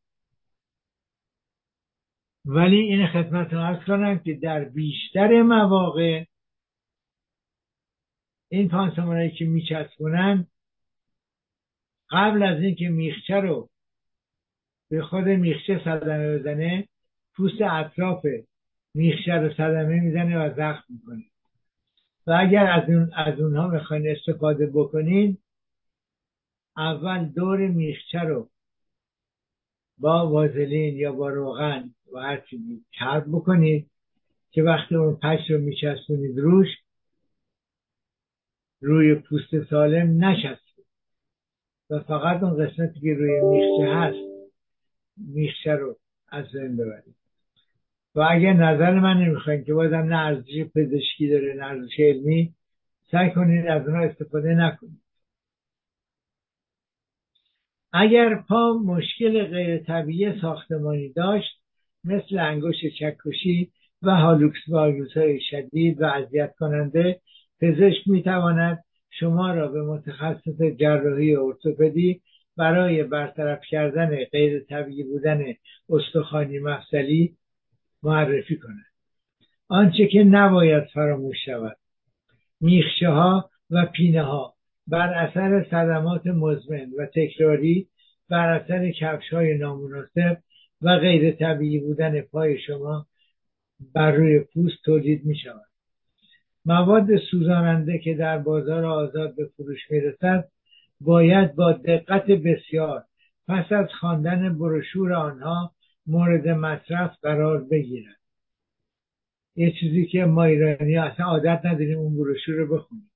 ولی 2.45 2.77
این 2.77 3.07
خدمت 3.07 3.55
ارز 3.55 3.85
کنم 3.85 4.19
که 4.19 4.35
در 4.35 4.65
بیشتر 4.65 5.43
مواقع 5.43 6.25
این 8.49 8.69
پانسمانهایی 8.69 9.31
که 9.31 9.45
میچسبونن 9.45 10.47
قبل 12.15 12.43
از 12.43 12.63
اینکه 12.63 12.89
میخچه 12.89 13.35
رو 13.35 13.69
به 14.91 15.03
خود 15.03 15.25
میخچه 15.25 15.81
صدمه 15.85 16.39
بزنه 16.39 16.89
پوست 17.35 17.63
اطراف 17.63 18.27
میخچه 18.95 19.33
رو 19.33 19.55
صدمه 19.55 20.01
می‌زنه 20.01 20.39
و 20.39 20.55
زخم 20.57 20.85
می‌کنه. 20.89 21.25
و 22.27 22.39
اگر 22.41 22.67
از, 22.67 22.91
اون 22.91 23.13
از 23.15 23.41
اونها 23.41 23.69
می‌خواین 23.69 24.09
استفاده 24.09 24.67
بکنین 24.67 25.39
اول 26.77 27.25
دور 27.25 27.59
میخچه 27.59 28.19
رو 28.19 28.51
با 29.99 30.31
وازلین 30.31 30.97
یا 30.97 31.13
با 31.13 31.29
روغن 31.29 31.91
و 32.13 32.19
هر 32.19 32.41
چیزی 32.41 32.85
چرب 32.91 33.25
بکنید 33.29 33.91
که 34.51 34.63
وقتی 34.63 34.95
اون 34.95 35.17
پش 35.17 35.51
رو 35.51 35.59
میچسبونید 35.59 36.39
روش 36.39 36.69
روی 38.81 39.15
پوست 39.15 39.65
سالم 39.71 40.25
نشسته. 40.25 40.64
فقط 42.01 42.43
اون 42.43 42.67
قسمتی 42.67 43.01
که 43.01 43.15
روی 43.15 43.41
میخچه 43.41 43.95
هست 43.95 44.35
میخچه 45.17 45.73
رو 45.73 45.97
از 46.29 46.53
بین 46.53 46.77
ببرید. 46.77 47.15
و 48.15 48.21
اگر 48.31 48.53
نظر 48.53 49.01
من 49.01 49.17
نمی‌خواین 49.17 49.65
که 49.65 49.75
بازم 49.75 49.97
نه 49.97 50.17
ارزش 50.17 50.65
پزشکی 50.75 51.29
داره 51.29 51.55
نه 51.55 51.65
ارزش 51.65 52.01
علمی 52.01 52.55
سعی 53.11 53.31
کنید 53.31 53.67
از 53.67 53.89
اونها 53.89 54.03
استفاده 54.05 54.55
نکنید. 54.55 55.01
اگر 57.93 58.35
پا 58.35 58.73
مشکل 58.85 59.45
غیر 59.45 59.79
طبیعی 59.79 60.41
ساختمانی 60.41 61.09
داشت 61.09 61.61
مثل 62.05 62.39
انگشت 62.39 62.87
چکشی 62.87 63.71
و 64.03 64.11
هالوکس 64.11 64.69
های 65.17 65.41
شدید 65.51 66.03
و 66.03 66.05
اذیت 66.05 66.55
کننده 66.59 67.21
پزشک 67.61 68.09
می‌تواند 68.09 68.85
شما 69.19 69.55
را 69.55 69.69
به 69.69 69.83
متخصص 69.83 70.63
جراحی 70.79 71.37
ارتوپدی 71.37 72.21
برای 72.57 73.03
برطرف 73.03 73.61
کردن 73.71 74.25
غیر 74.25 74.61
طبیعی 74.61 75.03
بودن 75.03 75.45
استخوانی 75.89 76.59
مفصلی 76.59 77.37
معرفی 78.03 78.57
کند. 78.57 78.85
آنچه 79.69 80.07
که 80.07 80.25
نباید 80.25 80.85
فراموش 80.85 81.37
شود 81.45 81.77
میخشه 82.61 83.09
ها 83.09 83.51
و 83.71 83.87
پینه 83.87 84.23
ها 84.23 84.55
بر 84.87 85.15
اثر 85.15 85.67
صدمات 85.71 86.27
مزمن 86.27 86.91
و 86.99 87.07
تکراری 87.07 87.89
بر 88.31 88.49
اثر 88.49 88.91
کفش 88.91 89.33
های 89.33 89.59
نامناسب 89.59 90.37
و 90.83 90.99
غیر 90.99 91.33
طبیعی 91.33 91.79
بودن 91.79 92.21
پای 92.21 92.59
شما 92.59 93.07
بر 93.95 94.11
روی 94.11 94.41
پوست 94.41 94.85
تولید 94.85 95.25
می 95.25 95.37
شود 95.37 95.74
مواد 96.65 97.17
سوزاننده 97.31 97.99
که 97.99 98.15
در 98.15 98.39
بازار 98.39 98.85
آزاد 98.85 99.37
به 99.37 99.51
فروش 99.57 99.91
می 99.91 100.01
رسد 100.01 100.49
باید 101.01 101.55
با 101.55 101.73
دقت 101.73 102.27
بسیار 102.27 103.05
پس 103.49 103.73
از 103.73 103.89
خواندن 104.01 104.59
بروشور 104.59 105.13
آنها 105.13 105.73
مورد 106.07 106.49
مصرف 106.49 107.17
قرار 107.23 107.65
بگیرد. 107.65 108.17
یه 109.57 109.73
چیزی 109.81 110.07
که 110.07 110.25
ما 110.25 110.45
ایرانی 110.45 110.97
اصلا 110.97 111.27
عادت 111.27 111.61
نداریم 111.65 111.99
اون 111.99 112.17
بروشور 112.17 112.55
رو 112.55 112.77
بخونیم. 112.77 113.11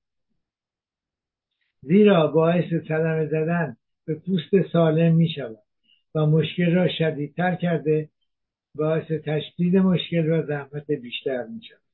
زیرا 1.81 2.27
باعث 2.27 2.73
صدمه 2.87 3.25
زدن 3.25 3.77
به 4.05 4.15
پوست 4.15 4.71
سالم 4.73 5.15
می 5.15 5.29
شود 5.29 5.59
و 6.15 6.25
مشکل 6.25 6.75
را 6.75 6.87
شدیدتر 6.97 7.55
کرده 7.55 8.09
باعث 8.75 9.11
تشدید 9.11 9.77
مشکل 9.77 10.29
و 10.29 10.47
زحمت 10.47 10.91
بیشتر 10.91 11.47
می 11.47 11.61
شود 11.63 11.88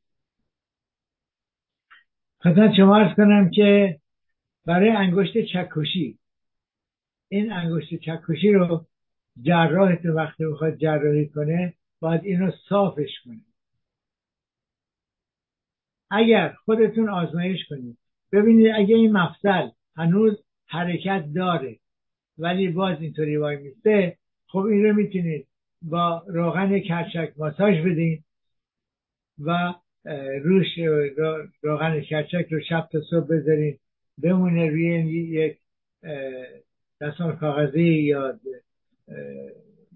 خدمت 2.46 2.74
شما 2.78 2.96
ارز 2.98 3.16
کنم 3.16 3.50
که 3.50 4.00
برای 4.66 4.90
انگشت 4.90 5.34
چکشی 5.54 6.20
این 7.30 7.52
انگشت 7.52 7.96
چکشی 7.96 8.52
رو 8.52 8.86
جراحتون 9.42 10.12
وقتی 10.12 10.46
می‌خواد 10.46 10.76
جراحی 10.76 11.30
کنه 11.30 11.74
باید 12.00 12.22
این 12.24 12.40
رو 12.40 12.52
صافش 12.70 13.10
کنه. 13.26 13.42
اگر 16.12 16.54
خودتون 16.66 17.10
آزمایش 17.10 17.60
کنید 17.70 17.98
ببینید 18.32 18.72
اگه 18.76 18.96
این 18.96 19.12
مفصل 19.12 19.70
هنوز 19.96 20.44
حرکت 20.68 21.26
داره 21.36 21.80
ولی 22.38 22.68
باز 22.68 23.02
اینطوری 23.02 23.38
وای 23.38 23.58
میسته 23.58 24.18
خب 24.48 24.60
این 24.60 24.84
رو 24.84 24.94
می‌تونید 24.94 25.48
با 25.82 26.24
روغن 26.28 26.80
کرچک 26.80 27.34
ماساژ 27.38 27.82
بدین 27.86 28.24
و 29.40 29.74
روش 30.44 30.68
روغن 31.62 32.02
کرچک 32.02 32.48
رو 32.52 32.60
شب 32.70 32.90
تا 32.92 33.02
صبح 33.10 33.28
بذارین 33.28 33.78
بمونه 34.24 34.70
روی 34.70 34.86
یک 35.32 35.58
دستان 37.02 37.36
کاغذی 37.36 37.84
یا 37.84 38.40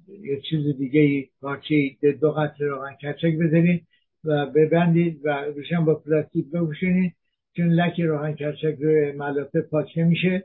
یه 0.07 0.41
چیز 0.49 0.77
دیگه 0.77 1.29
پارچه 1.41 1.91
دو 2.21 2.31
قطر 2.31 2.65
روغن 2.65 2.95
کرچک 3.01 3.37
بذارین 3.37 3.81
و 4.23 4.45
ببندید 4.45 5.21
و 5.23 5.29
روشن 5.29 5.85
با 5.85 5.95
پلاستیک 5.95 6.45
بپوشونید 6.51 7.15
چون 7.57 7.67
لک 7.69 7.99
روغن 7.99 8.33
کرچک 8.33 8.77
روی 8.81 9.11
ملافه 9.11 9.61
پاک 9.61 9.97
نمیشه 9.97 10.43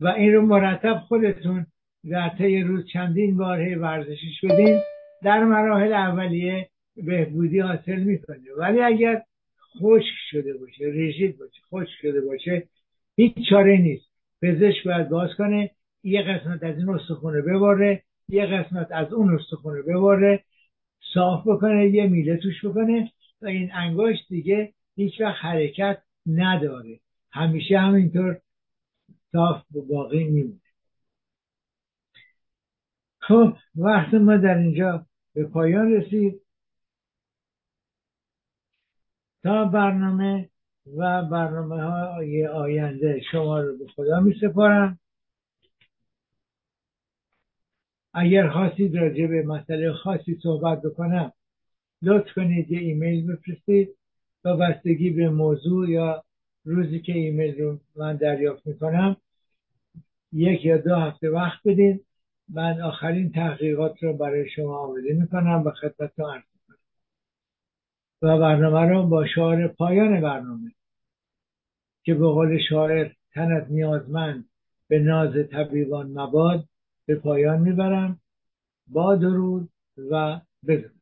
و 0.00 0.06
این 0.06 0.32
رو 0.32 0.42
مرتب 0.42 0.98
خودتون 1.08 1.66
در 2.10 2.28
طی 2.38 2.60
روز 2.60 2.86
چندین 2.92 3.36
بار 3.36 3.78
ورزشش 3.78 4.44
بدین. 4.44 4.80
در 5.22 5.44
مراحل 5.44 5.92
اولیه 5.92 6.68
بهبودی 6.96 7.60
حاصل 7.60 8.00
می‌کنه. 8.00 8.38
ولی 8.56 8.80
اگر 8.80 9.22
خشک 9.80 10.14
شده 10.30 10.56
باشه 10.58 10.84
ریژید 10.84 11.38
باشه 11.38 11.62
خشک 11.70 11.98
شده 12.02 12.20
باشه 12.20 12.68
هیچ 13.16 13.34
چاره 13.50 13.76
نیست. 13.76 14.12
پزشک 14.42 14.84
باید 14.84 15.08
باز 15.08 15.30
کنه 15.38 15.70
یه 16.02 16.22
قسمت 16.22 16.62
از 16.62 16.78
این 16.78 16.88
استخونه 16.88 17.42
بباره 17.42 18.02
یه 18.28 18.46
قسمت 18.46 18.88
از 18.92 19.12
اون 19.12 19.34
استخونه 19.34 19.82
بباره 19.82 20.44
صاف 21.14 21.46
بکنه 21.46 21.88
یه 21.88 22.06
میله 22.06 22.36
توش 22.36 22.64
بکنه 22.64 23.12
و 23.42 23.46
این 23.46 23.70
انگشت 23.72 24.28
دیگه 24.28 24.72
هیچ 24.96 25.20
وقت 25.20 25.44
حرکت 25.44 26.02
نداره. 26.26 27.00
همیشه 27.32 27.78
همینطور 27.78 28.40
صاف 29.32 29.62
باقی 29.88 30.24
میمونه. 30.24 30.60
خب 33.18 33.56
وقت 33.76 34.14
ما 34.14 34.36
در 34.36 34.58
اینجا 34.58 35.06
به 35.34 35.44
پایان 35.44 35.92
رسید. 35.92 36.40
تا 39.42 39.64
برنامه 39.64 40.48
و 40.96 41.22
برنامه 41.22 41.82
های 41.82 42.46
آینده 42.46 43.20
شما 43.32 43.60
رو 43.60 43.78
به 43.78 43.86
خدا 43.86 44.20
می 44.20 44.34
سپارم 44.40 44.98
اگر 48.14 48.48
خواستید 48.48 48.96
راجع 48.96 49.26
به 49.26 49.42
مسئله 49.42 49.92
خاصی 49.92 50.38
صحبت 50.42 50.82
بکنم 50.82 51.32
لطف 52.02 52.32
کنید 52.34 52.70
یه 52.70 52.78
ایمیل 52.78 53.26
بفرستید. 53.26 53.96
و 54.44 54.56
بستگی 54.56 55.10
به 55.10 55.30
موضوع 55.30 55.90
یا 55.90 56.24
روزی 56.64 57.00
که 57.00 57.12
ایمیل 57.12 57.60
رو 57.60 57.78
من 57.96 58.16
دریافت 58.16 58.66
می‌کنم 58.66 59.16
یک 60.32 60.64
یا 60.64 60.76
دو 60.76 60.94
هفته 60.94 61.30
وقت 61.30 61.60
بدید 61.64 62.04
من 62.48 62.80
آخرین 62.80 63.32
تحقیقات 63.32 64.02
رو 64.02 64.16
برای 64.16 64.50
شما 64.50 64.78
آماده 64.78 65.12
می‌کنم. 65.14 65.62
و 65.66 65.70
خدمتتون 65.70 66.30
عرض 66.30 66.51
و 68.22 68.38
برنامه 68.38 68.80
رو 68.80 69.02
با 69.06 69.26
شعار 69.26 69.68
پایان 69.68 70.20
برنامه 70.20 70.72
که 72.04 72.14
به 72.14 72.26
قول 72.26 72.58
شاعر 72.68 73.12
تنت 73.34 73.66
نیازمند 73.70 74.44
به 74.88 74.98
ناز 74.98 75.34
طبیبان 75.50 76.06
مباد 76.06 76.64
به 77.06 77.14
پایان 77.14 77.60
می‌برم. 77.60 78.18
با 78.86 79.16
درود 79.16 79.68
و 80.10 80.40
بدرود. 80.66 81.01